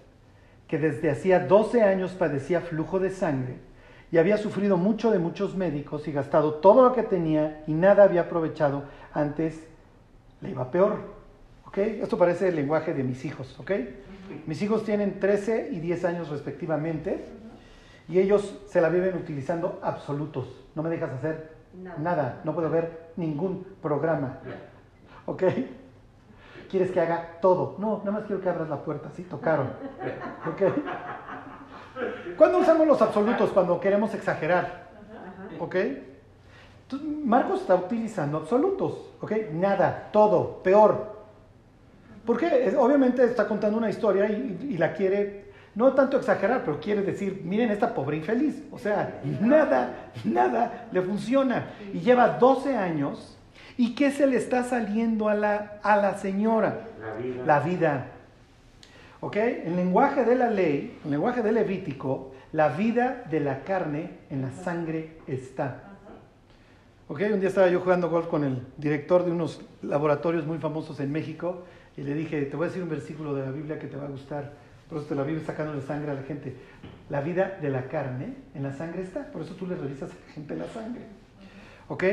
que 0.66 0.78
desde 0.78 1.10
hacía 1.10 1.40
12 1.40 1.82
años 1.82 2.12
padecía 2.12 2.60
flujo 2.60 2.98
de 2.98 3.10
sangre 3.10 3.56
y 4.12 4.18
había 4.18 4.36
sufrido 4.36 4.76
mucho 4.76 5.10
de 5.10 5.18
muchos 5.18 5.56
médicos 5.56 6.08
y 6.08 6.12
gastado 6.12 6.54
todo 6.54 6.82
lo 6.82 6.92
que 6.92 7.04
tenía 7.04 7.62
y 7.66 7.74
nada 7.74 8.04
había 8.04 8.22
aprovechado, 8.22 8.84
antes 9.12 9.60
le 10.40 10.50
iba 10.50 10.70
peor. 10.70 10.98
¿Ok? 11.66 11.78
Esto 11.78 12.18
parece 12.18 12.48
el 12.48 12.56
lenguaje 12.56 12.94
de 12.94 13.04
mis 13.04 13.24
hijos. 13.24 13.56
¿Ok? 13.60 13.70
Mis 14.46 14.60
hijos 14.62 14.84
tienen 14.84 15.20
13 15.20 15.70
y 15.70 15.78
10 15.78 16.04
años 16.04 16.28
respectivamente 16.28 17.24
y 18.08 18.18
ellos 18.18 18.58
se 18.68 18.80
la 18.80 18.88
viven 18.88 19.16
utilizando 19.16 19.78
absolutos. 19.82 20.48
No 20.74 20.82
me 20.82 20.90
dejas 20.90 21.12
hacer 21.12 21.59
Nada. 21.74 21.98
nada, 21.98 22.40
no 22.44 22.54
puedo 22.54 22.68
ver 22.70 23.12
ningún 23.16 23.64
programa. 23.80 24.38
¿Ok? 25.26 25.44
¿Quieres 26.70 26.90
que 26.90 27.00
haga 27.00 27.38
todo? 27.40 27.76
No, 27.78 27.98
nada 27.98 28.12
más 28.12 28.24
quiero 28.24 28.40
que 28.40 28.48
abras 28.48 28.68
la 28.68 28.82
puerta, 28.82 29.10
sí, 29.14 29.22
tocaron. 29.24 29.68
¿Ok? 30.48 30.62
¿Cuándo 32.36 32.58
usamos 32.58 32.86
los 32.86 33.02
absolutos? 33.02 33.50
Cuando 33.50 33.80
queremos 33.80 34.14
exagerar. 34.14 34.88
¿Ok? 35.58 35.74
Entonces, 35.74 37.08
Marcos 37.24 37.60
está 37.60 37.74
utilizando 37.74 38.38
absolutos. 38.38 39.10
¿Ok? 39.20 39.32
Nada, 39.52 40.08
todo, 40.12 40.62
peor. 40.62 41.18
Porque 42.24 42.74
obviamente 42.78 43.24
está 43.24 43.46
contando 43.46 43.78
una 43.78 43.90
historia 43.90 44.26
y, 44.30 44.68
y 44.70 44.78
la 44.78 44.92
quiere, 44.92 45.49
no 45.74 45.92
tanto 45.92 46.16
exagerar, 46.16 46.62
pero 46.64 46.80
quiere 46.80 47.02
decir, 47.02 47.42
miren 47.44 47.70
esta 47.70 47.94
pobre 47.94 48.16
infeliz. 48.16 48.62
O 48.72 48.78
sea, 48.78 49.20
nada, 49.40 50.10
nada 50.24 50.88
le 50.92 51.02
funciona. 51.02 51.70
Y 51.92 52.00
lleva 52.00 52.38
12 52.38 52.76
años. 52.76 53.36
¿Y 53.76 53.94
qué 53.94 54.10
se 54.10 54.26
le 54.26 54.36
está 54.36 54.64
saliendo 54.64 55.28
a 55.28 55.34
la, 55.34 55.78
a 55.82 55.96
la 55.96 56.18
señora? 56.18 56.80
La 57.00 57.14
vida. 57.14 57.44
La 57.46 57.60
vida. 57.60 58.06
¿Ok? 59.20 59.36
En 59.36 59.76
lenguaje 59.76 60.24
de 60.24 60.34
la 60.34 60.50
ley, 60.50 60.98
en 61.04 61.10
lenguaje 61.10 61.42
de 61.42 61.52
Levítico, 61.52 62.32
la 62.52 62.68
vida 62.68 63.24
de 63.30 63.40
la 63.40 63.62
carne 63.62 64.10
en 64.28 64.42
la 64.42 64.50
sangre 64.50 65.18
está. 65.26 65.84
¿Ok? 67.08 67.22
Un 67.32 67.40
día 67.40 67.48
estaba 67.48 67.68
yo 67.68 67.80
jugando 67.80 68.10
golf 68.10 68.26
con 68.26 68.44
el 68.44 68.66
director 68.76 69.24
de 69.24 69.30
unos 69.30 69.60
laboratorios 69.82 70.46
muy 70.46 70.58
famosos 70.58 71.00
en 71.00 71.12
México 71.12 71.64
y 71.96 72.02
le 72.02 72.14
dije, 72.14 72.42
te 72.42 72.56
voy 72.56 72.66
a 72.66 72.68
decir 72.68 72.82
un 72.82 72.88
versículo 72.88 73.34
de 73.34 73.44
la 73.44 73.50
Biblia 73.50 73.78
que 73.78 73.86
te 73.86 73.96
va 73.96 74.04
a 74.04 74.08
gustar. 74.08 74.52
Por 74.90 74.98
eso 74.98 75.06
te 75.06 75.14
la 75.14 75.22
vives 75.22 75.44
sacándole 75.44 75.80
sangre 75.82 76.10
a 76.10 76.14
la 76.14 76.22
gente. 76.24 76.56
La 77.08 77.20
vida 77.20 77.58
de 77.62 77.70
la 77.70 77.86
carne 77.86 78.34
en 78.54 78.64
la 78.64 78.72
sangre 78.72 79.02
está. 79.02 79.30
Por 79.30 79.42
eso 79.42 79.54
tú 79.54 79.68
le 79.68 79.76
revisas 79.76 80.10
a 80.10 80.14
la 80.14 80.32
gente 80.32 80.56
la 80.56 80.66
sangre. 80.66 81.02
¿Ok? 81.86 82.04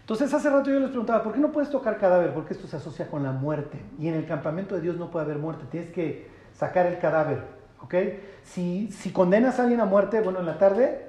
Entonces 0.00 0.32
hace 0.32 0.48
rato 0.48 0.70
yo 0.70 0.78
les 0.78 0.90
preguntaba, 0.90 1.24
¿por 1.24 1.32
qué 1.32 1.40
no 1.40 1.50
puedes 1.50 1.70
tocar 1.70 1.98
cadáver? 1.98 2.32
Porque 2.32 2.54
esto 2.54 2.68
se 2.68 2.76
asocia 2.76 3.08
con 3.08 3.24
la 3.24 3.32
muerte. 3.32 3.80
Y 3.98 4.06
en 4.06 4.14
el 4.14 4.26
campamento 4.26 4.76
de 4.76 4.80
Dios 4.80 4.96
no 4.96 5.10
puede 5.10 5.24
haber 5.24 5.38
muerte. 5.38 5.64
Tienes 5.70 5.90
que 5.90 6.28
sacar 6.54 6.86
el 6.86 6.98
cadáver. 7.00 7.42
¿Ok? 7.80 7.94
Si, 8.44 8.92
si 8.92 9.10
condenas 9.10 9.58
a 9.58 9.64
alguien 9.64 9.80
a 9.80 9.86
muerte, 9.86 10.20
bueno, 10.20 10.38
en 10.38 10.46
la 10.46 10.58
tarde 10.58 11.06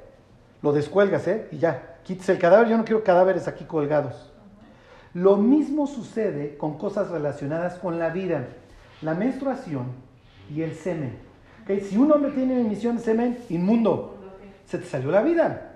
lo 0.63 0.71
descuelgas, 0.71 1.27
¿eh? 1.27 1.47
Y 1.51 1.59
ya, 1.59 1.99
quites 2.03 2.27
el 2.29 2.39
cadáver. 2.39 2.67
Yo 2.67 2.77
no 2.77 2.83
quiero 2.83 3.03
cadáveres 3.03 3.47
aquí 3.47 3.65
colgados. 3.65 4.33
Lo 5.13 5.37
mismo 5.37 5.85
sucede 5.85 6.57
con 6.57 6.79
cosas 6.79 7.11
relacionadas 7.11 7.77
con 7.77 7.99
la 7.99 8.09
vida. 8.09 8.47
La 9.03 9.13
menstruación 9.13 10.04
y 10.53 10.61
el 10.61 10.73
semen. 10.75 11.17
¿Ok? 11.63 11.81
Si 11.81 11.97
un 11.97 12.11
hombre 12.11 12.31
tiene 12.31 12.59
emisión 12.59 12.97
de 12.97 13.03
semen, 13.03 13.37
inmundo, 13.49 14.17
se 14.65 14.77
te 14.77 14.85
salió 14.85 15.11
la 15.11 15.21
vida. 15.21 15.73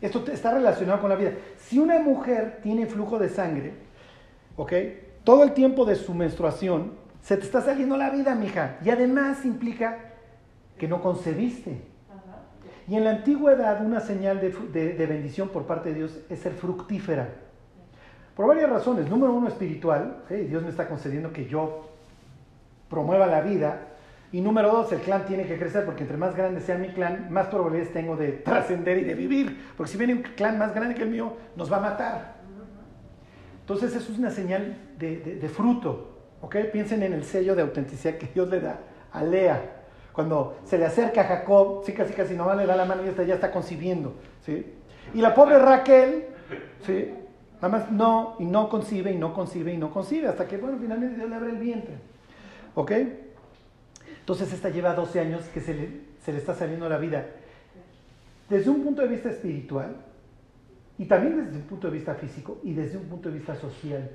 Esto 0.00 0.24
está 0.30 0.52
relacionado 0.52 1.00
con 1.00 1.10
la 1.10 1.16
vida. 1.16 1.32
Si 1.58 1.78
una 1.78 1.98
mujer 1.98 2.60
tiene 2.62 2.86
flujo 2.86 3.18
de 3.18 3.28
sangre, 3.28 3.72
¿ok? 4.56 4.72
Todo 5.24 5.42
el 5.42 5.52
tiempo 5.52 5.84
de 5.84 5.96
su 5.96 6.14
menstruación, 6.14 6.92
se 7.22 7.36
te 7.36 7.44
está 7.44 7.60
saliendo 7.60 7.96
la 7.96 8.10
vida, 8.10 8.34
mija. 8.34 8.78
Y 8.84 8.90
además 8.90 9.44
implica 9.44 9.98
que 10.78 10.88
no 10.88 11.02
concebiste. 11.02 11.82
Y 12.86 12.96
en 12.96 13.04
la 13.04 13.10
antigüedad, 13.10 13.84
una 13.84 14.00
señal 14.00 14.40
de, 14.40 15.06
bendición 15.06 15.48
por 15.48 15.66
parte 15.66 15.90
de 15.90 15.96
Dios 15.96 16.18
es 16.30 16.38
ser 16.38 16.52
fructífera. 16.52 17.28
Por 18.34 18.46
varias 18.46 18.70
razones. 18.70 19.10
Número 19.10 19.34
uno, 19.34 19.48
espiritual. 19.48 20.22
Dios 20.30 20.62
me 20.62 20.70
está 20.70 20.88
concediendo 20.88 21.32
que 21.32 21.46
yo 21.46 21.90
promueva 22.88 23.26
la 23.26 23.42
vida. 23.42 23.88
Y 24.30 24.40
número 24.42 24.70
dos, 24.70 24.92
el 24.92 25.00
clan 25.00 25.24
tiene 25.24 25.46
que 25.46 25.58
crecer 25.58 25.84
porque 25.86 26.02
entre 26.02 26.16
más 26.18 26.36
grande 26.36 26.60
sea 26.60 26.76
mi 26.76 26.88
clan, 26.88 27.28
más 27.30 27.46
probabilidades 27.46 27.92
tengo 27.94 28.16
de 28.16 28.32
trascender 28.44 28.98
y 28.98 29.04
de 29.04 29.14
vivir. 29.14 29.70
Porque 29.76 29.90
si 29.92 29.98
viene 29.98 30.14
un 30.14 30.22
clan 30.22 30.58
más 30.58 30.74
grande 30.74 30.94
que 30.94 31.02
el 31.02 31.08
mío, 31.10 31.32
nos 31.56 31.72
va 31.72 31.78
a 31.78 31.80
matar. 31.80 32.34
Entonces 33.60 33.94
eso 33.94 34.12
es 34.12 34.18
una 34.18 34.30
señal 34.30 34.76
de, 34.98 35.16
de- 35.18 35.34
de 35.36 35.48
fruto. 35.48 36.16
¿ok? 36.40 36.56
Piensen 36.72 37.02
en 37.02 37.12
el 37.12 37.24
sello 37.24 37.54
de 37.54 37.62
autenticidad 37.62 38.14
que 38.16 38.26
Dios 38.32 38.48
le 38.48 38.60
da 38.60 38.78
a 39.12 39.22
Lea. 39.22 39.74
Cuando 40.12 40.58
se 40.64 40.78
le 40.78 40.84
acerca 40.86 41.22
a 41.22 41.24
Jacob, 41.24 41.82
sí, 41.84 41.92
casi 41.92 42.12
casi 42.12 42.34
nomás 42.34 42.56
le 42.56 42.66
da 42.66 42.76
la 42.76 42.84
mano 42.84 43.04
y 43.04 43.08
esta 43.08 43.22
ya 43.22 43.34
está 43.34 43.50
concibiendo. 43.50 44.14
¿sí? 44.44 44.74
Y 45.14 45.20
la 45.20 45.34
pobre 45.34 45.58
Raquel, 45.58 46.24
¿sí? 46.84 47.12
nada 47.62 47.68
más 47.68 47.90
no, 47.90 48.36
y 48.38 48.44
no 48.44 48.68
concibe, 48.68 49.12
y 49.12 49.16
no 49.16 49.32
concibe, 49.32 49.72
y 49.72 49.76
no 49.78 49.90
concibe, 49.90 50.28
hasta 50.28 50.46
que, 50.46 50.56
bueno, 50.58 50.76
finalmente 50.80 51.16
Dios 51.16 51.28
le 51.30 51.36
abre 51.36 51.50
el 51.50 51.56
vientre. 51.58 51.94
¿Ok? 52.74 52.92
Entonces 54.28 54.52
esta 54.52 54.68
lleva 54.68 54.92
12 54.92 55.20
años 55.20 55.42
que 55.54 55.60
se 55.62 55.72
le, 55.72 56.36
está 56.36 56.54
saliendo 56.54 56.86
la 56.86 56.98
vida. 56.98 57.24
Desde 58.50 58.68
un 58.68 58.84
punto 58.84 59.00
de 59.00 59.08
vista 59.08 59.30
espiritual, 59.30 59.96
y 60.98 61.06
también 61.06 61.46
desde 61.46 61.56
un 61.56 61.62
punto 61.62 61.86
de 61.86 61.94
vista 61.94 62.14
físico, 62.14 62.58
y 62.62 62.74
desde 62.74 62.98
un 62.98 63.04
punto 63.04 63.30
de 63.30 63.38
vista 63.38 63.54
social, 63.54 64.10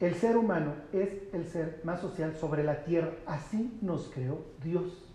el 0.00 0.16
ser 0.16 0.36
humano 0.36 0.74
es 0.92 1.10
el 1.32 1.44
ser 1.44 1.80
más 1.84 2.00
social 2.00 2.34
sobre 2.34 2.64
la 2.64 2.82
tierra. 2.82 3.12
Así 3.24 3.78
nos 3.82 4.10
creó 4.12 4.40
Dios. 4.64 5.08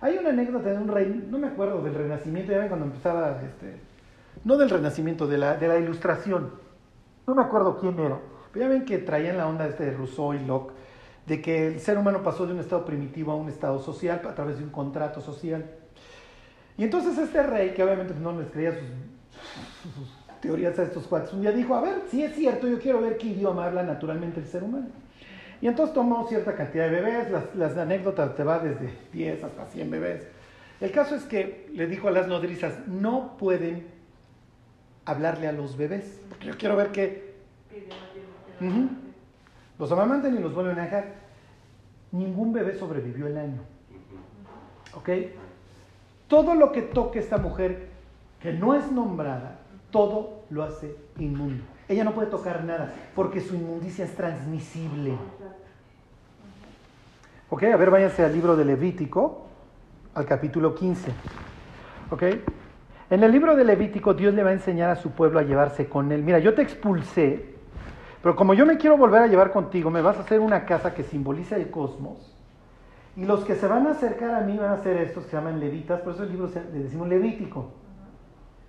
Hay 0.00 0.18
una 0.18 0.30
anécdota 0.30 0.70
de 0.70 0.78
un 0.78 0.88
rey, 0.88 1.28
no 1.30 1.38
me 1.38 1.46
acuerdo 1.46 1.80
del 1.80 1.94
Renacimiento, 1.94 2.50
ya 2.50 2.58
ven 2.58 2.66
cuando 2.66 2.86
empezaba, 2.86 3.40
este, 3.40 3.76
no 4.44 4.56
del 4.56 4.68
Renacimiento, 4.68 5.28
de 5.28 5.38
la, 5.38 5.56
de 5.56 5.68
la 5.68 5.78
Ilustración. 5.78 6.54
No 7.24 7.36
me 7.36 7.42
acuerdo 7.42 7.78
quién 7.78 8.00
era, 8.00 8.18
pero 8.52 8.64
ya 8.64 8.68
ven 8.68 8.84
que 8.84 8.98
traían 8.98 9.36
la 9.36 9.46
onda 9.46 9.68
este 9.68 9.84
de 9.84 9.92
Rousseau 9.92 10.34
y 10.34 10.44
Locke, 10.44 10.72
de 11.28 11.42
que 11.42 11.66
el 11.68 11.80
ser 11.80 11.98
humano 11.98 12.22
pasó 12.22 12.46
de 12.46 12.54
un 12.54 12.58
estado 12.58 12.86
primitivo 12.86 13.32
a 13.32 13.36
un 13.36 13.48
estado 13.48 13.78
social 13.80 14.22
a 14.26 14.34
través 14.34 14.58
de 14.58 14.64
un 14.64 14.70
contrato 14.70 15.20
social. 15.20 15.64
Y 16.78 16.84
entonces 16.84 17.18
este 17.18 17.42
rey, 17.42 17.74
que 17.74 17.84
obviamente 17.84 18.14
no 18.18 18.32
les 18.32 18.50
creía 18.50 18.72
sus, 18.72 19.92
sus 19.92 20.08
teorías 20.40 20.78
a 20.78 20.84
estos 20.84 21.06
cuates, 21.06 21.32
un 21.34 21.42
día 21.42 21.52
dijo, 21.52 21.74
a 21.74 21.82
ver, 21.82 22.02
si 22.10 22.22
es 22.22 22.34
cierto, 22.34 22.66
yo 22.66 22.78
quiero 22.80 23.02
ver 23.02 23.18
qué 23.18 23.28
idioma 23.28 23.66
habla 23.66 23.82
naturalmente 23.82 24.40
el 24.40 24.46
ser 24.46 24.64
humano. 24.64 24.86
Y 25.60 25.66
entonces 25.66 25.94
tomó 25.94 26.26
cierta 26.28 26.54
cantidad 26.54 26.84
de 26.84 26.92
bebés, 26.92 27.30
las, 27.30 27.54
las 27.54 27.76
anécdotas 27.76 28.34
te 28.34 28.44
va 28.44 28.58
desde 28.60 28.90
10 29.12 29.44
hasta 29.44 29.66
100 29.66 29.90
bebés. 29.90 30.26
El 30.80 30.92
caso 30.92 31.14
es 31.14 31.24
que 31.24 31.68
le 31.74 31.86
dijo 31.88 32.08
a 32.08 32.10
las 32.10 32.26
nodrizas, 32.26 32.86
no 32.86 33.36
pueden 33.36 33.86
hablarle 35.04 35.48
a 35.48 35.52
los 35.52 35.76
bebés, 35.76 36.20
porque 36.28 36.46
yo 36.46 36.56
quiero 36.56 36.76
ver 36.76 36.92
qué... 36.92 37.34
Ujú. 38.60 39.07
Los 39.78 39.92
amamantan 39.92 40.36
y 40.36 40.40
los 40.40 40.54
vuelven 40.54 40.78
a 40.78 40.84
dejar. 40.84 41.14
Ningún 42.12 42.52
bebé 42.52 42.74
sobrevivió 42.74 43.26
el 43.26 43.38
año. 43.38 43.60
¿Ok? 44.94 45.10
Todo 46.26 46.54
lo 46.54 46.72
que 46.72 46.82
toque 46.82 47.18
esta 47.18 47.38
mujer 47.38 47.88
que 48.40 48.52
no 48.52 48.74
es 48.74 48.90
nombrada, 48.90 49.58
todo 49.90 50.44
lo 50.50 50.62
hace 50.62 50.96
inmundo. 51.18 51.64
Ella 51.88 52.04
no 52.04 52.12
puede 52.12 52.28
tocar 52.28 52.64
nada 52.64 52.92
porque 53.14 53.40
su 53.40 53.54
inmundicia 53.54 54.04
es 54.04 54.14
transmisible. 54.14 55.14
Ok, 57.50 57.62
a 57.64 57.76
ver, 57.76 57.90
váyanse 57.90 58.24
al 58.24 58.32
libro 58.32 58.56
de 58.56 58.64
Levítico, 58.64 59.46
al 60.14 60.26
capítulo 60.26 60.74
15. 60.74 61.12
Ok, 62.10 62.22
en 63.10 63.22
el 63.22 63.32
libro 63.32 63.56
de 63.56 63.64
Levítico 63.64 64.12
Dios 64.12 64.34
le 64.34 64.42
va 64.42 64.50
a 64.50 64.52
enseñar 64.52 64.90
a 64.90 64.96
su 64.96 65.12
pueblo 65.12 65.38
a 65.38 65.42
llevarse 65.42 65.88
con 65.88 66.12
él. 66.12 66.22
Mira, 66.22 66.40
yo 66.40 66.52
te 66.52 66.60
expulsé, 66.60 67.54
pero 68.22 68.34
como 68.34 68.54
yo 68.54 68.66
me 68.66 68.78
quiero 68.78 68.96
volver 68.96 69.22
a 69.22 69.26
llevar 69.26 69.52
contigo, 69.52 69.90
me 69.90 70.02
vas 70.02 70.16
a 70.16 70.20
hacer 70.20 70.40
una 70.40 70.64
casa 70.66 70.92
que 70.94 71.04
simboliza 71.04 71.56
el 71.56 71.70
cosmos. 71.70 72.34
Y 73.16 73.24
los 73.24 73.44
que 73.44 73.54
se 73.54 73.66
van 73.66 73.86
a 73.86 73.92
acercar 73.92 74.34
a 74.34 74.40
mí 74.40 74.56
van 74.56 74.70
a 74.70 74.78
ser 74.82 74.96
estos 74.96 75.24
que 75.24 75.30
se 75.30 75.36
llaman 75.36 75.60
levitas, 75.60 76.00
por 76.00 76.14
eso 76.14 76.24
el 76.24 76.30
libro 76.30 76.48
se- 76.48 76.64
le 76.64 76.80
decimos 76.80 77.08
levítico. 77.08 77.70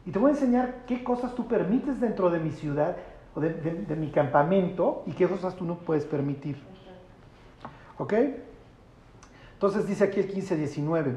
Y 0.05 0.11
te 0.11 0.19
voy 0.19 0.31
a 0.31 0.33
enseñar 0.33 0.85
qué 0.87 1.03
cosas 1.03 1.35
tú 1.35 1.47
permites 1.47 1.99
dentro 1.99 2.29
de 2.29 2.39
mi 2.39 2.51
ciudad 2.51 2.95
o 3.35 3.39
de, 3.39 3.95
mi 3.95 4.11
campamento 4.11 5.03
y 5.05 5.11
qué 5.11 5.27
cosas 5.27 5.55
tú 5.55 5.65
no 5.65 5.75
puedes 5.75 6.05
permitir. 6.05 6.57
¿Ok? 7.97 8.13
Entonces 9.53 9.87
dice 9.87 10.05
aquí 10.05 10.19
el 10.19 10.33
15-19. 10.33 11.13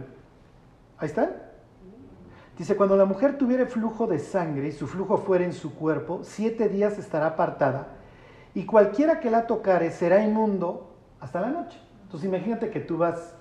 Ahí 0.99 1.07
está. 1.07 1.31
Dice, 2.59 2.77
cuando 2.77 2.97
la 2.97 3.05
mujer 3.07 3.39
tuviere 3.39 3.67
flujo 3.67 4.07
de 4.07 4.19
sangre 4.19 4.69
y 4.69 4.73
su 4.73 4.87
flujo 4.87 5.17
fuera 5.17 5.45
en 5.45 5.53
su 5.53 5.75
cuerpo, 5.75 6.21
siete 6.23 6.69
días 6.69 6.99
estará 6.99 7.29
apartada 7.29 8.02
y 8.55 8.65
cualquiera 8.65 9.21
que 9.21 9.31
la 9.31 9.47
tocare 9.47 9.91
será 9.91 10.23
inmundo 10.23 10.95
hasta 11.21 11.41
la 11.41 11.49
noche. 11.49 11.79
Entonces 12.05 12.29
imagínate 12.29 12.71
que 12.71 12.81
tú 12.81 12.99
vas 12.99 13.35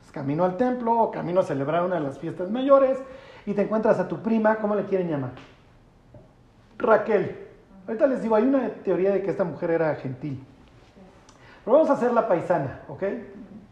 pues, 0.00 0.10
camino 0.10 0.44
al 0.44 0.56
templo 0.56 0.98
o 0.98 1.10
camino 1.10 1.40
a 1.40 1.44
celebrar 1.44 1.84
una 1.84 1.96
de 1.96 2.00
las 2.00 2.18
fiestas 2.18 2.50
mayores 2.50 2.98
y 3.46 3.54
te 3.54 3.62
encuentras 3.62 3.98
a 3.98 4.08
tu 4.08 4.22
prima, 4.22 4.56
¿cómo 4.56 4.74
le 4.74 4.84
quieren 4.84 5.08
llamar? 5.08 5.30
Raquel. 6.78 7.46
Ahorita 7.86 8.06
les 8.06 8.22
digo, 8.22 8.34
hay 8.34 8.44
una 8.44 8.68
teoría 8.68 9.12
de 9.12 9.22
que 9.22 9.30
esta 9.30 9.44
mujer 9.44 9.70
era 9.70 9.94
gentil. 9.96 10.44
Pero 11.64 11.76
vamos 11.76 11.90
a 11.90 11.94
hacer 11.94 12.12
la 12.12 12.26
paisana, 12.26 12.82
¿ok? 12.88 13.02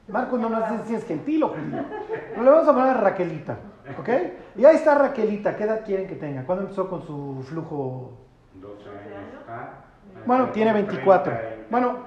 Marcos 0.09 0.41
no 0.41 0.49
nos 0.49 0.71
dice 0.71 0.85
si 0.87 0.95
es 0.95 1.05
gentil 1.05 1.43
o 1.43 1.49
judío. 1.49 1.85
Pero 2.31 2.43
le 2.43 2.51
vamos 2.51 2.69
a 2.69 2.73
poner 2.73 2.91
a 2.91 3.01
Raquelita, 3.01 3.59
¿ok? 3.99 4.09
Y 4.57 4.65
ahí 4.65 4.77
está 4.77 4.95
Raquelita, 4.95 5.57
¿qué 5.57 5.65
edad 5.65 5.85
quieren 5.85 6.07
que 6.07 6.15
tenga? 6.15 6.45
¿Cuándo 6.45 6.65
empezó 6.65 6.89
con 6.89 7.03
su 7.03 7.43
flujo? 7.49 8.13
12 8.55 8.89
años 8.89 9.35
está. 9.41 9.88
Bueno, 10.27 10.51
tiene 10.51 10.73
24. 10.73 11.33
30 11.33 11.55
y- 11.55 11.71
Bueno, 11.71 11.99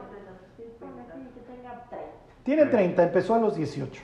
Ponle 0.79 1.01
aquí 1.01 1.27
que 1.33 1.41
tenga 1.41 1.83
30. 1.89 2.05
tiene 2.43 2.65
30, 2.65 3.03
empezó 3.03 3.35
a 3.35 3.39
los 3.39 3.55
18. 3.55 4.01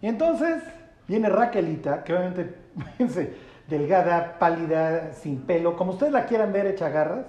Y 0.00 0.08
entonces 0.08 0.62
viene 1.08 1.28
Raquelita, 1.28 2.04
que 2.04 2.14
obviamente, 2.14 2.54
fíjense, 2.96 3.34
delgada, 3.68 4.38
pálida, 4.38 5.12
sin 5.14 5.40
pelo, 5.42 5.76
como 5.76 5.92
ustedes 5.92 6.12
la 6.12 6.26
quieran 6.26 6.52
ver, 6.52 6.66
hecha 6.66 6.88
garras, 6.90 7.26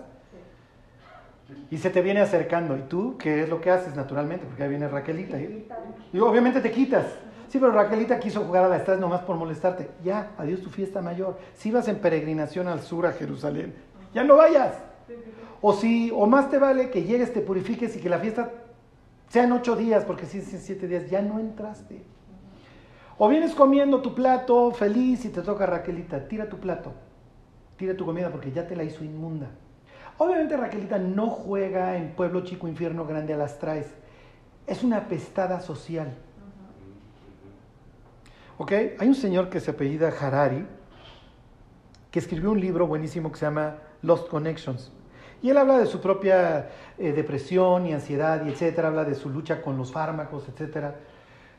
y 1.69 1.77
se 1.77 1.89
te 1.89 2.01
viene 2.01 2.21
acercando. 2.21 2.75
¿Y 2.75 2.81
tú 2.81 3.17
qué 3.17 3.43
es 3.43 3.49
lo 3.49 3.61
que 3.61 3.69
haces 3.71 3.95
naturalmente? 3.95 4.45
Porque 4.45 4.63
ahí 4.63 4.69
viene 4.69 4.87
Raquelita. 4.87 5.37
Y, 5.39 5.67
y 6.13 6.19
obviamente 6.19 6.59
te 6.59 6.71
quitas. 6.71 7.05
Sí, 7.49 7.59
pero 7.59 7.71
Raquelita 7.71 8.19
quiso 8.19 8.41
jugar 8.41 8.65
a 8.65 8.67
la 8.67 8.77
estás 8.77 8.99
nomás 8.99 9.21
por 9.21 9.35
molestarte. 9.37 9.89
Ya, 10.03 10.31
adiós 10.37 10.61
tu 10.61 10.69
fiesta 10.69 11.01
mayor. 11.01 11.37
Si 11.53 11.71
vas 11.71 11.87
en 11.87 11.97
peregrinación 11.97 12.67
al 12.67 12.81
sur 12.81 13.05
a 13.05 13.11
Jerusalén, 13.13 13.75
ya 14.13 14.23
no 14.23 14.35
vayas. 14.37 14.73
O 15.61 15.73
si, 15.73 16.11
o 16.11 16.25
más 16.27 16.49
te 16.49 16.59
vale 16.59 16.89
que 16.89 17.03
llegues, 17.03 17.33
te 17.33 17.41
purifiques 17.41 17.95
y 17.95 17.99
que 17.99 18.09
la 18.09 18.19
fiesta 18.19 18.51
sean 19.29 19.51
ocho 19.51 19.75
días, 19.75 20.05
porque 20.05 20.25
si 20.25 20.39
es 20.39 20.53
en 20.53 20.59
siete 20.59 20.87
días, 20.87 21.09
ya 21.09 21.21
no 21.21 21.39
entraste. 21.39 22.03
O 23.17 23.29
vienes 23.29 23.55
comiendo 23.55 24.01
tu 24.01 24.13
plato 24.13 24.71
feliz 24.71 25.23
y 25.25 25.29
te 25.29 25.41
toca 25.41 25.65
Raquelita, 25.65 26.27
tira 26.27 26.49
tu 26.49 26.59
plato, 26.59 26.93
tira 27.77 27.95
tu 27.95 28.05
comida 28.05 28.29
porque 28.29 28.51
ya 28.51 28.67
te 28.67 28.75
la 28.75 28.83
hizo 28.83 29.03
inmunda. 29.03 29.49
Obviamente 30.17 30.55
Raquelita 30.57 30.97
no 30.97 31.29
juega 31.29 31.97
en 31.97 32.13
pueblo 32.13 32.41
chico, 32.41 32.67
infierno 32.67 33.05
grande 33.05 33.33
a 33.33 33.37
las 33.37 33.59
traes. 33.59 33.87
Es 34.67 34.83
una 34.83 35.07
pestada 35.07 35.61
social. 35.61 36.13
¿Ok? 38.57 38.71
Hay 38.99 39.07
un 39.07 39.15
señor 39.15 39.49
que 39.49 39.59
se 39.59 39.71
apellida 39.71 40.09
Harari, 40.09 40.65
que 42.11 42.19
escribió 42.19 42.51
un 42.51 42.61
libro 42.61 42.87
buenísimo 42.87 43.31
que 43.31 43.37
se 43.37 43.45
llama 43.45 43.77
Lost 44.01 44.29
Connections. 44.29 44.91
Y 45.41 45.49
él 45.49 45.57
habla 45.57 45.77
de 45.77 45.85
su 45.85 46.01
propia 46.01 46.69
eh, 46.97 47.11
depresión 47.11 47.85
y 47.85 47.93
ansiedad 47.93 48.45
y 48.45 48.49
etcétera, 48.49 48.87
habla 48.87 49.03
de 49.03 49.15
su 49.15 49.29
lucha 49.29 49.61
con 49.61 49.77
los 49.77 49.91
fármacos, 49.91 50.47
etcétera, 50.47 50.95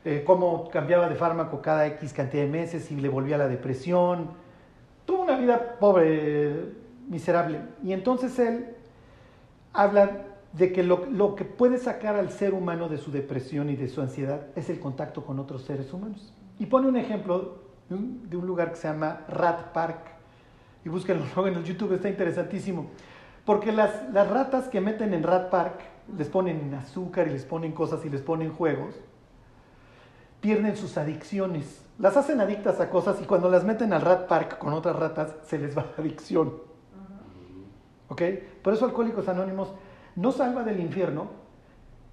eh, 0.05 0.23
cómo 0.25 0.69
cambiaba 0.69 1.09
de 1.09 1.15
fármaco 1.15 1.61
cada 1.61 1.87
X 1.87 2.13
cantidad 2.13 2.43
de 2.43 2.49
meses 2.49 2.91
y 2.91 2.95
le 2.95 3.09
volvía 3.09 3.37
la 3.37 3.47
depresión. 3.47 4.29
Tuvo 5.05 5.23
una 5.23 5.37
vida 5.37 5.77
pobre, 5.79 6.65
miserable. 7.07 7.61
Y 7.83 7.93
entonces 7.93 8.37
él 8.39 8.67
habla 9.73 10.23
de 10.53 10.71
que 10.71 10.83
lo, 10.83 11.05
lo 11.05 11.35
que 11.35 11.45
puede 11.45 11.77
sacar 11.77 12.15
al 12.15 12.31
ser 12.31 12.53
humano 12.53 12.89
de 12.89 12.97
su 12.97 13.11
depresión 13.11 13.69
y 13.69 13.75
de 13.75 13.87
su 13.87 14.01
ansiedad 14.01 14.47
es 14.55 14.69
el 14.69 14.79
contacto 14.79 15.25
con 15.25 15.39
otros 15.39 15.63
seres 15.63 15.93
humanos. 15.93 16.33
Y 16.59 16.65
pone 16.65 16.87
un 16.87 16.97
ejemplo 16.97 17.59
de 17.89 17.95
un, 17.95 18.29
de 18.29 18.37
un 18.37 18.47
lugar 18.47 18.71
que 18.71 18.77
se 18.77 18.87
llama 18.87 19.21
Rat 19.27 19.71
Park. 19.73 19.99
Y 20.85 20.89
búsquenlo 20.89 21.25
luego 21.35 21.47
en 21.47 21.55
el 21.55 21.63
YouTube, 21.63 21.93
está 21.93 22.09
interesantísimo. 22.09 22.87
Porque 23.47 23.71
las, 23.71 24.09
las 24.11 24.29
ratas 24.29 24.67
que 24.67 24.81
meten 24.81 25.13
en 25.13 25.23
Rat 25.23 25.49
Park 25.49 25.79
les 26.17 26.27
ponen 26.27 26.73
azúcar 26.73 27.29
y 27.29 27.31
les 27.31 27.45
ponen 27.45 27.71
cosas 27.71 28.03
y 28.03 28.09
les 28.09 28.21
ponen 28.21 28.51
juegos, 28.51 28.93
pierden 30.41 30.75
sus 30.75 30.97
adicciones. 30.97 31.81
Las 31.97 32.17
hacen 32.17 32.41
adictas 32.41 32.81
a 32.81 32.89
cosas 32.89 33.21
y 33.21 33.25
cuando 33.25 33.49
las 33.49 33.63
meten 33.63 33.93
al 33.93 34.01
Rat 34.01 34.27
Park 34.27 34.57
con 34.57 34.73
otras 34.73 34.97
ratas, 34.97 35.33
se 35.45 35.57
les 35.57 35.77
va 35.77 35.83
la 35.83 36.03
adicción. 36.03 36.55
¿Ok? 38.09 38.21
Por 38.61 38.73
eso 38.73 38.83
Alcohólicos 38.83 39.29
Anónimos 39.29 39.73
no 40.17 40.33
salva 40.33 40.65
del 40.65 40.81
infierno, 40.81 41.27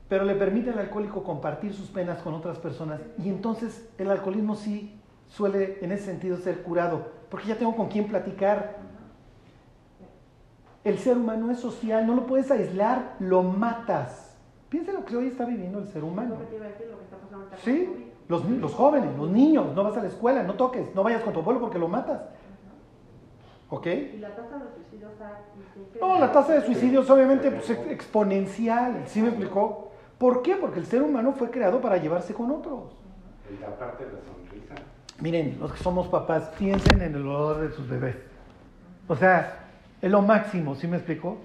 pero 0.08 0.24
le 0.24 0.36
permite 0.36 0.70
al 0.70 0.78
alcohólico 0.78 1.24
compartir 1.24 1.74
sus 1.74 1.88
penas 1.88 2.22
con 2.22 2.34
otras 2.34 2.58
personas 2.58 3.00
y 3.18 3.28
entonces 3.28 3.88
el 3.98 4.08
alcoholismo 4.08 4.54
sí 4.54 5.00
suele 5.26 5.80
en 5.82 5.90
ese 5.90 6.04
sentido 6.04 6.36
ser 6.36 6.62
curado, 6.62 7.08
porque 7.28 7.48
ya 7.48 7.58
tengo 7.58 7.74
con 7.74 7.88
quién 7.88 8.06
platicar. 8.06 8.83
El 10.84 10.98
ser 10.98 11.16
humano 11.16 11.50
es 11.50 11.58
social, 11.58 12.06
no 12.06 12.14
lo 12.14 12.26
puedes 12.26 12.50
aislar, 12.50 13.14
lo 13.18 13.42
matas. 13.42 14.36
Piensa 14.68 14.90
en 14.90 14.98
lo 14.98 15.04
que 15.04 15.16
hoy 15.16 15.28
está 15.28 15.46
viviendo 15.46 15.78
el 15.78 15.88
ser 15.88 16.04
humano. 16.04 16.36
¿Sí? 17.62 18.10
Los, 18.28 18.72
jóvenes, 18.72 19.16
los 19.16 19.30
niños, 19.30 19.74
no 19.74 19.84
vas 19.84 19.96
a 19.96 20.02
la 20.02 20.08
escuela, 20.08 20.42
no 20.42 20.54
toques, 20.54 20.94
no 20.94 21.02
vayas 21.02 21.22
con 21.22 21.32
tu 21.32 21.40
abuelo 21.40 21.60
porque 21.60 21.78
lo 21.78 21.88
matas. 21.88 22.20
¿Ok? 23.70 23.86
Y 23.86 24.18
la 24.18 24.34
tasa 24.34 24.58
de 24.58 24.74
suicidio 24.74 25.08
está 25.08 25.40
increíble. 25.56 26.00
No, 26.00 26.18
la 26.18 26.32
tasa 26.32 26.52
de 26.54 26.62
suicidios 26.62 27.08
obviamente 27.08 27.50
pues, 27.50 27.70
es 27.70 27.78
exponencial, 27.90 29.04
¿sí 29.06 29.22
me 29.22 29.28
explicó? 29.28 29.90
¿Por 30.18 30.42
qué? 30.42 30.56
Porque 30.56 30.80
el 30.80 30.86
ser 30.86 31.02
humano 31.02 31.32
fue 31.32 31.50
creado 31.50 31.80
para 31.80 31.96
llevarse 31.96 32.34
con 32.34 32.50
otros. 32.50 32.92
Y 33.50 33.60
la 33.60 33.76
parte 33.76 34.04
de 34.04 34.12
la 34.12 34.18
sonrisa. 34.20 34.74
Miren, 35.20 35.58
los 35.60 35.72
que 35.72 35.82
somos 35.82 36.08
papás, 36.08 36.50
piensen 36.58 37.00
en 37.00 37.14
el 37.14 37.22
olor 37.26 37.60
de 37.60 37.74
sus 37.74 37.88
bebés. 37.88 38.16
O 39.08 39.16
sea, 39.16 39.63
es 40.04 40.10
lo 40.10 40.20
máximo, 40.20 40.74
¿sí 40.74 40.86
me 40.86 40.98
explicó? 40.98 41.38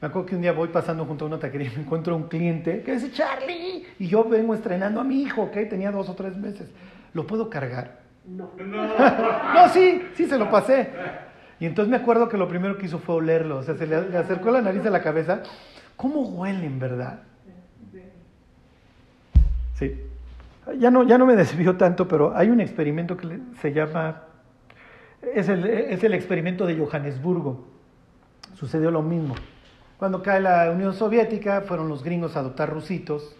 Me 0.00 0.08
acuerdo 0.08 0.26
que 0.26 0.34
un 0.34 0.40
día 0.40 0.52
voy 0.52 0.68
pasando 0.68 1.04
junto 1.04 1.26
a 1.26 1.28
una 1.28 1.38
taquería 1.38 1.70
y 1.70 1.76
me 1.76 1.82
encuentro 1.82 2.16
un 2.16 2.22
cliente 2.22 2.82
que 2.82 2.92
dice, 2.92 3.12
Charlie, 3.12 3.84
y 3.98 4.08
yo 4.08 4.24
vengo 4.24 4.54
estrenando 4.54 4.98
a 4.98 5.04
mi 5.04 5.20
hijo, 5.20 5.50
que 5.50 5.66
tenía 5.66 5.90
dos 5.90 6.08
o 6.08 6.14
tres 6.14 6.38
meses. 6.38 6.70
¿Lo 7.12 7.26
puedo 7.26 7.50
cargar? 7.50 7.98
No. 8.26 8.50
No, 8.58 9.68
sí, 9.68 10.02
sí 10.14 10.24
se 10.26 10.38
lo 10.38 10.50
pasé. 10.50 10.88
Y 11.58 11.66
entonces 11.66 11.90
me 11.90 11.98
acuerdo 11.98 12.30
que 12.30 12.38
lo 12.38 12.48
primero 12.48 12.78
que 12.78 12.86
hizo 12.86 12.98
fue 12.98 13.16
olerlo, 13.16 13.58
o 13.58 13.62
sea, 13.62 13.76
se 13.76 13.86
le, 13.86 14.08
le 14.08 14.16
acercó 14.16 14.50
la 14.50 14.62
nariz 14.62 14.86
a 14.86 14.90
la 14.90 15.02
cabeza. 15.02 15.42
¿Cómo 15.96 16.22
huelen, 16.22 16.78
verdad? 16.78 17.20
Sí. 19.74 20.00
Ya 20.78 20.90
no, 20.90 21.02
ya 21.02 21.18
no 21.18 21.26
me 21.26 21.36
desvío 21.36 21.76
tanto, 21.76 22.08
pero 22.08 22.34
hay 22.34 22.48
un 22.48 22.60
experimento 22.62 23.18
que 23.18 23.38
se 23.60 23.74
llama, 23.74 24.22
es 25.22 25.48
el, 25.48 26.14
experimento 26.14 26.66
de 26.66 26.76
Johannesburgo. 26.76 27.66
Sucedió 28.54 28.90
lo 28.90 29.02
mismo. 29.02 29.34
Cuando 29.98 30.22
cae 30.22 30.40
la 30.40 30.70
Unión 30.70 30.94
Soviética, 30.94 31.62
fueron 31.62 31.88
los 31.88 32.02
gringos 32.02 32.36
a 32.36 32.40
adoptar 32.40 32.70
rusitos 32.70 33.36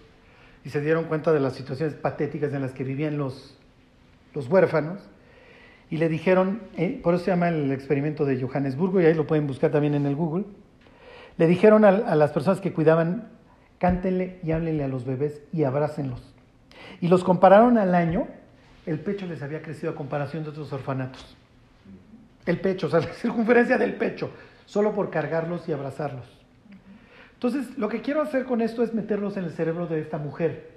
y 0.64 0.70
se 0.70 0.80
dieron 0.80 1.04
cuenta 1.04 1.32
de 1.32 1.40
las 1.40 1.54
situaciones 1.54 1.94
patéticas 1.94 2.52
en 2.52 2.60
las 2.60 2.72
que 2.72 2.84
vivían 2.84 3.16
los, 3.16 3.56
los 4.34 4.46
huérfanos 4.48 5.00
y 5.88 5.96
le 5.96 6.08
dijeron, 6.08 6.60
eh, 6.76 7.00
por 7.02 7.14
eso 7.14 7.24
se 7.24 7.30
llama 7.30 7.48
el 7.48 7.72
experimento 7.72 8.24
de 8.24 8.40
Johannesburgo 8.40 9.00
y 9.00 9.06
ahí 9.06 9.14
lo 9.14 9.26
pueden 9.26 9.46
buscar 9.46 9.70
también 9.70 9.94
en 9.94 10.06
el 10.06 10.14
Google, 10.14 10.44
le 11.38 11.46
dijeron 11.46 11.84
a, 11.84 11.88
a 11.88 12.14
las 12.14 12.30
personas 12.30 12.60
que 12.60 12.72
cuidaban, 12.72 13.28
cántenle 13.78 14.38
y 14.44 14.52
háblenle 14.52 14.84
a 14.84 14.88
los 14.88 15.06
bebés 15.06 15.40
y 15.52 15.64
abrácenlos. 15.64 16.34
Y 17.00 17.08
los 17.08 17.24
compararon 17.24 17.78
al 17.78 17.94
año, 17.94 18.28
el 18.84 19.00
pecho 19.00 19.26
les 19.26 19.42
había 19.42 19.62
crecido 19.62 19.92
a 19.92 19.94
comparación 19.94 20.44
de 20.44 20.50
otros 20.50 20.72
orfanatos. 20.72 21.36
El 22.50 22.60
pecho, 22.60 22.88
o 22.88 22.90
sea, 22.90 23.00
la 23.08 23.12
circunferencia 23.12 23.78
del 23.78 23.94
pecho, 23.94 24.30
solo 24.66 24.92
por 24.92 25.08
cargarlos 25.08 25.68
y 25.68 25.72
abrazarlos. 25.72 26.26
Entonces, 27.34 27.78
lo 27.78 27.88
que 27.88 28.02
quiero 28.02 28.20
hacer 28.20 28.44
con 28.44 28.60
esto 28.60 28.82
es 28.82 28.92
meterlos 28.92 29.36
en 29.36 29.44
el 29.44 29.52
cerebro 29.52 29.86
de 29.86 30.00
esta 30.00 30.18
mujer. 30.18 30.68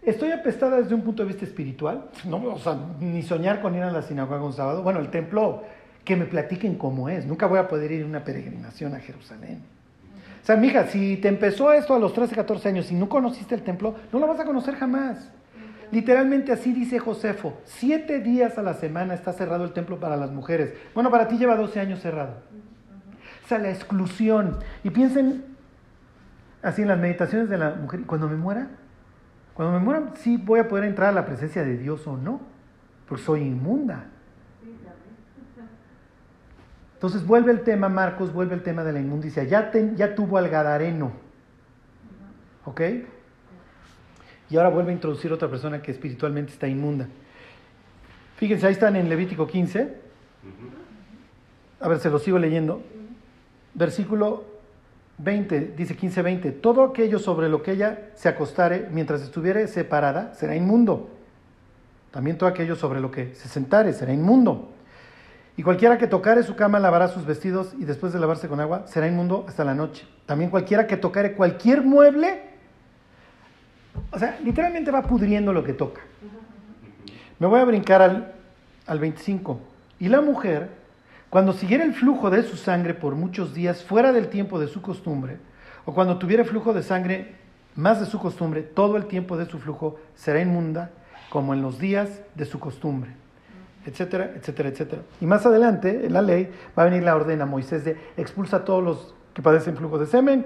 ¿Estoy 0.00 0.30
apestada 0.30 0.80
desde 0.80 0.94
un 0.94 1.02
punto 1.02 1.22
de 1.22 1.28
vista 1.28 1.44
espiritual? 1.44 2.04
No, 2.24 2.36
o 2.36 2.58
sea, 2.58 2.78
ni 3.00 3.22
soñar 3.22 3.60
con 3.60 3.74
ir 3.74 3.82
a 3.82 3.90
la 3.90 4.02
sinagoga 4.02 4.42
un 4.42 4.52
sábado. 4.52 4.82
Bueno, 4.82 5.00
el 5.00 5.10
templo, 5.10 5.64
que 6.04 6.14
me 6.14 6.24
platiquen 6.24 6.76
cómo 6.76 7.08
es. 7.08 7.26
Nunca 7.26 7.46
voy 7.46 7.58
a 7.58 7.66
poder 7.66 7.90
ir 7.90 8.02
en 8.02 8.08
una 8.08 8.22
peregrinación 8.24 8.94
a 8.94 9.00
Jerusalén. 9.00 9.60
O 10.40 10.46
sea, 10.46 10.56
mija, 10.56 10.86
si 10.86 11.16
te 11.16 11.28
empezó 11.28 11.72
esto 11.72 11.94
a 11.94 11.98
los 11.98 12.14
13, 12.14 12.34
14 12.34 12.68
años 12.68 12.90
y 12.92 12.94
no 12.94 13.08
conociste 13.08 13.56
el 13.56 13.62
templo, 13.62 13.96
no 14.12 14.20
lo 14.20 14.28
vas 14.28 14.38
a 14.38 14.44
conocer 14.44 14.76
jamás. 14.76 15.30
Literalmente 15.90 16.52
así 16.52 16.72
dice 16.72 16.98
Josefo. 16.98 17.58
Siete 17.64 18.20
días 18.20 18.58
a 18.58 18.62
la 18.62 18.74
semana 18.74 19.14
está 19.14 19.32
cerrado 19.32 19.64
el 19.64 19.72
templo 19.72 19.98
para 19.98 20.16
las 20.16 20.30
mujeres. 20.30 20.74
Bueno, 20.94 21.10
para 21.10 21.28
ti 21.28 21.38
lleva 21.38 21.56
12 21.56 21.80
años 21.80 22.00
cerrado. 22.00 22.36
O 23.44 23.48
sea, 23.48 23.58
la 23.58 23.70
exclusión. 23.70 24.58
Y 24.84 24.90
piensen 24.90 25.44
así 26.62 26.82
en 26.82 26.88
las 26.88 26.98
meditaciones 26.98 27.48
de 27.48 27.56
la 27.56 27.70
mujer. 27.70 28.02
Cuando 28.06 28.28
me 28.28 28.36
muera, 28.36 28.68
cuando 29.54 29.78
me 29.78 29.84
muera, 29.84 30.12
sí 30.16 30.36
voy 30.36 30.60
a 30.60 30.68
poder 30.68 30.84
entrar 30.84 31.08
a 31.08 31.12
la 31.12 31.24
presencia 31.24 31.64
de 31.64 31.76
Dios 31.76 32.06
o 32.06 32.16
no. 32.16 32.40
Porque 33.08 33.24
soy 33.24 33.40
inmunda. 33.40 34.06
Entonces 36.94 37.24
vuelve 37.24 37.52
el 37.52 37.60
tema, 37.60 37.88
Marcos, 37.88 38.32
vuelve 38.32 38.56
el 38.56 38.62
tema 38.62 38.82
de 38.82 38.92
la 38.92 38.98
inmundicia. 38.98 39.44
Ya, 39.44 39.70
tuvo 40.16 40.36
al 40.36 40.48
Gadareno. 40.48 41.12
¿Ok? 42.64 42.80
Y 44.50 44.56
ahora 44.56 44.70
vuelve 44.70 44.90
a 44.90 44.94
introducir 44.94 45.32
otra 45.32 45.48
persona 45.48 45.82
que 45.82 45.90
espiritualmente 45.90 46.52
está 46.52 46.66
inmunda. 46.66 47.06
Fíjense, 48.36 48.66
ahí 48.66 48.72
están 48.72 48.96
en 48.96 49.08
Levítico 49.08 49.46
15. 49.46 49.94
A 51.80 51.88
ver, 51.88 51.98
se 51.98 52.10
lo 52.10 52.18
sigo 52.18 52.38
leyendo. 52.38 52.82
Versículo 53.74 54.44
20, 55.18 55.74
dice 55.76 55.96
15, 55.96 56.22
20. 56.22 56.52
Todo 56.52 56.84
aquello 56.84 57.18
sobre 57.18 57.48
lo 57.48 57.62
que 57.62 57.72
ella 57.72 58.10
se 58.14 58.28
acostare 58.28 58.88
mientras 58.90 59.22
estuviere 59.22 59.66
separada 59.66 60.34
será 60.34 60.54
inmundo. 60.56 61.10
También 62.10 62.38
todo 62.38 62.48
aquello 62.48 62.74
sobre 62.76 63.00
lo 63.00 63.10
que 63.10 63.34
se 63.34 63.48
sentare 63.48 63.92
será 63.92 64.12
inmundo. 64.12 64.72
Y 65.56 65.64
cualquiera 65.64 65.98
que 65.98 66.06
tocare 66.06 66.44
su 66.44 66.54
cama 66.54 66.78
lavará 66.78 67.08
sus 67.08 67.26
vestidos 67.26 67.74
y 67.78 67.84
después 67.84 68.12
de 68.12 68.20
lavarse 68.20 68.46
con 68.46 68.60
agua 68.60 68.86
será 68.86 69.08
inmundo 69.08 69.44
hasta 69.48 69.64
la 69.64 69.74
noche. 69.74 70.06
También 70.24 70.50
cualquiera 70.50 70.86
que 70.86 70.96
tocare 70.96 71.32
cualquier 71.32 71.82
mueble, 71.82 72.42
o 74.10 74.18
sea, 74.18 74.38
literalmente 74.42 74.90
va 74.90 75.02
pudriendo 75.02 75.52
lo 75.52 75.64
que 75.64 75.72
toca. 75.72 76.00
Me 77.38 77.46
voy 77.46 77.60
a 77.60 77.64
brincar 77.64 78.02
al, 78.02 78.32
al 78.86 78.98
25. 78.98 79.60
Y 80.00 80.08
la 80.08 80.20
mujer, 80.20 80.70
cuando 81.30 81.52
siguiera 81.52 81.84
el 81.84 81.94
flujo 81.94 82.30
de 82.30 82.42
su 82.42 82.56
sangre 82.56 82.94
por 82.94 83.14
muchos 83.14 83.54
días 83.54 83.84
fuera 83.84 84.12
del 84.12 84.28
tiempo 84.28 84.58
de 84.58 84.68
su 84.68 84.82
costumbre, 84.82 85.38
o 85.84 85.94
cuando 85.94 86.18
tuviera 86.18 86.44
flujo 86.44 86.72
de 86.72 86.82
sangre 86.82 87.34
más 87.74 88.00
de 88.00 88.06
su 88.06 88.18
costumbre, 88.18 88.62
todo 88.62 88.96
el 88.96 89.06
tiempo 89.06 89.36
de 89.36 89.46
su 89.46 89.58
flujo 89.58 89.98
será 90.14 90.40
inmunda 90.40 90.90
como 91.30 91.54
en 91.54 91.62
los 91.62 91.78
días 91.78 92.20
de 92.34 92.44
su 92.44 92.58
costumbre. 92.58 93.10
etcétera, 93.86 94.32
etcétera, 94.34 94.68
etcétera. 94.68 95.02
Y 95.20 95.26
más 95.26 95.46
adelante, 95.46 96.06
en 96.06 96.12
la 96.12 96.20
ley, 96.20 96.50
va 96.76 96.82
a 96.82 96.86
venir 96.86 97.02
la 97.04 97.16
orden 97.16 97.40
a 97.40 97.46
Moisés 97.46 97.84
de 97.84 97.96
expulsa 98.16 98.58
a 98.58 98.64
todos 98.64 98.82
los 98.82 99.14
que 99.32 99.40
padecen 99.40 99.76
flujo 99.76 99.98
de 99.98 100.06
semen, 100.06 100.44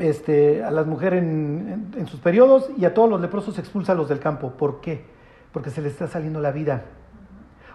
este, 0.00 0.64
a 0.64 0.70
las 0.70 0.86
mujeres 0.86 1.22
en, 1.22 1.90
en, 1.94 2.00
en 2.00 2.06
sus 2.06 2.20
periodos 2.20 2.70
y 2.76 2.84
a 2.84 2.94
todos 2.94 3.08
los 3.08 3.20
leprosos 3.20 3.58
expulsa 3.58 3.92
a 3.92 3.94
los 3.94 4.08
del 4.08 4.18
campo. 4.18 4.52
¿Por 4.52 4.80
qué? 4.80 5.04
Porque 5.52 5.70
se 5.70 5.82
les 5.82 5.92
está 5.92 6.06
saliendo 6.06 6.40
la 6.40 6.52
vida. 6.52 6.84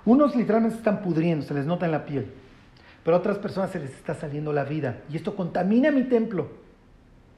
Unos 0.06 0.36
literalmente 0.36 0.78
están 0.78 1.02
pudriendo, 1.02 1.46
se 1.46 1.54
les 1.54 1.66
nota 1.66 1.86
en 1.86 1.92
la 1.92 2.06
piel, 2.06 2.32
pero 3.04 3.18
a 3.18 3.20
otras 3.20 3.40
personas 3.40 3.72
se 3.72 3.80
les 3.80 3.92
está 3.92 4.14
saliendo 4.14 4.54
la 4.54 4.64
vida. 4.64 5.02
Y 5.10 5.16
esto 5.16 5.36
contamina 5.36 5.92
mi 5.92 6.04
templo, 6.04 6.48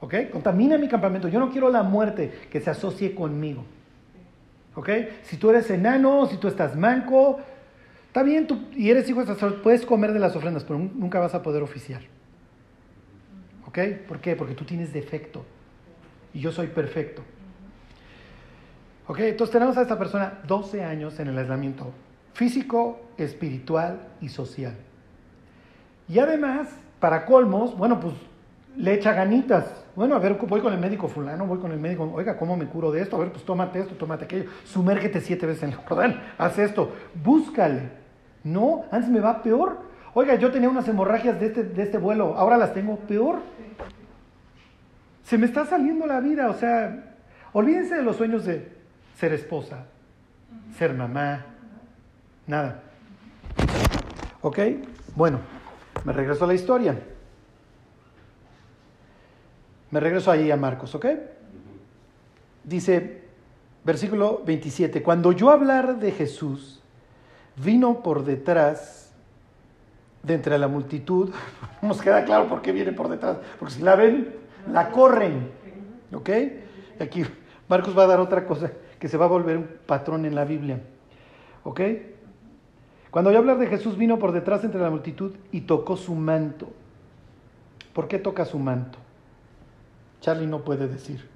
¿ok? 0.00 0.14
Contamina 0.30 0.76
mi 0.76 0.88
campamento. 0.88 1.28
Yo 1.28 1.40
no 1.40 1.50
quiero 1.50 1.70
la 1.70 1.82
muerte 1.82 2.30
que 2.50 2.60
se 2.60 2.70
asocie 2.70 3.14
conmigo. 3.14 3.64
¿Ok? 4.74 4.90
Si 5.24 5.38
tú 5.38 5.50
eres 5.50 5.68
enano, 5.70 6.26
si 6.26 6.36
tú 6.36 6.46
estás 6.46 6.76
manco, 6.76 7.40
está 8.06 8.22
bien, 8.22 8.46
tú, 8.46 8.68
y 8.76 8.90
eres 8.90 9.08
hijo 9.10 9.20
de 9.20 9.26
sacerdote, 9.26 9.60
puedes 9.60 9.84
comer 9.84 10.12
de 10.12 10.20
las 10.20 10.36
ofrendas, 10.36 10.62
pero 10.62 10.78
nunca 10.78 11.18
vas 11.18 11.34
a 11.34 11.42
poder 11.42 11.64
oficiar. 11.64 12.02
¿Por 13.86 14.20
qué? 14.20 14.36
Porque 14.36 14.54
tú 14.54 14.64
tienes 14.64 14.92
defecto 14.92 15.44
y 16.32 16.40
yo 16.40 16.52
soy 16.52 16.68
perfecto. 16.68 17.22
¿Ok? 19.06 19.20
Entonces 19.20 19.52
tenemos 19.52 19.76
a 19.76 19.82
esta 19.82 19.98
persona 19.98 20.40
12 20.46 20.84
años 20.84 21.18
en 21.18 21.28
el 21.28 21.38
aislamiento 21.38 21.92
físico, 22.34 23.00
espiritual 23.16 24.00
y 24.20 24.28
social. 24.28 24.74
Y 26.08 26.18
además, 26.18 26.68
para 27.00 27.26
colmos, 27.26 27.76
bueno, 27.76 27.98
pues 28.00 28.14
le 28.76 28.94
echa 28.94 29.12
ganitas. 29.12 29.84
Bueno, 29.96 30.14
a 30.14 30.18
ver, 30.18 30.34
voy 30.34 30.60
con 30.60 30.72
el 30.72 30.78
médico 30.78 31.08
fulano, 31.08 31.46
voy 31.46 31.58
con 31.58 31.72
el 31.72 31.80
médico, 31.80 32.10
oiga, 32.14 32.38
¿cómo 32.38 32.56
me 32.56 32.66
curo 32.66 32.92
de 32.92 33.02
esto? 33.02 33.16
A 33.16 33.18
ver, 33.18 33.32
pues 33.32 33.44
tómate 33.44 33.80
esto, 33.80 33.94
tómate 33.96 34.24
aquello, 34.24 34.50
sumérgete 34.64 35.20
siete 35.20 35.46
veces 35.46 35.64
en 35.64 35.70
el 35.70 35.76
Jordán, 35.76 36.22
haz 36.38 36.58
esto, 36.58 36.92
búscale. 37.22 37.90
No, 38.44 38.84
antes 38.92 39.10
me 39.10 39.20
va 39.20 39.42
peor. 39.42 39.80
Oiga, 40.14 40.36
yo 40.36 40.52
tenía 40.52 40.68
unas 40.68 40.86
hemorragias 40.86 41.40
de 41.40 41.46
este, 41.46 41.64
de 41.64 41.82
este 41.82 41.98
vuelo, 41.98 42.36
ahora 42.36 42.56
las 42.56 42.72
tengo 42.72 42.96
peor. 42.96 43.40
Se 45.28 45.36
me 45.36 45.44
está 45.44 45.66
saliendo 45.66 46.06
la 46.06 46.20
vida, 46.20 46.48
o 46.48 46.54
sea, 46.54 47.04
olvídense 47.52 47.96
de 47.96 48.02
los 48.02 48.16
sueños 48.16 48.46
de 48.46 48.66
ser 49.14 49.34
esposa, 49.34 49.84
ser 50.78 50.94
mamá, 50.94 51.44
nada. 52.46 52.80
¿Ok? 54.40 54.58
Bueno, 55.14 55.40
me 56.06 56.14
regreso 56.14 56.44
a 56.44 56.46
la 56.46 56.54
historia. 56.54 56.98
Me 59.90 60.00
regreso 60.00 60.30
ahí 60.30 60.50
a 60.50 60.56
Marcos, 60.56 60.94
¿ok? 60.94 61.04
Dice, 62.64 63.24
versículo 63.84 64.42
27, 64.46 65.02
cuando 65.02 65.32
yo 65.32 65.50
hablar 65.50 65.98
de 65.98 66.10
Jesús, 66.10 66.82
vino 67.56 68.02
por 68.02 68.24
detrás 68.24 69.12
de 70.22 70.32
entre 70.32 70.56
la 70.56 70.68
multitud, 70.68 71.34
nos 71.82 72.00
queda 72.00 72.24
claro 72.24 72.48
por 72.48 72.62
qué 72.62 72.72
viene 72.72 72.92
por 72.92 73.10
detrás, 73.10 73.36
porque 73.58 73.74
si 73.74 73.82
la 73.82 73.94
ven, 73.94 74.47
la 74.72 74.90
corren, 74.90 75.50
¿ok? 76.12 76.30
Aquí 77.00 77.24
Marcos 77.68 77.96
va 77.96 78.04
a 78.04 78.06
dar 78.06 78.20
otra 78.20 78.46
cosa 78.46 78.72
que 78.98 79.08
se 79.08 79.16
va 79.16 79.26
a 79.26 79.28
volver 79.28 79.56
un 79.56 79.68
patrón 79.86 80.24
en 80.24 80.34
la 80.34 80.44
Biblia, 80.44 80.80
¿ok? 81.64 81.80
Cuando 83.10 83.32
yo 83.32 83.38
hablar 83.38 83.58
de 83.58 83.66
Jesús, 83.66 83.96
vino 83.96 84.18
por 84.18 84.32
detrás 84.32 84.64
entre 84.64 84.80
la 84.80 84.90
multitud 84.90 85.32
y 85.50 85.62
tocó 85.62 85.96
su 85.96 86.14
manto. 86.14 86.68
¿Por 87.92 88.06
qué 88.06 88.18
toca 88.18 88.44
su 88.44 88.58
manto? 88.58 88.98
Charlie 90.20 90.46
no 90.46 90.60
puede 90.60 90.88
decir. 90.88 91.26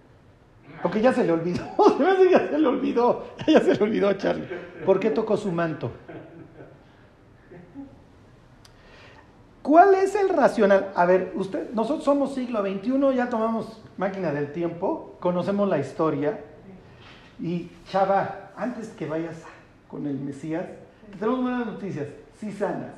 Porque 0.82 1.00
ya 1.00 1.12
se 1.12 1.24
le 1.24 1.32
olvidó. 1.32 1.64
ya 2.30 2.48
se 2.48 2.58
le 2.58 2.66
olvidó. 2.66 3.24
Ya 3.46 3.60
se 3.60 3.74
le 3.74 3.82
olvidó 3.82 4.08
a 4.08 4.16
Charlie. 4.16 4.46
¿Por 4.84 5.00
qué 5.00 5.10
tocó 5.10 5.36
su 5.36 5.50
manto? 5.50 5.90
¿Cuál 9.62 9.94
es 9.94 10.14
el 10.16 10.28
racional? 10.28 10.90
A 10.96 11.06
ver, 11.06 11.32
usted, 11.36 11.70
nosotros 11.70 12.04
somos 12.04 12.34
siglo 12.34 12.62
XXI, 12.62 13.14
ya 13.14 13.28
tomamos 13.28 13.80
máquina 13.96 14.32
del 14.32 14.52
tiempo, 14.52 15.16
conocemos 15.20 15.68
la 15.68 15.78
historia. 15.78 16.40
Y 17.40 17.70
Chava, 17.88 18.50
antes 18.56 18.88
que 18.88 19.06
vayas 19.06 19.36
con 19.88 20.06
el 20.06 20.18
Mesías, 20.18 20.64
tenemos 21.18 21.42
buenas 21.42 21.66
noticias, 21.66 22.08
sí 22.40 22.50
sanas. 22.50 22.90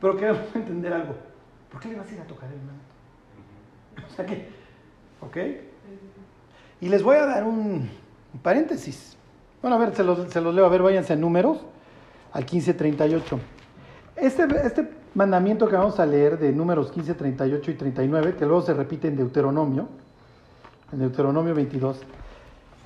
Pero 0.00 0.16
queremos 0.16 0.42
entender 0.54 0.92
algo. 0.92 1.14
¿Por 1.70 1.80
qué 1.80 1.88
le 1.88 1.96
vas 1.96 2.08
a 2.10 2.14
ir 2.14 2.20
a 2.20 2.24
tocar 2.24 2.48
el 2.48 2.58
manto? 2.58 4.10
O 4.10 4.16
sea 4.16 4.26
que, 4.26 4.48
¿ok? 5.20 5.36
Y 6.80 6.88
les 6.88 7.02
voy 7.02 7.16
a 7.16 7.26
dar 7.26 7.44
un, 7.44 7.88
un 8.34 8.40
paréntesis. 8.42 9.16
Bueno, 9.62 9.76
a 9.76 9.78
ver, 9.78 9.94
se 9.94 10.02
los, 10.02 10.32
se 10.32 10.40
los, 10.40 10.52
leo, 10.52 10.66
a 10.66 10.68
ver, 10.68 10.82
váyanse 10.82 11.12
en 11.12 11.20
números, 11.20 11.58
al 12.32 12.42
1538. 12.42 13.38
Este, 14.16 14.42
este 14.64 14.99
mandamiento 15.14 15.68
que 15.68 15.76
vamos 15.76 15.98
a 15.98 16.06
leer 16.06 16.38
de 16.38 16.52
números 16.52 16.90
15, 16.92 17.14
38 17.14 17.70
y 17.70 17.74
39, 17.74 18.36
que 18.36 18.46
luego 18.46 18.62
se 18.62 18.74
repite 18.74 19.08
en 19.08 19.16
Deuteronomio, 19.16 19.88
en 20.92 21.00
Deuteronomio 21.00 21.54
22, 21.54 22.00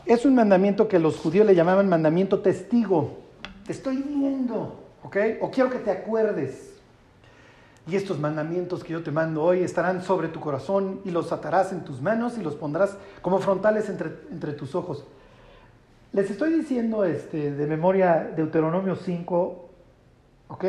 es 0.07 0.27
un 0.27 0.35
mandamiento 0.35 0.87
que 0.87 0.99
los 0.99 1.16
judíos 1.16 1.47
le 1.47 1.55
llamaban 1.55 1.89
mandamiento 1.89 2.41
testigo. 2.41 3.18
Te 3.64 3.72
estoy 3.72 3.97
viendo, 3.97 4.79
¿ok? 5.03 5.16
O 5.41 5.51
quiero 5.51 5.70
que 5.70 5.79
te 5.79 5.91
acuerdes. 5.91 6.75
Y 7.87 7.97
estos 7.97 8.18
mandamientos 8.18 8.83
que 8.83 8.93
yo 8.93 9.03
te 9.03 9.11
mando 9.11 9.43
hoy 9.43 9.61
estarán 9.61 10.03
sobre 10.03 10.29
tu 10.29 10.41
corazón 10.41 11.01
y 11.05 11.11
los 11.11 11.33
atarás 11.33 11.72
en 11.72 11.85
tus 11.85 12.01
manos 12.01 12.39
y 12.39 12.43
los 12.43 12.55
pondrás 12.55 12.97
como 13.22 13.39
frontales 13.39 13.89
entre, 13.89 14.11
entre 14.31 14.53
tus 14.53 14.75
ojos. 14.75 15.05
Les 16.12 16.31
estoy 16.31 16.53
diciendo 16.53 17.05
este, 17.05 17.53
de 17.53 17.66
memoria 17.66 18.31
Deuteronomio 18.37 18.97
5, 18.97 19.68
¿ok? 20.49 20.64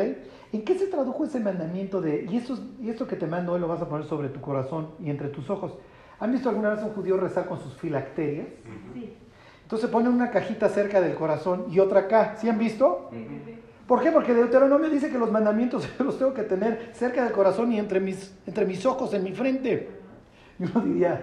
¿En 0.56 0.64
qué 0.64 0.74
se 0.78 0.86
tradujo 0.86 1.22
ese 1.26 1.38
mandamiento 1.38 2.00
de, 2.00 2.26
y 2.30 2.38
esto, 2.38 2.58
y 2.80 2.88
esto 2.88 3.06
que 3.06 3.14
te 3.14 3.26
mando 3.26 3.52
hoy 3.52 3.60
lo 3.60 3.68
vas 3.68 3.82
a 3.82 3.88
poner 3.90 4.06
sobre 4.06 4.30
tu 4.30 4.40
corazón 4.40 4.88
y 4.98 5.10
entre 5.10 5.28
tus 5.28 5.50
ojos? 5.50 5.74
¿Han 6.18 6.32
visto 6.32 6.48
alguna 6.48 6.70
vez 6.70 6.82
un 6.82 6.94
judío 6.94 7.18
rezar 7.18 7.46
con 7.46 7.60
sus 7.60 7.74
filacterias? 7.74 8.46
Sí. 8.94 9.12
Entonces 9.64 9.90
ponen 9.90 10.14
una 10.14 10.30
cajita 10.30 10.70
cerca 10.70 11.02
del 11.02 11.14
corazón 11.14 11.66
y 11.70 11.78
otra 11.78 12.00
acá. 12.00 12.36
¿Sí 12.38 12.48
han 12.48 12.58
visto? 12.58 13.10
¿Por 13.86 14.02
qué? 14.02 14.10
Porque 14.10 14.32
Deuteronomio 14.32 14.88
dice 14.88 15.10
que 15.10 15.18
los 15.18 15.30
mandamientos 15.30 15.86
los 15.98 16.16
tengo 16.16 16.32
que 16.32 16.44
tener 16.44 16.88
cerca 16.94 17.22
del 17.24 17.34
corazón 17.34 17.70
y 17.72 17.78
entre 17.78 18.00
mis, 18.00 18.34
entre 18.46 18.64
mis 18.64 18.86
ojos, 18.86 19.12
en 19.12 19.24
mi 19.24 19.32
frente. 19.32 19.90
Y 20.58 20.64
uno 20.64 20.80
diría, 20.80 21.20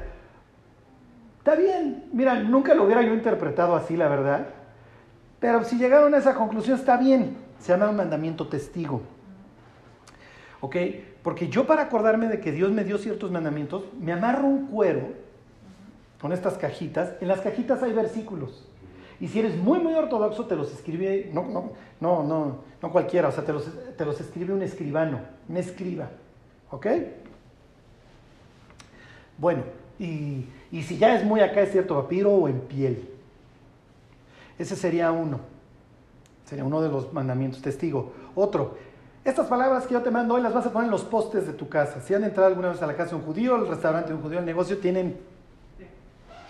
está 1.39 1.55
bien, 1.55 2.07
mira, 2.13 2.35
nunca 2.35 2.75
lo 2.75 2.83
hubiera 2.83 3.01
yo 3.01 3.15
interpretado 3.15 3.75
así, 3.75 3.97
la 3.97 4.09
verdad. 4.09 4.45
Pero 5.39 5.63
si 5.63 5.79
llegaron 5.79 6.13
a 6.13 6.19
esa 6.19 6.35
conclusión, 6.35 6.77
está 6.77 6.97
bien. 6.97 7.35
Se 7.57 7.71
llama 7.71 7.89
un 7.89 7.95
mandamiento 7.95 8.47
testigo. 8.47 9.01
¿Ok? 10.63 10.77
Porque 11.23 11.49
yo 11.49 11.67
para 11.67 11.81
acordarme 11.81 12.29
de 12.29 12.39
que 12.39 12.53
Dios 12.53 12.71
me 12.71 12.85
dio 12.85 12.97
ciertos 12.97 13.29
mandamientos, 13.31 13.83
me 13.99 14.13
amarro 14.13 14.47
un 14.47 14.67
cuero 14.67 15.09
con 16.21 16.31
estas 16.31 16.53
cajitas. 16.53 17.15
En 17.19 17.27
las 17.27 17.41
cajitas 17.41 17.83
hay 17.83 17.91
versículos. 17.91 18.65
Y 19.19 19.27
si 19.27 19.39
eres 19.39 19.57
muy, 19.57 19.79
muy 19.79 19.93
ortodoxo, 19.93 20.45
te 20.45 20.55
los 20.55 20.71
escribe, 20.71 21.29
no, 21.33 21.43
no, 21.43 21.73
no, 21.99 22.23
no, 22.23 22.59
no 22.81 22.91
cualquiera, 22.93 23.27
o 23.27 23.31
sea, 23.33 23.43
te 23.43 23.51
los, 23.51 23.69
te 23.97 24.05
los 24.05 24.21
escribe 24.21 24.53
un 24.53 24.61
escribano, 24.61 25.19
un 25.49 25.57
escriba. 25.57 26.09
¿Ok? 26.71 26.87
Bueno, 29.37 29.63
y, 29.99 30.45
y 30.71 30.83
si 30.83 30.97
ya 30.97 31.13
es 31.17 31.25
muy 31.25 31.41
acá, 31.41 31.59
es 31.59 31.73
cierto, 31.73 32.01
papiro 32.01 32.31
o 32.31 32.47
en 32.47 32.61
piel. 32.61 33.09
Ese 34.57 34.77
sería 34.77 35.11
uno. 35.11 35.41
Sería 36.45 36.63
uno 36.63 36.81
de 36.81 36.87
los 36.87 37.11
mandamientos. 37.11 37.61
Testigo. 37.61 38.13
Otro. 38.33 38.92
Estas 39.23 39.47
palabras 39.47 39.87
que 39.87 39.93
yo 39.93 40.01
te 40.01 40.11
mando 40.11 40.33
hoy 40.33 40.41
las 40.41 40.53
vas 40.53 40.65
a 40.65 40.73
poner 40.73 40.85
en 40.85 40.91
los 40.91 41.05
postes 41.05 41.47
de 41.47 41.53
tu 41.53 41.69
casa. 41.69 42.01
Si 42.01 42.13
han 42.13 42.25
entrado 42.25 42.49
alguna 42.49 42.69
vez 42.69 42.81
a 42.81 42.87
la 42.87 42.95
casa 42.95 43.11
de 43.11 43.15
un 43.17 43.21
judío, 43.21 43.55
el 43.55 43.67
restaurante 43.67 44.09
de 44.09 44.15
un 44.15 44.21
judío, 44.21 44.39
el 44.39 44.45
negocio, 44.45 44.79
tienen 44.79 45.17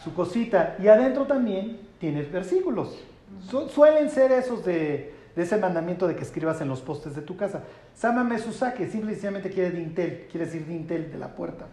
su 0.04 0.12
cosita. 0.16 0.76
Y 0.82 0.88
adentro 0.88 1.28
también 1.28 1.80
tienes 2.00 2.32
versículos. 2.32 2.98
Su 3.48 3.70
suelen 3.70 4.10
ser 4.10 4.32
esos 4.32 4.66
de, 4.66 5.14
de, 5.36 5.44
ese 5.44 5.58
mandamiento 5.58 6.08
de 6.08 6.16
que 6.16 6.24
escribas 6.24 6.62
en 6.62 6.68
los 6.68 6.82
postes 6.82 7.16
de 7.16 7.22
tu 7.22 7.38
casa. 7.38 7.62
Sama 7.94 8.24
Mesusake 8.24 8.90
simplemente 8.90 9.52
quiere 9.52 9.70
dintel, 9.70 10.28
quiere 10.32 10.48
decir 10.48 10.66
dintel 10.66 11.12
de 11.12 11.18
la 11.20 11.28
puerta. 11.28 11.68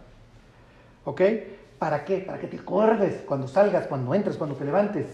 ¿Ok? 1.05 1.21
¿Para 1.79 2.05
qué? 2.05 2.19
Para 2.19 2.37
que 2.37 2.45
te 2.45 2.57
acuerdes 2.57 3.23
cuando 3.25 3.47
salgas, 3.47 3.87
cuando 3.87 4.13
entres, 4.13 4.37
cuando 4.37 4.55
te 4.55 4.65
levantes. 4.65 5.07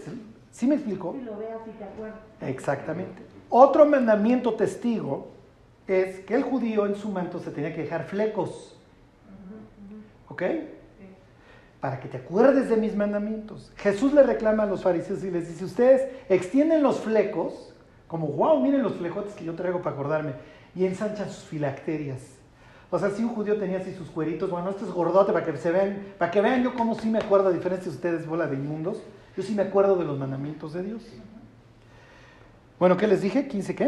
¿Sí 0.50 0.66
me 0.66 0.74
explico? 0.74 1.14
Si 1.18 1.24
lo 1.24 1.38
veas 1.38 1.60
y 1.66 1.70
te 1.70 1.84
acuerdas. 1.84 2.18
Exactamente. 2.42 3.22
Otro 3.48 3.86
mandamiento 3.86 4.52
testigo 4.52 5.37
es 5.88 6.20
que 6.20 6.34
el 6.34 6.42
judío 6.42 6.86
en 6.86 6.94
su 6.94 7.08
manto 7.08 7.40
se 7.40 7.50
tenía 7.50 7.74
que 7.74 7.82
dejar 7.82 8.04
flecos. 8.04 8.76
¿Ok? 10.28 10.42
para 11.80 12.00
que 12.00 12.08
te 12.08 12.16
acuerdes 12.16 12.68
de 12.68 12.76
mis 12.76 12.96
mandamientos. 12.96 13.70
Jesús 13.76 14.12
le 14.12 14.22
reclama 14.22 14.64
a 14.64 14.66
los 14.66 14.82
fariseos 14.82 15.22
y 15.22 15.30
les 15.30 15.48
dice, 15.48 15.64
ustedes 15.64 16.08
extienden 16.28 16.82
los 16.82 17.00
flecos, 17.00 17.72
como, 18.08 18.26
wow, 18.28 18.60
miren 18.60 18.82
los 18.82 18.94
flejotes 18.94 19.34
que 19.34 19.44
yo 19.44 19.54
traigo 19.54 19.80
para 19.80 19.94
acordarme, 19.94 20.32
y 20.74 20.86
ensanchan 20.86 21.30
sus 21.30 21.44
filacterias. 21.44 22.20
O 22.90 22.98
sea, 22.98 23.10
si 23.10 23.22
un 23.22 23.34
judío 23.34 23.58
tenía 23.58 23.78
así 23.78 23.92
sus 23.92 24.08
cueritos, 24.08 24.50
bueno, 24.50 24.70
esto 24.70 24.86
es 24.86 24.90
gordote 24.90 25.32
para 25.32 25.44
que 25.44 25.56
se 25.56 25.70
vean, 25.70 26.14
para 26.18 26.30
que 26.30 26.40
vean 26.40 26.64
yo 26.64 26.74
cómo 26.74 26.94
sí 26.94 27.08
me 27.10 27.18
acuerdo, 27.18 27.48
a 27.48 27.52
diferencia 27.52 27.90
de 27.90 27.96
ustedes, 27.96 28.26
bola 28.26 28.46
de 28.46 28.56
inmundos, 28.56 29.00
yo 29.36 29.42
sí 29.42 29.54
me 29.54 29.62
acuerdo 29.62 29.94
de 29.96 30.04
los 30.04 30.18
mandamientos 30.18 30.72
de 30.72 30.82
Dios. 30.82 31.02
Bueno, 32.78 32.96
¿qué 32.96 33.06
les 33.06 33.20
dije? 33.20 33.48
¿15 33.48 33.74
qué? 33.74 33.84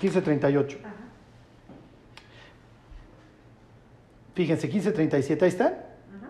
1538. 0.00 0.78
Ajá. 0.84 1.02
Fíjense, 4.34 4.66
1537, 4.66 5.44
ahí 5.44 5.48
está. 5.48 5.86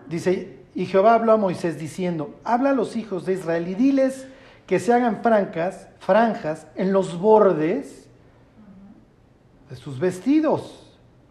Dice, 0.07 0.59
y 0.75 0.85
Jehová 0.85 1.13
habló 1.13 1.31
a 1.31 1.37
Moisés 1.37 1.79
diciendo, 1.79 2.39
habla 2.43 2.71
a 2.71 2.73
los 2.73 2.95
hijos 2.95 3.25
de 3.25 3.33
Israel 3.33 3.67
y 3.67 3.75
diles 3.75 4.27
que 4.67 4.79
se 4.79 4.93
hagan 4.93 5.21
francas, 5.21 5.87
franjas 5.99 6.67
en 6.75 6.91
los 6.93 7.19
bordes 7.19 8.09
de 9.69 9.75
sus 9.75 9.99
vestidos 9.99 10.83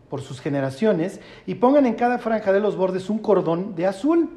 por 0.09 0.20
sus 0.20 0.41
generaciones 0.41 1.20
y 1.47 1.55
pongan 1.55 1.87
en 1.87 1.95
cada 1.95 2.18
franja 2.18 2.53
de 2.53 2.61
los 2.61 2.77
bordes 2.77 3.11
un 3.11 3.18
cordón 3.18 3.75
de 3.75 3.87
azul. 3.87 4.29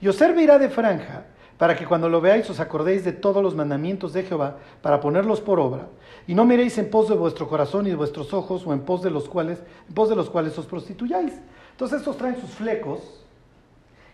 Y 0.00 0.08
os 0.08 0.16
servirá 0.16 0.58
de 0.58 0.68
franja 0.68 1.24
para 1.56 1.76
que 1.76 1.86
cuando 1.86 2.08
lo 2.08 2.20
veáis 2.20 2.48
os 2.50 2.60
acordéis 2.60 3.04
de 3.04 3.12
todos 3.12 3.42
los 3.42 3.54
mandamientos 3.54 4.12
de 4.12 4.22
Jehová 4.22 4.58
para 4.80 5.00
ponerlos 5.00 5.40
por 5.40 5.58
obra 5.58 5.88
y 6.26 6.34
no 6.34 6.44
miréis 6.44 6.78
en 6.78 6.90
pos 6.90 7.08
de 7.08 7.16
vuestro 7.16 7.48
corazón 7.48 7.86
y 7.86 7.90
de 7.90 7.96
vuestros 7.96 8.32
ojos 8.32 8.64
o 8.66 8.72
en 8.72 8.80
pos 8.80 9.02
de 9.02 9.10
los 9.10 9.28
cuales 9.28 9.62
en 9.88 9.94
pos 9.94 10.08
de 10.08 10.14
los 10.14 10.30
cuales 10.30 10.56
os 10.58 10.66
prostituyáis. 10.66 11.32
Entonces 11.78 12.00
estos 12.00 12.16
traen 12.16 12.40
sus 12.40 12.50
flecos 12.50 13.24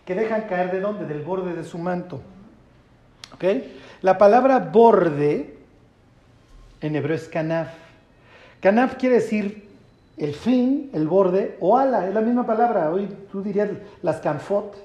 que 0.05 0.15
dejan 0.15 0.43
caer 0.43 0.71
de 0.71 0.81
dónde? 0.81 1.07
Del 1.07 1.23
borde 1.23 1.55
de 1.55 1.65
su 1.65 1.79
manto. 1.79 2.21
¿Ok? 3.33 3.43
La 4.03 4.19
palabra 4.19 4.59
borde 4.59 5.57
en 6.83 6.95
hebreo 6.95 7.17
es 7.17 7.27
kanaf. 7.27 7.73
Kanaf 8.61 8.97
quiere 8.97 9.15
decir 9.15 9.67
el 10.19 10.35
fin, 10.35 10.91
el 10.93 11.09
borde, 11.09 11.57
o 11.59 11.79
ala, 11.79 12.07
es 12.07 12.13
la 12.13 12.21
misma 12.21 12.45
palabra. 12.45 12.91
Hoy 12.91 13.09
tú 13.33 13.43
dirías 13.43 13.71
las 14.03 14.19
canfot, 14.19 14.77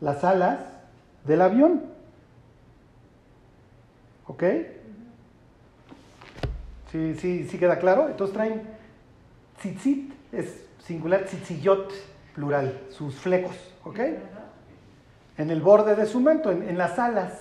las 0.00 0.24
alas 0.24 0.58
del 1.24 1.40
avión. 1.40 1.84
¿Ok? 4.26 4.42
Sí, 6.90 7.14
sí, 7.14 7.46
sí 7.48 7.58
queda 7.58 7.78
claro. 7.78 8.08
Entonces 8.08 8.34
traen 8.34 8.62
tzitzit, 9.60 10.12
es 10.32 10.61
singular, 10.84 11.24
tzitzillot, 11.24 11.92
plural, 12.34 12.80
sus 12.90 13.14
flecos. 13.16 13.56
¿Ok? 13.84 13.98
En 15.38 15.50
el 15.50 15.60
borde 15.60 15.96
de 15.96 16.06
su 16.06 16.20
manto, 16.20 16.50
en, 16.50 16.68
en 16.68 16.78
las 16.78 16.98
alas. 16.98 17.40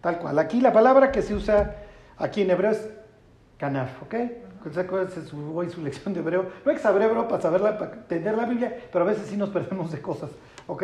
Tal 0.00 0.18
cual. 0.18 0.38
Aquí 0.38 0.60
la 0.60 0.72
palabra 0.72 1.10
que 1.10 1.22
se 1.22 1.34
usa 1.34 1.76
aquí 2.18 2.42
en 2.42 2.50
hebreo 2.50 2.70
es 2.70 2.88
kanaf, 3.58 4.02
¿ok? 4.02 4.14
Acuérdense 4.76 5.24
su, 5.24 5.56
hoy 5.56 5.70
su 5.70 5.80
lección 5.80 6.12
de 6.12 6.20
hebreo. 6.20 6.50
No 6.64 6.70
hay 6.70 6.76
que 6.76 6.82
saber 6.82 7.02
hebreo 7.02 7.28
para 7.28 7.40
saberla, 7.40 7.78
para 7.78 7.92
entender 7.92 8.36
la 8.36 8.46
Biblia, 8.46 8.76
pero 8.92 9.04
a 9.04 9.08
veces 9.08 9.28
sí 9.28 9.36
nos 9.36 9.50
perdemos 9.50 9.92
de 9.92 10.02
cosas, 10.02 10.30
¿ok? 10.66 10.82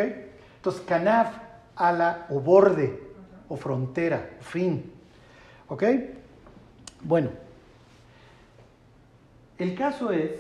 Entonces, 0.57 0.83
kanaf, 0.83 1.37
ala 1.75 2.27
o 2.31 2.39
borde, 2.41 3.03
o 3.49 3.57
frontera, 3.57 4.31
o 4.41 4.43
fin, 4.43 4.93
¿ok? 5.69 5.83
Bueno, 7.03 7.31
el 9.59 9.75
caso 9.75 10.13
es 10.13 10.31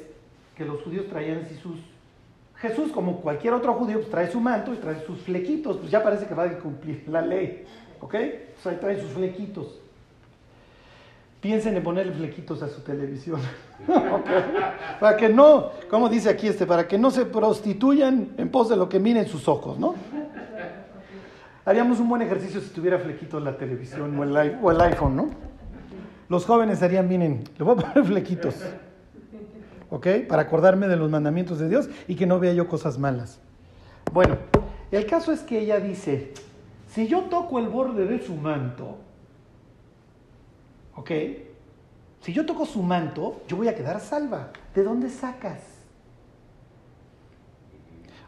que 0.62 0.68
los 0.68 0.82
judíos 0.82 1.06
traían 1.08 1.42
así 1.44 1.56
sus... 1.56 1.78
Jesús, 2.56 2.92
como 2.92 3.20
cualquier 3.20 3.54
otro 3.54 3.74
judío, 3.74 3.98
pues 3.98 4.10
trae 4.10 4.30
su 4.30 4.38
manto 4.38 4.72
y 4.72 4.76
trae 4.76 5.04
sus 5.04 5.18
flequitos, 5.22 5.78
pues 5.78 5.90
ya 5.90 6.00
parece 6.00 6.26
que 6.26 6.34
va 6.34 6.44
a 6.44 6.58
cumplir 6.58 7.04
la 7.08 7.20
ley, 7.20 7.64
¿ok? 8.00 8.10
Pues 8.10 8.66
ahí 8.66 8.76
trae 8.80 9.00
sus 9.00 9.10
flequitos. 9.10 9.80
Piensen 11.40 11.76
en 11.76 11.82
ponerle 11.82 12.12
flequitos 12.12 12.62
a 12.62 12.68
su 12.68 12.82
televisión. 12.82 13.40
¿ok? 13.88 14.30
Para 15.00 15.16
que 15.16 15.28
no, 15.28 15.70
como 15.90 16.08
dice 16.08 16.30
aquí 16.30 16.46
este, 16.46 16.64
para 16.64 16.86
que 16.86 16.96
no 16.96 17.10
se 17.10 17.24
prostituyan 17.24 18.34
en 18.36 18.48
pos 18.48 18.68
de 18.68 18.76
lo 18.76 18.88
que 18.88 19.00
miren 19.00 19.26
sus 19.26 19.48
ojos, 19.48 19.76
¿no? 19.76 19.96
Haríamos 21.64 21.98
un 21.98 22.08
buen 22.08 22.22
ejercicio 22.22 22.60
si 22.60 22.68
tuviera 22.70 22.98
flequitos 23.00 23.42
la 23.42 23.56
televisión 23.56 24.16
o 24.16 24.22
el, 24.22 24.58
o 24.62 24.70
el 24.70 24.80
iPhone, 24.80 25.16
¿no? 25.16 25.30
Los 26.28 26.46
jóvenes 26.46 26.80
harían, 26.80 27.08
miren, 27.08 27.42
le 27.58 27.64
voy 27.64 27.76
a 27.76 27.82
poner 27.82 28.04
flequitos. 28.04 28.54
¿Ok? 29.92 30.06
Para 30.26 30.42
acordarme 30.42 30.88
de 30.88 30.96
los 30.96 31.10
mandamientos 31.10 31.58
de 31.58 31.68
Dios 31.68 31.90
y 32.08 32.14
que 32.14 32.24
no 32.24 32.40
vea 32.40 32.54
yo 32.54 32.66
cosas 32.66 32.98
malas. 32.98 33.38
Bueno, 34.10 34.38
el 34.90 35.04
caso 35.04 35.32
es 35.32 35.40
que 35.40 35.60
ella 35.60 35.80
dice, 35.80 36.32
si 36.88 37.06
yo 37.06 37.24
toco 37.24 37.58
el 37.58 37.68
borde 37.68 38.06
de 38.06 38.18
su 38.24 38.34
manto, 38.34 38.96
¿ok? 40.96 41.10
Si 42.22 42.32
yo 42.32 42.46
toco 42.46 42.64
su 42.64 42.82
manto, 42.82 43.42
yo 43.46 43.58
voy 43.58 43.68
a 43.68 43.74
quedar 43.74 44.00
salva. 44.00 44.48
¿De 44.74 44.82
dónde 44.82 45.10
sacas? 45.10 45.60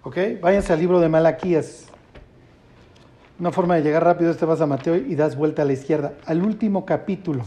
¿Ok? 0.02 0.18
Váyanse 0.42 0.74
al 0.74 0.80
libro 0.80 1.00
de 1.00 1.08
Malaquías. 1.08 1.86
Una 3.40 3.52
forma 3.52 3.76
de 3.76 3.82
llegar 3.82 4.04
rápido 4.04 4.30
es 4.30 4.36
te 4.36 4.44
vas 4.44 4.60
a 4.60 4.66
Mateo 4.66 4.96
y 4.96 5.14
das 5.14 5.34
vuelta 5.34 5.62
a 5.62 5.64
la 5.64 5.72
izquierda. 5.72 6.12
Al 6.26 6.42
último 6.42 6.84
capítulo. 6.84 7.44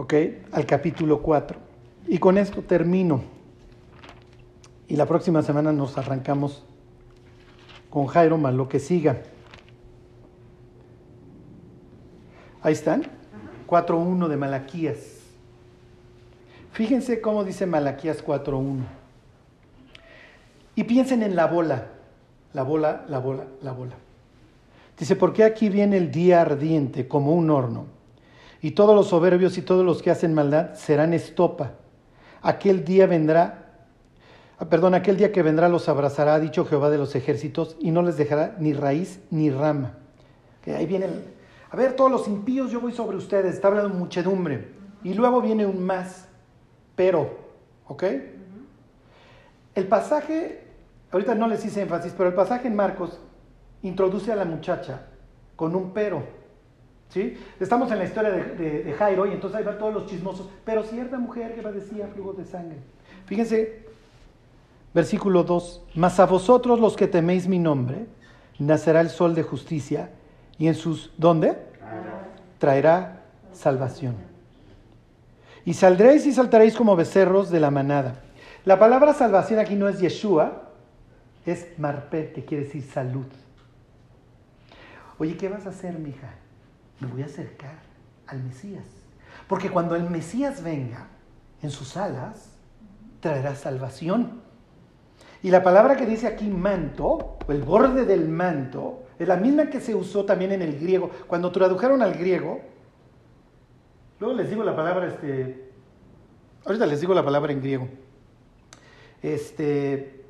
¿Ok? 0.00 0.14
Al 0.52 0.64
capítulo 0.64 1.20
4. 1.20 1.58
Y 2.08 2.16
con 2.16 2.38
esto 2.38 2.62
termino. 2.62 3.20
Y 4.88 4.96
la 4.96 5.04
próxima 5.04 5.42
semana 5.42 5.74
nos 5.74 5.98
arrancamos 5.98 6.64
con 7.90 8.06
Jairo 8.06 8.38
más 8.38 8.54
lo 8.54 8.66
que 8.66 8.78
siga. 8.78 9.20
Ahí 12.62 12.72
están. 12.72 13.02
4.1 13.68 14.28
de 14.28 14.36
Malaquías. 14.38 15.18
Fíjense 16.72 17.20
cómo 17.20 17.44
dice 17.44 17.66
Malaquías 17.66 18.24
4.1. 18.24 18.78
Y 20.76 20.84
piensen 20.84 21.22
en 21.22 21.36
la 21.36 21.44
bola. 21.44 21.88
La 22.54 22.62
bola, 22.62 23.04
la 23.06 23.18
bola, 23.18 23.44
la 23.60 23.72
bola. 23.72 23.96
Dice, 24.98 25.14
porque 25.14 25.44
aquí 25.44 25.68
viene 25.68 25.98
el 25.98 26.10
día 26.10 26.40
ardiente 26.40 27.06
como 27.06 27.34
un 27.34 27.50
horno, 27.50 27.99
y 28.62 28.72
todos 28.72 28.94
los 28.94 29.08
soberbios 29.08 29.56
y 29.58 29.62
todos 29.62 29.84
los 29.84 30.02
que 30.02 30.10
hacen 30.10 30.34
maldad 30.34 30.74
serán 30.74 31.14
estopa. 31.14 31.72
Aquel 32.42 32.84
día 32.84 33.06
vendrá, 33.06 33.72
ah, 34.58 34.68
perdón, 34.68 34.94
aquel 34.94 35.16
día 35.16 35.32
que 35.32 35.42
vendrá 35.42 35.68
los 35.68 35.88
abrazará, 35.88 36.34
ha 36.34 36.40
dicho 36.40 36.64
Jehová 36.64 36.90
de 36.90 36.98
los 36.98 37.14
ejércitos, 37.14 37.76
y 37.80 37.90
no 37.90 38.02
les 38.02 38.16
dejará 38.16 38.56
ni 38.58 38.72
raíz 38.72 39.20
ni 39.30 39.50
rama. 39.50 39.94
Que 40.62 40.74
ahí 40.74 40.86
viene 40.86 41.06
el, 41.06 41.24
a 41.70 41.76
ver, 41.76 41.94
todos 41.94 42.10
los 42.10 42.26
impíos, 42.26 42.70
yo 42.70 42.80
voy 42.80 42.92
sobre 42.92 43.16
ustedes, 43.16 43.54
está 43.54 43.68
hablando 43.68 43.94
muchedumbre. 43.94 44.68
Y 45.04 45.14
luego 45.14 45.40
viene 45.40 45.64
un 45.66 45.82
más, 45.82 46.28
pero, 46.96 47.30
¿ok? 47.86 48.04
El 49.74 49.86
pasaje, 49.86 50.64
ahorita 51.12 51.34
no 51.34 51.46
les 51.46 51.64
hice 51.64 51.82
énfasis, 51.82 52.12
pero 52.16 52.28
el 52.28 52.34
pasaje 52.34 52.68
en 52.68 52.74
Marcos 52.74 53.20
introduce 53.82 54.32
a 54.32 54.36
la 54.36 54.44
muchacha 54.44 55.06
con 55.56 55.76
un 55.76 55.92
pero. 55.92 56.39
Estamos 57.58 57.90
en 57.90 57.98
la 57.98 58.04
historia 58.04 58.30
de, 58.30 58.44
de- 58.54 58.82
de 58.84 58.92
Jairo 58.92 59.26
y 59.26 59.32
entonces 59.32 59.58
ahí 59.58 59.64
van 59.64 59.78
todos 59.78 59.92
los 59.92 60.06
chismosos. 60.06 60.48
Pero 60.64 60.82
cierta 60.84 61.18
mujer 61.18 61.54
que 61.54 61.62
padecía 61.62 62.06
flujo 62.08 62.32
de 62.34 62.44
sangre. 62.44 62.76
Fíjense, 63.26 63.84
versículo 64.94 65.42
2. 65.44 65.82
Mas 65.96 66.20
a 66.20 66.26
vosotros 66.26 66.78
los 66.80 66.96
que 66.96 67.08
teméis 67.08 67.48
mi 67.48 67.58
nombre, 67.58 68.06
nacerá 68.58 69.00
el 69.00 69.10
sol 69.10 69.34
de 69.34 69.42
justicia 69.42 70.10
y 70.58 70.68
en 70.68 70.74
sus, 70.74 71.12
¿dónde? 71.16 71.56
Traerá 72.58 73.22
salvación. 73.52 74.14
Y 75.64 75.74
saldréis 75.74 76.26
y 76.26 76.32
saltaréis 76.32 76.76
como 76.76 76.94
becerros 76.96 77.50
de 77.50 77.60
la 77.60 77.70
manada. 77.70 78.14
La 78.64 78.78
palabra 78.78 79.14
salvación 79.14 79.58
aquí 79.58 79.74
no 79.74 79.88
es 79.88 79.98
Yeshua, 80.00 80.68
es 81.46 81.66
Marpet, 81.78 82.34
que 82.34 82.44
quiere 82.44 82.64
decir 82.64 82.82
salud. 82.82 83.26
Oye, 85.18 85.36
¿qué 85.36 85.48
vas 85.48 85.66
a 85.66 85.70
hacer, 85.70 85.98
mija? 85.98 86.34
Me 87.00 87.06
voy 87.08 87.22
a 87.22 87.26
acercar 87.26 87.78
al 88.26 88.42
Mesías. 88.42 88.84
Porque 89.48 89.70
cuando 89.70 89.96
el 89.96 90.08
Mesías 90.08 90.62
venga 90.62 91.08
en 91.62 91.70
sus 91.70 91.96
alas, 91.96 92.50
traerá 93.20 93.54
salvación. 93.54 94.42
Y 95.42 95.50
la 95.50 95.62
palabra 95.62 95.96
que 95.96 96.06
dice 96.06 96.26
aquí 96.26 96.48
manto, 96.48 97.38
o 97.46 97.52
el 97.52 97.62
borde 97.62 98.04
del 98.04 98.28
manto, 98.28 99.04
es 99.18 99.26
la 99.26 99.36
misma 99.36 99.68
que 99.68 99.80
se 99.80 99.94
usó 99.94 100.24
también 100.24 100.52
en 100.52 100.62
el 100.62 100.78
griego. 100.78 101.10
Cuando 101.26 101.50
tradujeron 101.50 102.02
al 102.02 102.14
griego, 102.14 102.60
luego 104.18 104.34
les 104.34 104.50
digo 104.50 104.62
la 104.62 104.76
palabra, 104.76 105.06
este, 105.06 105.70
ahorita 106.64 106.86
les 106.86 107.00
digo 107.00 107.14
la 107.14 107.24
palabra 107.24 107.52
en 107.52 107.60
griego. 107.60 107.88
Este, 109.22 110.24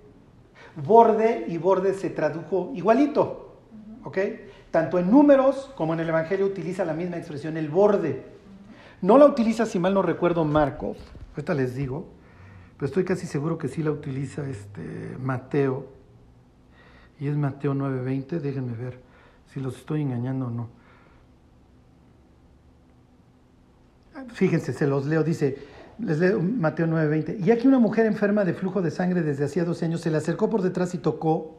borde 0.76 1.44
y 1.48 1.58
borde 1.58 1.94
se 1.94 2.10
tradujo 2.10 2.72
igualito, 2.74 3.58
¿ok? 4.04 4.18
Tanto 4.70 4.98
en 4.98 5.10
números 5.10 5.70
como 5.76 5.94
en 5.94 6.00
el 6.00 6.08
Evangelio 6.08 6.46
utiliza 6.46 6.84
la 6.84 6.94
misma 6.94 7.16
expresión, 7.16 7.56
el 7.56 7.68
borde. 7.68 8.24
No 9.02 9.18
la 9.18 9.26
utiliza, 9.26 9.66
si 9.66 9.78
mal 9.78 9.94
no 9.94 10.02
recuerdo, 10.02 10.44
Marcos, 10.44 10.98
ahorita 11.30 11.54
les 11.54 11.74
digo, 11.74 12.06
pero 12.76 12.86
estoy 12.86 13.04
casi 13.04 13.26
seguro 13.26 13.58
que 13.58 13.68
sí 13.68 13.82
la 13.82 13.90
utiliza 13.90 14.48
este 14.48 15.16
Mateo. 15.20 15.86
Y 17.18 17.28
es 17.28 17.36
Mateo 17.36 17.74
9:20, 17.74 18.40
déjenme 18.40 18.74
ver 18.74 19.00
si 19.52 19.60
los 19.60 19.76
estoy 19.76 20.02
engañando 20.02 20.46
o 20.46 20.50
no. 20.50 20.68
Fíjense, 24.32 24.72
se 24.72 24.86
los 24.86 25.06
leo, 25.06 25.22
dice, 25.22 25.58
les 25.98 26.18
leo 26.18 26.40
Mateo 26.40 26.86
9:20. 26.86 27.38
Y 27.40 27.50
aquí 27.50 27.66
una 27.66 27.78
mujer 27.78 28.06
enferma 28.06 28.44
de 28.44 28.54
flujo 28.54 28.82
de 28.82 28.90
sangre 28.90 29.22
desde 29.22 29.44
hacía 29.44 29.64
12 29.64 29.84
años 29.86 30.00
se 30.00 30.10
le 30.10 30.18
acercó 30.18 30.48
por 30.48 30.62
detrás 30.62 30.94
y 30.94 30.98
tocó 30.98 31.56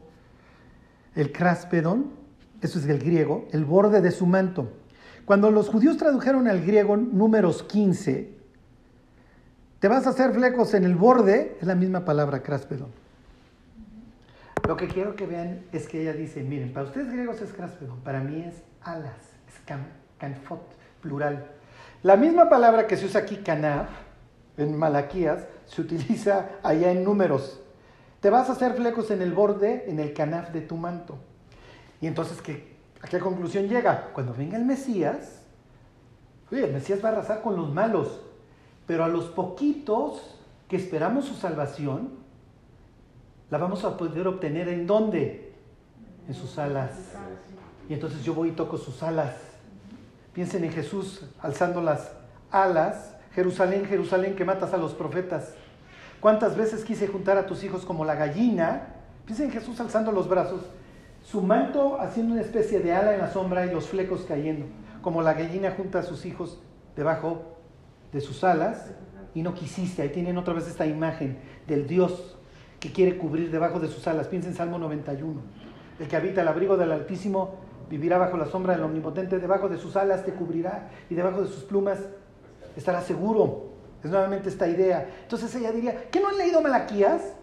el 1.14 1.30
cráspedon, 1.32 2.21
eso 2.62 2.78
es 2.78 2.86
el 2.86 3.00
griego, 3.00 3.48
el 3.52 3.64
borde 3.64 4.00
de 4.00 4.12
su 4.12 4.24
manto. 4.24 4.72
Cuando 5.24 5.50
los 5.50 5.68
judíos 5.68 5.96
tradujeron 5.96 6.48
al 6.48 6.62
griego 6.64 6.96
números 6.96 7.62
15, 7.64 8.30
te 9.80 9.88
vas 9.88 10.06
a 10.06 10.10
hacer 10.10 10.32
flecos 10.32 10.74
en 10.74 10.84
el 10.84 10.94
borde, 10.94 11.58
es 11.60 11.66
la 11.66 11.74
misma 11.74 12.04
palabra, 12.04 12.42
cráspedon. 12.42 12.90
Lo 14.66 14.76
que 14.76 14.86
quiero 14.86 15.16
que 15.16 15.26
vean 15.26 15.64
es 15.72 15.88
que 15.88 16.02
ella 16.02 16.12
dice, 16.12 16.44
miren, 16.44 16.72
para 16.72 16.86
ustedes 16.86 17.10
griegos 17.10 17.40
es 17.42 17.52
cráspedon, 17.52 17.98
para 18.00 18.20
mí 18.20 18.42
es 18.42 18.62
alas, 18.80 19.18
es 19.48 19.58
can, 19.66 19.84
canfot, 20.18 20.62
plural. 21.00 21.46
La 22.04 22.16
misma 22.16 22.48
palabra 22.48 22.86
que 22.86 22.96
se 22.96 23.06
usa 23.06 23.22
aquí, 23.22 23.38
canaf, 23.38 23.88
en 24.56 24.76
Malaquías, 24.76 25.48
se 25.66 25.80
utiliza 25.80 26.50
allá 26.62 26.92
en 26.92 27.02
números. 27.02 27.60
Te 28.20 28.30
vas 28.30 28.48
a 28.48 28.52
hacer 28.52 28.74
flecos 28.74 29.10
en 29.10 29.20
el 29.20 29.32
borde, 29.32 29.84
en 29.88 29.98
el 29.98 30.12
canaf 30.12 30.50
de 30.52 30.60
tu 30.60 30.76
manto. 30.76 31.18
Y 32.02 32.08
entonces, 32.08 32.42
¿qué, 32.42 32.76
¿a 33.00 33.06
qué 33.06 33.20
conclusión 33.20 33.68
llega? 33.68 34.10
Cuando 34.12 34.34
venga 34.34 34.58
el 34.58 34.64
Mesías, 34.66 35.40
oye, 36.50 36.64
el 36.64 36.72
Mesías 36.72 37.02
va 37.02 37.10
a 37.10 37.12
arrasar 37.12 37.40
con 37.40 37.56
los 37.56 37.72
malos, 37.72 38.20
pero 38.86 39.04
a 39.04 39.08
los 39.08 39.26
poquitos 39.26 40.38
que 40.68 40.76
esperamos 40.76 41.26
su 41.26 41.34
salvación, 41.34 42.10
la 43.50 43.58
vamos 43.58 43.84
a 43.84 43.96
poder 43.96 44.26
obtener 44.26 44.68
en 44.68 44.86
dónde? 44.86 45.54
En 46.26 46.34
sus 46.34 46.58
alas. 46.58 46.90
Y 47.88 47.94
entonces 47.94 48.24
yo 48.24 48.34
voy 48.34 48.48
y 48.48 48.52
toco 48.52 48.78
sus 48.78 49.02
alas. 49.02 49.36
Piensen 50.32 50.64
en 50.64 50.72
Jesús 50.72 51.24
alzando 51.40 51.80
las 51.80 52.10
alas. 52.50 53.14
Jerusalén, 53.32 53.84
Jerusalén, 53.84 54.34
que 54.34 54.44
matas 54.44 54.74
a 54.74 54.76
los 54.76 54.92
profetas. 54.92 55.54
¿Cuántas 56.20 56.56
veces 56.56 56.84
quise 56.84 57.06
juntar 57.06 57.36
a 57.36 57.46
tus 57.46 57.62
hijos 57.62 57.84
como 57.84 58.04
la 58.04 58.16
gallina? 58.16 58.88
Piensen 59.24 59.46
en 59.46 59.52
Jesús 59.52 59.78
alzando 59.80 60.10
los 60.10 60.28
brazos, 60.28 60.62
su 61.22 61.40
manto 61.40 62.00
haciendo 62.00 62.34
una 62.34 62.42
especie 62.42 62.80
de 62.80 62.92
ala 62.92 63.14
en 63.14 63.20
la 63.20 63.30
sombra 63.30 63.64
y 63.66 63.70
los 63.70 63.88
flecos 63.88 64.24
cayendo, 64.26 64.66
como 65.00 65.22
la 65.22 65.34
gallina 65.34 65.72
junta 65.72 66.00
a 66.00 66.02
sus 66.02 66.26
hijos 66.26 66.60
debajo 66.96 67.56
de 68.12 68.20
sus 68.20 68.44
alas 68.44 68.90
y 69.34 69.42
no 69.42 69.54
quisiste. 69.54 70.02
Ahí 70.02 70.10
tienen 70.10 70.36
otra 70.36 70.54
vez 70.54 70.66
esta 70.68 70.86
imagen 70.86 71.38
del 71.66 71.86
Dios 71.86 72.36
que 72.80 72.92
quiere 72.92 73.16
cubrir 73.16 73.50
debajo 73.50 73.78
de 73.78 73.88
sus 73.88 74.06
alas. 74.06 74.26
Piensen 74.26 74.52
en 74.52 74.56
Salmo 74.56 74.78
91. 74.78 75.40
El 76.00 76.08
que 76.08 76.16
habita 76.16 76.42
el 76.42 76.48
abrigo 76.48 76.76
del 76.76 76.92
Altísimo 76.92 77.54
vivirá 77.88 78.18
bajo 78.18 78.36
la 78.36 78.46
sombra 78.46 78.74
del 78.74 78.82
Omnipotente, 78.82 79.38
debajo 79.38 79.68
de 79.68 79.78
sus 79.78 79.96
alas 79.96 80.24
te 80.24 80.32
cubrirá 80.32 80.88
y 81.08 81.14
debajo 81.14 81.42
de 81.42 81.48
sus 81.48 81.62
plumas 81.64 81.98
estará 82.76 83.00
seguro. 83.02 83.70
Es 84.02 84.10
nuevamente 84.10 84.48
esta 84.48 84.66
idea. 84.66 85.08
Entonces 85.22 85.54
ella 85.54 85.70
diría, 85.70 86.10
¿qué 86.10 86.20
no 86.20 86.28
han 86.28 86.38
leído 86.38 86.60
Malaquías? 86.60 87.34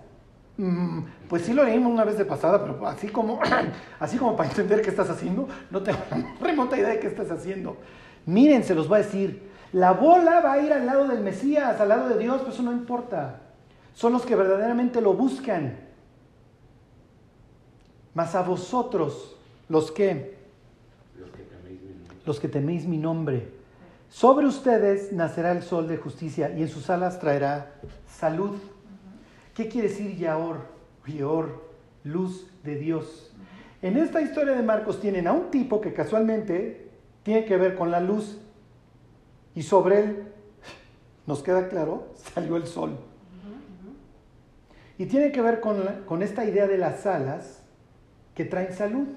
Mm, 0.60 1.06
pues 1.30 1.44
sí 1.44 1.54
lo 1.54 1.64
leímos 1.64 1.90
una 1.90 2.04
vez 2.04 2.18
de 2.18 2.26
pasada, 2.26 2.62
pero 2.62 2.86
así 2.86 3.08
como, 3.08 3.40
así 4.00 4.18
como 4.18 4.36
para 4.36 4.50
entender 4.50 4.82
qué 4.82 4.90
estás 4.90 5.10
haciendo, 5.10 5.48
no 5.72 5.82
tengo 5.82 6.00
remota 6.42 6.78
idea 6.78 6.90
de 6.90 7.00
qué 7.00 7.08
estás 7.08 7.32
haciendo. 7.32 7.78
Miren, 8.26 8.66
se 8.66 8.76
los 8.76 8.90
voy 8.90 9.00
a 9.00 9.04
decir, 9.04 9.50
la 9.72 9.94
bola 9.94 10.42
va 10.42 10.54
a 10.54 10.60
ir 10.60 10.74
al 10.74 10.86
lado 10.86 11.08
del 11.08 11.22
Mesías, 11.22 11.80
al 11.80 11.88
lado 11.88 12.10
de 12.10 12.18
Dios, 12.18 12.40
pero 12.40 12.52
eso 12.52 12.62
no 12.62 12.74
importa. 12.74 13.40
Son 13.94 14.12
los 14.12 14.26
que 14.26 14.36
verdaderamente 14.36 15.00
lo 15.00 15.14
buscan. 15.14 15.78
Mas 18.14 18.36
a 18.36 18.42
vosotros, 18.42 19.38
los 19.70 19.94
que, 19.94 20.40
Los 21.18 21.30
que 21.32 21.44
teméis 21.44 21.82
mi 21.82 21.94
nombre. 21.94 22.18
los 22.26 22.40
que 22.42 22.48
teméis 22.50 22.86
mi 22.86 22.98
nombre, 22.98 23.50
sobre 24.10 24.46
ustedes 24.46 25.14
nacerá 25.14 25.54
el 25.54 25.64
sol 25.64 25.88
de 25.88 25.96
justicia 25.96 26.54
y 26.54 26.64
en 26.64 26.68
sus 26.68 26.90
alas 26.90 27.18
traerá 27.18 27.76
salud. 28.08 28.58
¿Qué 29.60 29.68
quiere 29.68 29.90
decir 29.90 30.16
Yaor? 30.16 30.62
Yaor, 31.06 31.62
luz 32.06 32.50
de 32.64 32.78
Dios. 32.78 33.34
En 33.82 33.98
esta 33.98 34.22
historia 34.22 34.54
de 34.54 34.64
Marcos 34.64 35.02
tienen 35.02 35.28
a 35.28 35.34
un 35.34 35.52
tipo 35.52 35.82
que 35.82 35.92
casualmente 35.92 36.88
tiene 37.24 37.44
que 37.44 37.58
ver 37.58 37.76
con 37.76 37.92
la 37.92 38.00
luz 38.00 38.40
y 39.54 39.64
sobre 39.64 40.00
él, 40.00 40.24
nos 41.28 41.44
queda 41.44 41.68
claro, 41.68 42.08
salió 42.34 42.56
el 42.56 42.68
sol. 42.68 43.00
Y 44.98 45.08
tiene 45.08 45.34
que 45.34 45.42
ver 45.42 45.60
con, 45.60 45.84
con 46.06 46.24
esta 46.24 46.46
idea 46.46 46.66
de 46.66 46.78
las 46.78 47.06
alas 47.06 47.62
que 48.36 48.46
traen 48.46 48.72
salud. 48.72 49.10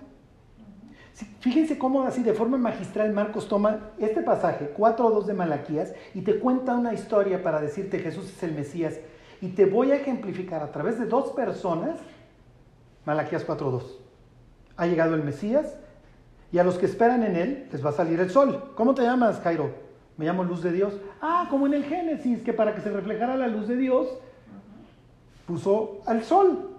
Fíjense 1.39 1.79
cómo 1.79 2.03
así 2.03 2.25
de 2.25 2.33
forma 2.33 2.59
magistral 2.59 3.13
Marcos 3.13 3.47
toma 3.47 3.93
este 3.97 4.23
pasaje, 4.23 4.75
4.2 4.77 5.25
de 5.25 5.35
Malaquías, 5.35 5.95
y 6.15 6.23
te 6.23 6.41
cuenta 6.41 6.75
una 6.75 6.95
historia 6.95 7.45
para 7.45 7.61
decirte 7.61 8.01
Jesús 8.01 8.25
es 8.37 8.43
el 8.43 8.55
Mesías. 8.55 8.99
Y 9.43 9.49
te 9.49 9.67
voy 9.67 9.91
a 9.91 9.97
ejemplificar 9.97 10.63
a 10.63 10.71
través 10.71 11.01
de 11.01 11.07
dos 11.07 11.33
personas, 11.33 11.99
Malaquías 13.05 13.45
4.2. 13.45 13.83
Ha 14.77 14.87
llegado 14.87 15.17
el 15.17 15.25
Mesías 15.25 15.77
y 16.53 16.59
a 16.59 16.65
los 16.65 16.79
que 16.79 16.87
esperan 16.87 17.25
en 17.25 17.35
él 17.35 17.69
les 17.73 17.85
va 17.85 17.91
a 17.91 17.93
salir 17.93 18.21
el 18.21 18.31
sol. 18.31 18.71
¿Cómo 18.77 18.95
te 18.95 19.03
llamas, 19.03 19.41
Jairo? 19.41 19.75
Me 20.17 20.27
llamo 20.27 20.45
luz 20.45 20.63
de 20.63 20.71
Dios. 20.71 20.95
Ah, 21.21 21.49
como 21.51 21.67
en 21.67 21.75
el 21.75 21.85
Génesis, 21.85 22.41
que 22.43 22.53
para 22.53 22.73
que 22.73 22.83
se 22.83 22.91
reflejara 22.91 23.37
la 23.37 23.49
luz 23.49 23.67
de 23.67 23.77
Dios, 23.77 24.07
puso 25.45 26.03
al 26.07 26.23
sol. 26.23 26.79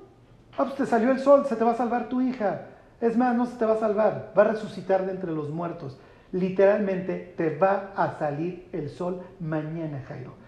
Ah, 0.57 0.63
pues 0.63 0.75
te 0.75 0.85
salió 0.85 1.11
el 1.11 1.19
sol, 1.19 1.45
se 1.45 1.57
te 1.57 1.65
va 1.65 1.71
a 1.71 1.75
salvar 1.75 2.07
tu 2.07 2.21
hija. 2.21 2.67
Es 3.01 3.17
más, 3.17 3.35
no 3.35 3.45
se 3.45 3.57
te 3.57 3.65
va 3.65 3.73
a 3.73 3.79
salvar, 3.79 4.31
va 4.37 4.43
a 4.43 4.47
resucitar 4.53 5.05
de 5.05 5.11
entre 5.11 5.33
los 5.33 5.49
muertos. 5.49 5.99
Literalmente 6.31 7.33
te 7.35 7.57
va 7.57 7.91
a 7.97 8.17
salir 8.17 8.69
el 8.71 8.89
sol 8.89 9.21
mañana, 9.41 10.01
Jairo. 10.07 10.42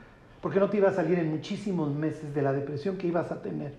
Porque 0.46 0.60
no 0.60 0.70
te 0.70 0.78
iba 0.78 0.90
a 0.90 0.94
salir 0.94 1.18
en 1.18 1.32
muchísimos 1.32 1.92
meses 1.92 2.36
de 2.36 2.44
la 2.44 2.54
depresión 2.54 3.00
que 3.00 3.08
ibas 3.08 3.32
a 3.32 3.42
tener. 3.42 3.74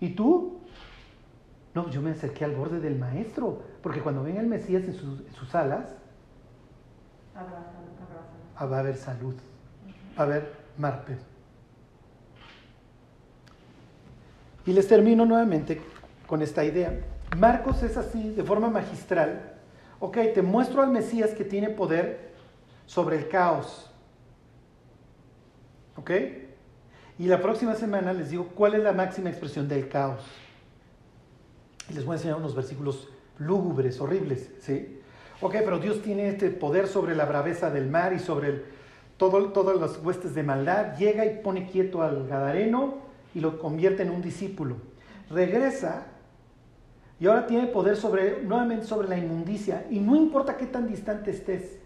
¿Y 0.00 0.14
tú? 0.14 0.60
No, 1.74 1.90
yo 1.90 2.00
me 2.00 2.12
acerqué 2.12 2.46
al 2.46 2.54
borde 2.54 2.80
del 2.80 2.98
maestro, 2.98 3.60
porque 3.82 4.00
cuando 4.00 4.22
venga 4.22 4.40
el 4.40 4.46
Mesías 4.46 4.84
en 4.84 4.94
sus, 4.94 5.20
en 5.28 5.34
sus 5.34 5.54
alas, 5.54 5.94
ah, 8.56 8.64
va 8.64 8.78
a 8.78 8.80
haber 8.80 8.96
salud, 8.96 9.34
va 10.18 10.22
a 10.22 10.26
haber 10.26 10.54
marpe. 10.78 11.18
Y 14.64 14.72
les 14.72 14.88
termino 14.88 15.26
nuevamente 15.26 15.82
con 16.26 16.40
esta 16.40 16.64
idea. 16.64 16.98
Marcos 17.36 17.82
es 17.82 17.98
así, 17.98 18.30
de 18.30 18.42
forma 18.42 18.70
magistral. 18.70 19.52
Ok, 20.00 20.16
te 20.32 20.40
muestro 20.40 20.80
al 20.80 20.88
Mesías 20.88 21.32
que 21.32 21.44
tiene 21.44 21.68
poder 21.68 22.32
sobre 22.86 23.18
el 23.18 23.28
caos. 23.28 23.91
¿Ok? 25.96 26.10
Y 27.18 27.26
la 27.26 27.40
próxima 27.40 27.74
semana 27.74 28.12
les 28.12 28.30
digo 28.30 28.48
cuál 28.54 28.74
es 28.74 28.82
la 28.82 28.92
máxima 28.92 29.30
expresión 29.30 29.68
del 29.68 29.88
caos. 29.88 30.22
Y 31.90 31.94
les 31.94 32.04
voy 32.04 32.14
a 32.14 32.16
enseñar 32.16 32.36
unos 32.36 32.54
versículos 32.54 33.08
lúgubres, 33.38 34.00
horribles, 34.00 34.50
¿sí? 34.60 34.98
Ok, 35.40 35.56
pero 35.64 35.78
Dios 35.78 36.02
tiene 36.02 36.28
este 36.28 36.50
poder 36.50 36.86
sobre 36.86 37.16
la 37.16 37.24
braveza 37.24 37.70
del 37.70 37.88
mar 37.88 38.12
y 38.12 38.18
sobre 38.18 38.62
todo, 39.16 39.48
todas 39.52 39.78
las 39.78 39.98
huestes 39.98 40.34
de 40.34 40.42
maldad. 40.42 40.96
Llega 40.96 41.26
y 41.26 41.42
pone 41.42 41.66
quieto 41.66 42.02
al 42.02 42.28
Gadareno 42.28 42.98
y 43.34 43.40
lo 43.40 43.58
convierte 43.58 44.02
en 44.02 44.10
un 44.10 44.22
discípulo. 44.22 44.76
Regresa 45.30 46.06
y 47.18 47.26
ahora 47.26 47.46
tiene 47.46 47.68
poder 47.68 47.96
sobre, 47.96 48.42
nuevamente 48.42 48.86
sobre 48.86 49.08
la 49.08 49.16
inmundicia. 49.16 49.86
Y 49.90 50.00
no 50.00 50.16
importa 50.16 50.56
qué 50.56 50.66
tan 50.66 50.88
distante 50.88 51.30
estés, 51.30 51.78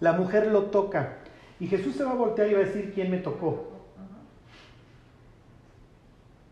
la 0.00 0.12
mujer 0.12 0.48
lo 0.48 0.64
toca. 0.64 1.18
Y 1.58 1.66
Jesús 1.66 1.96
se 1.96 2.04
va 2.04 2.12
a 2.12 2.14
voltear 2.14 2.48
y 2.48 2.54
va 2.54 2.60
a 2.60 2.64
decir, 2.64 2.92
¿quién 2.94 3.10
me 3.10 3.18
tocó? 3.18 3.76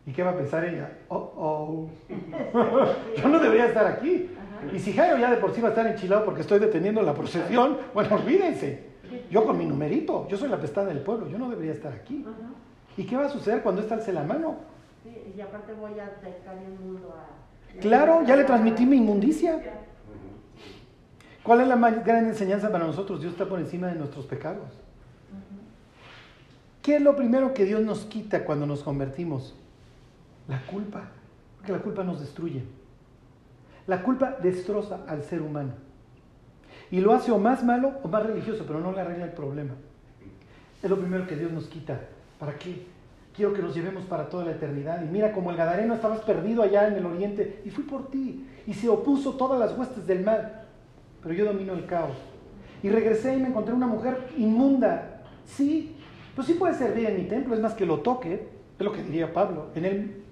¿Y 0.06 0.12
qué 0.12 0.22
va 0.22 0.30
a 0.30 0.36
pensar 0.36 0.64
ella? 0.64 0.98
Oh, 1.08 1.32
oh. 1.36 1.88
Yo 3.16 3.28
no 3.28 3.38
debería 3.38 3.66
estar 3.66 3.86
aquí. 3.86 4.30
Y 4.72 4.78
si 4.78 4.92
Jairo 4.92 5.18
ya 5.18 5.30
de 5.30 5.36
por 5.38 5.52
sí 5.52 5.60
va 5.60 5.68
a 5.68 5.70
estar 5.70 5.86
enchilado 5.86 6.24
porque 6.24 6.42
estoy 6.42 6.58
deteniendo 6.58 7.02
la 7.02 7.14
procesión, 7.14 7.78
bueno, 7.94 8.14
olvídense. 8.14 8.94
Yo 9.30 9.44
con 9.44 9.58
mi 9.58 9.66
numerito, 9.66 10.26
yo 10.28 10.36
soy 10.36 10.48
la 10.48 10.58
pestada 10.58 10.88
del 10.88 11.00
pueblo, 11.00 11.28
yo 11.28 11.38
no 11.38 11.48
debería 11.48 11.72
estar 11.72 11.92
aquí. 11.92 12.24
¿Y 12.96 13.04
qué 13.04 13.16
va 13.16 13.26
a 13.26 13.28
suceder 13.28 13.62
cuando 13.62 13.82
alce 13.92 14.12
la 14.12 14.22
mano? 14.22 14.56
Sí, 15.02 15.34
y 15.36 15.40
aparte 15.40 15.72
voy 15.74 15.98
a 15.98 16.10
dedicar 16.22 16.56
el 16.56 16.78
mundo 16.78 17.14
a... 17.14 17.80
Claro, 17.80 18.22
ya 18.24 18.36
le 18.36 18.44
transmití 18.44 18.86
mi 18.86 18.96
inmundicia. 18.96 19.60
¿Cuál 21.42 21.60
es 21.60 21.68
la 21.68 21.76
más 21.76 22.04
gran 22.04 22.26
enseñanza 22.26 22.72
para 22.72 22.86
nosotros? 22.86 23.20
Dios 23.20 23.32
está 23.32 23.46
por 23.46 23.60
encima 23.60 23.88
de 23.88 23.96
nuestros 23.96 24.24
pecados. 24.26 24.83
¿Qué 26.84 26.96
es 26.96 27.02
lo 27.02 27.16
primero 27.16 27.54
que 27.54 27.64
Dios 27.64 27.80
nos 27.80 28.00
quita 28.00 28.44
cuando 28.44 28.66
nos 28.66 28.82
convertimos? 28.82 29.54
La 30.46 30.60
culpa. 30.66 31.08
Porque 31.56 31.72
la 31.72 31.78
culpa 31.78 32.04
nos 32.04 32.20
destruye. 32.20 32.62
La 33.86 34.02
culpa 34.02 34.36
destroza 34.42 35.00
al 35.08 35.22
ser 35.22 35.40
humano. 35.40 35.72
Y 36.90 37.00
lo 37.00 37.14
hace 37.14 37.32
o 37.32 37.38
más 37.38 37.64
malo 37.64 37.92
o 38.02 38.08
más 38.08 38.26
religioso, 38.26 38.64
pero 38.66 38.80
no 38.80 38.92
le 38.92 39.00
arregla 39.00 39.24
el 39.24 39.32
problema. 39.32 39.72
Es 40.82 40.90
lo 40.90 40.98
primero 40.98 41.26
que 41.26 41.36
Dios 41.36 41.50
nos 41.52 41.68
quita. 41.68 42.02
¿Para 42.38 42.58
qué? 42.58 42.84
Quiero 43.34 43.54
que 43.54 43.62
nos 43.62 43.74
llevemos 43.74 44.04
para 44.04 44.28
toda 44.28 44.44
la 44.44 44.50
eternidad. 44.50 45.02
Y 45.02 45.06
mira, 45.06 45.32
como 45.32 45.50
el 45.50 45.56
Gadareno 45.56 45.94
estabas 45.94 46.20
perdido 46.20 46.62
allá 46.62 46.86
en 46.88 46.96
el 46.96 47.06
oriente, 47.06 47.62
y 47.64 47.70
fui 47.70 47.84
por 47.84 48.10
ti. 48.10 48.46
Y 48.66 48.74
se 48.74 48.90
opuso 48.90 49.36
todas 49.36 49.58
las 49.58 49.74
huestes 49.78 50.06
del 50.06 50.22
mal. 50.22 50.66
Pero 51.22 51.34
yo 51.34 51.46
domino 51.46 51.72
el 51.72 51.86
caos. 51.86 52.18
Y 52.82 52.90
regresé 52.90 53.38
y 53.38 53.40
me 53.40 53.48
encontré 53.48 53.72
una 53.72 53.86
mujer 53.86 54.28
inmunda. 54.36 55.22
Sí, 55.46 55.93
pues 56.34 56.46
sí 56.46 56.54
puede 56.54 56.74
servir 56.74 57.06
en 57.06 57.16
mi 57.16 57.24
templo, 57.24 57.54
es 57.54 57.60
más 57.60 57.74
que 57.74 57.86
lo 57.86 58.00
toque. 58.00 58.48
Es 58.78 58.84
lo 58.84 58.92
que 58.92 59.02
diría 59.02 59.32
Pablo. 59.32 59.68
En 59.74 59.84
él 59.84 60.22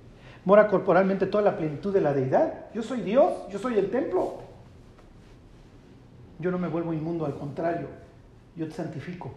mora 0.44 0.68
corporalmente 0.68 1.26
toda 1.26 1.44
la 1.44 1.56
plenitud 1.56 1.92
de 1.92 2.00
la 2.00 2.12
deidad. 2.12 2.66
Yo 2.74 2.82
soy 2.82 3.02
Dios, 3.02 3.32
yo 3.50 3.58
soy 3.58 3.78
el 3.78 3.90
templo. 3.90 4.40
Yo 6.38 6.50
no 6.50 6.58
me 6.58 6.68
vuelvo 6.68 6.92
inmundo, 6.92 7.24
al 7.24 7.36
contrario, 7.36 7.86
yo 8.56 8.66
te 8.66 8.72
santifico. 8.72 9.32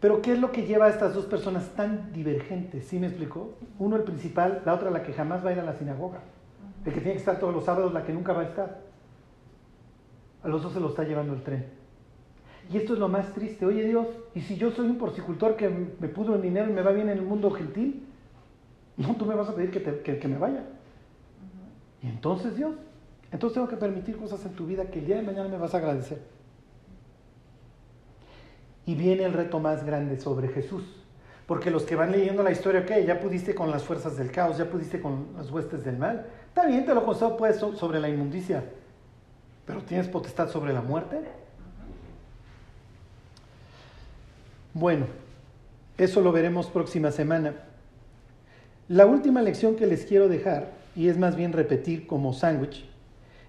Pero 0.00 0.22
¿qué 0.22 0.32
es 0.32 0.38
lo 0.38 0.50
que 0.50 0.62
lleva 0.62 0.86
a 0.86 0.88
estas 0.88 1.12
dos 1.12 1.26
personas 1.26 1.68
tan 1.76 2.10
divergentes? 2.14 2.86
¿Sí 2.86 2.98
me 2.98 3.08
explicó? 3.08 3.52
Uno 3.78 3.96
el 3.96 4.04
principal, 4.04 4.62
la 4.64 4.72
otra 4.72 4.90
la 4.90 5.02
que 5.02 5.12
jamás 5.12 5.44
va 5.44 5.50
a 5.50 5.52
ir 5.52 5.60
a 5.60 5.64
la 5.64 5.74
sinagoga. 5.74 6.20
El 6.86 6.94
que 6.94 7.00
tiene 7.00 7.12
que 7.12 7.18
estar 7.18 7.38
todos 7.38 7.52
los 7.52 7.64
sábados, 7.64 7.92
la 7.92 8.02
que 8.02 8.14
nunca 8.14 8.32
va 8.32 8.40
a 8.40 8.44
estar. 8.44 8.80
A 10.42 10.48
los 10.48 10.62
dos 10.62 10.72
se 10.72 10.80
lo 10.80 10.88
está 10.88 11.04
llevando 11.04 11.34
el 11.34 11.42
tren. 11.42 11.79
Y 12.70 12.76
esto 12.76 12.94
es 12.94 13.00
lo 13.00 13.08
más 13.08 13.32
triste. 13.34 13.66
Oye 13.66 13.84
Dios, 13.84 14.06
¿y 14.34 14.40
si 14.40 14.56
yo 14.56 14.70
soy 14.70 14.86
un 14.86 14.96
porcicultor 14.96 15.56
que 15.56 15.68
me 15.68 16.08
pudro 16.08 16.36
en 16.36 16.42
dinero 16.42 16.70
y 16.70 16.72
me 16.72 16.82
va 16.82 16.92
bien 16.92 17.08
en 17.08 17.18
el 17.18 17.24
mundo 17.24 17.50
gentil? 17.50 18.06
No, 18.96 19.16
tú 19.16 19.26
me 19.26 19.34
vas 19.34 19.48
a 19.48 19.54
pedir 19.54 19.70
que, 19.70 20.18
que 20.18 20.28
me 20.28 20.38
vaya. 20.38 20.62
Y 22.02 22.06
entonces 22.06 22.56
Dios, 22.56 22.74
entonces 23.32 23.54
tengo 23.54 23.68
que 23.68 23.76
permitir 23.76 24.16
cosas 24.16 24.44
en 24.46 24.52
tu 24.52 24.66
vida 24.66 24.84
que 24.84 25.00
el 25.00 25.06
día 25.06 25.16
de 25.16 25.22
mañana 25.22 25.48
me 25.48 25.58
vas 25.58 25.74
a 25.74 25.78
agradecer. 25.78 26.22
Y 28.86 28.94
viene 28.94 29.24
el 29.24 29.32
reto 29.32 29.58
más 29.58 29.84
grande 29.84 30.20
sobre 30.20 30.48
Jesús. 30.48 30.84
Porque 31.46 31.72
los 31.72 31.82
que 31.82 31.96
van 31.96 32.12
leyendo 32.12 32.44
la 32.44 32.52
historia, 32.52 32.82
ok, 32.82 33.04
ya 33.04 33.18
pudiste 33.18 33.56
con 33.56 33.72
las 33.72 33.82
fuerzas 33.82 34.16
del 34.16 34.30
caos, 34.30 34.58
ya 34.58 34.70
pudiste 34.70 35.00
con 35.00 35.26
las 35.36 35.50
huestes 35.50 35.84
del 35.84 35.98
mal. 35.98 36.26
Está 36.46 36.66
bien, 36.66 36.84
te 36.84 36.94
lo 36.94 37.04
concedo 37.04 37.36
pues 37.36 37.56
sobre 37.56 37.98
la 37.98 38.08
inmundicia. 38.08 38.62
Pero 39.66 39.82
¿tienes 39.82 40.06
potestad 40.08 40.48
sobre 40.48 40.72
la 40.72 40.82
muerte? 40.82 41.39
Bueno, 44.72 45.06
eso 45.98 46.20
lo 46.20 46.32
veremos 46.32 46.68
próxima 46.68 47.10
semana. 47.10 47.54
La 48.88 49.06
última 49.06 49.42
lección 49.42 49.76
que 49.76 49.86
les 49.86 50.04
quiero 50.04 50.28
dejar, 50.28 50.72
y 50.94 51.08
es 51.08 51.18
más 51.18 51.36
bien 51.36 51.52
repetir 51.52 52.06
como 52.06 52.32
sándwich, 52.32 52.84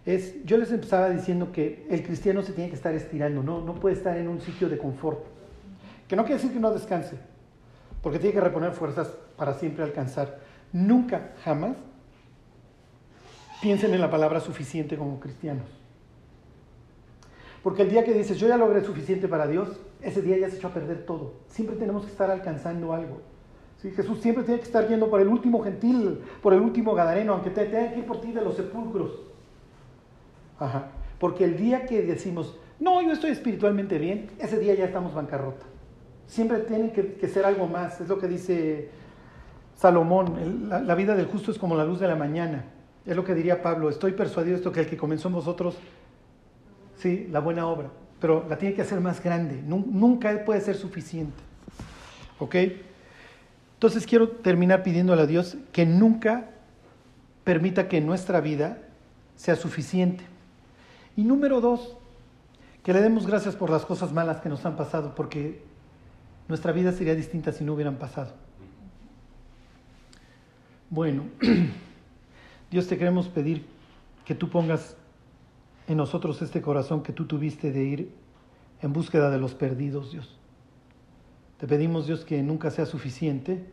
es, 0.05 0.43
yo 0.45 0.57
les 0.57 0.71
empezaba 0.71 1.09
diciendo 1.09 1.51
que 1.51 1.85
el 1.89 2.03
cristiano 2.03 2.41
se 2.41 2.53
tiene 2.53 2.69
que 2.69 2.75
estar 2.75 2.93
estirando, 2.93 3.43
no, 3.43 3.61
no 3.61 3.75
puede 3.75 3.95
estar 3.95 4.17
en 4.17 4.27
un 4.27 4.41
sitio 4.41 4.67
de 4.67 4.77
confort. 4.77 5.19
Que 6.07 6.15
no 6.15 6.23
quiere 6.23 6.41
decir 6.41 6.53
que 6.53 6.59
no 6.59 6.71
descanse, 6.71 7.17
porque 8.01 8.19
tiene 8.19 8.33
que 8.33 8.41
reponer 8.41 8.71
fuerzas 8.71 9.09
para 9.37 9.53
siempre 9.53 9.83
alcanzar. 9.83 10.39
Nunca, 10.73 11.33
jamás, 11.43 11.77
piensen 13.61 13.93
en 13.93 14.01
la 14.01 14.09
palabra 14.09 14.39
suficiente 14.39 14.97
como 14.97 15.19
cristianos. 15.19 15.80
Porque 17.63 17.83
el 17.83 17.89
día 17.89 18.03
que 18.03 18.13
dices, 18.13 18.37
yo 18.37 18.47
ya 18.47 18.57
logré 18.57 18.83
suficiente 18.83 19.27
para 19.27 19.47
Dios, 19.47 19.69
ese 20.01 20.21
día 20.21 20.37
ya 20.37 20.49
se 20.49 20.57
echó 20.57 20.67
a 20.67 20.73
perder 20.73 21.05
todo. 21.05 21.33
Siempre 21.47 21.75
tenemos 21.75 22.05
que 22.05 22.11
estar 22.11 22.31
alcanzando 22.31 22.93
algo. 22.93 23.21
¿Sí? 23.77 23.91
Jesús 23.91 24.19
siempre 24.19 24.43
tiene 24.43 24.59
que 24.59 24.65
estar 24.65 24.87
yendo 24.87 25.09
por 25.09 25.21
el 25.21 25.27
último 25.27 25.63
gentil, 25.63 26.21
por 26.41 26.53
el 26.53 26.61
último 26.61 26.93
gadareno, 26.93 27.33
aunque 27.33 27.49
te 27.49 27.65
tenga 27.65 27.93
que 27.93 27.99
ir 27.99 28.05
por 28.05 28.21
ti 28.21 28.31
de 28.31 28.41
los 28.41 28.55
sepulcros. 28.55 29.11
Ajá. 30.59 30.89
Porque 31.19 31.43
el 31.43 31.57
día 31.57 31.85
que 31.85 32.01
decimos, 32.01 32.57
no, 32.79 33.01
yo 33.01 33.11
estoy 33.11 33.31
espiritualmente 33.31 33.99
bien, 33.99 34.31
ese 34.39 34.57
día 34.57 34.73
ya 34.73 34.85
estamos 34.85 35.13
bancarrota. 35.13 35.65
Siempre 36.25 36.59
tiene 36.59 36.91
que, 36.91 37.27
ser 37.27 37.45
algo 37.45 37.67
más. 37.67 38.01
Es 38.01 38.07
lo 38.07 38.17
que 38.17 38.27
dice 38.27 38.89
Salomón. 39.75 40.69
la, 40.69 40.95
vida 40.95 41.15
del 41.15 41.27
justo 41.27 41.51
es 41.51 41.59
como 41.59 41.75
la 41.75 41.85
luz 41.85 41.99
de 41.99 42.07
la 42.07 42.15
mañana. 42.15 42.65
Es 43.05 43.15
lo 43.15 43.23
que 43.23 43.35
diría 43.35 43.61
Pablo. 43.61 43.89
Estoy 43.89 44.13
persuadido 44.13 44.53
de 44.53 44.57
esto 44.57 44.71
que 44.71 44.79
el 44.79 44.87
que 44.87 44.97
comenzó 44.97 45.27
en 45.27 45.35
vosotros, 45.35 45.77
sí, 47.01 47.27
la 47.31 47.39
buena 47.39 47.67
obra. 47.67 47.89
Pero 48.19 48.45
la 48.47 48.57
tiene 48.57 48.75
que 48.75 48.81
hacer 48.81 48.99
más 48.99 49.23
grande. 49.23 49.61
Nunca 49.65 50.45
puede 50.45 50.61
ser 50.61 50.75
suficiente. 50.75 51.41
¿Ok? 52.39 52.55
Entonces 53.73 54.05
quiero 54.05 54.29
terminar 54.29 54.83
pidiéndole 54.83 55.23
a 55.23 55.25
Dios 55.25 55.57
que 55.71 55.85
nunca 55.85 56.49
permita 57.43 57.87
que 57.87 57.99
nuestra 57.99 58.39
vida 58.39 58.77
sea 59.35 59.55
suficiente. 59.55 60.23
Y 61.15 61.23
número 61.23 61.61
dos, 61.61 61.97
que 62.83 62.93
le 62.93 63.01
demos 63.01 63.25
gracias 63.25 63.55
por 63.55 63.69
las 63.71 63.85
cosas 63.85 64.13
malas 64.13 64.39
que 64.39 64.49
nos 64.49 64.65
han 64.65 64.75
pasado, 64.75 65.15
porque 65.15 65.63
nuestra 66.47 66.71
vida 66.71 66.91
sería 66.91 67.15
distinta 67.15 67.51
si 67.51 67.63
no 67.63 67.73
hubieran 67.73 67.95
pasado. 67.95 68.33
Bueno, 70.91 71.23
Dios 72.71 72.87
te 72.87 72.97
queremos 72.97 73.27
pedir 73.29 73.65
que 74.25 74.35
tú 74.35 74.49
pongas 74.49 74.95
en 75.87 75.97
nosotros 75.97 76.41
este 76.41 76.61
corazón 76.61 77.03
que 77.03 77.13
tú 77.13 77.25
tuviste 77.25 77.71
de 77.71 77.83
ir 77.83 78.13
en 78.81 78.93
búsqueda 78.93 79.29
de 79.29 79.39
los 79.39 79.53
perdidos, 79.53 80.11
Dios. 80.11 80.37
Te 81.59 81.67
pedimos, 81.67 82.07
Dios, 82.07 82.25
que 82.25 82.41
nunca 82.41 82.71
sea 82.71 82.85
suficiente. 82.85 83.71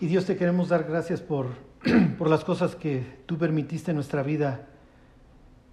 Y 0.00 0.06
Dios, 0.06 0.24
te 0.24 0.36
queremos 0.36 0.68
dar 0.68 0.84
gracias 0.84 1.20
por, 1.20 1.48
por 2.18 2.28
las 2.28 2.44
cosas 2.44 2.76
que 2.76 3.04
tú 3.26 3.38
permitiste 3.38 3.90
en 3.90 3.96
nuestra 3.96 4.22
vida 4.22 4.68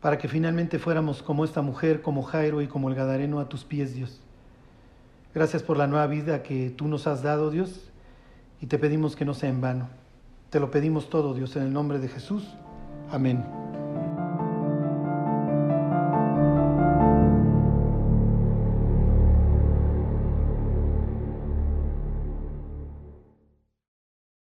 para 0.02 0.18
que 0.18 0.28
finalmente 0.28 0.80
fuéramos 0.80 1.24
como 1.24 1.44
esta 1.44 1.62
mujer, 1.62 2.02
como 2.02 2.24
Jairo 2.24 2.62
y 2.62 2.68
como 2.68 2.90
el 2.90 2.96
Gadareno 2.96 3.40
a 3.40 3.50
tus 3.50 3.64
pies, 3.64 3.94
Dios. 3.94 4.22
Gracias 5.34 5.64
por 5.64 5.78
la 5.78 5.88
nueva 5.88 6.08
vida 6.08 6.44
que 6.44 6.70
tú 6.70 6.88
nos 6.88 7.08
has 7.08 7.24
dado, 7.24 7.52
Dios, 7.52 7.92
y 8.62 8.68
te 8.68 8.80
pedimos 8.80 9.16
que 9.16 9.26
no 9.26 9.34
sea 9.34 9.50
en 9.50 9.62
vano. 9.62 9.90
Te 10.50 10.60
lo 10.60 10.72
pedimos 10.72 11.10
todo, 11.10 11.34
Dios, 11.34 11.56
en 11.56 11.64
el 11.64 11.74
nombre 11.74 12.00
de 12.00 12.08
Jesús. 12.08 12.56
Amén. 13.12 13.67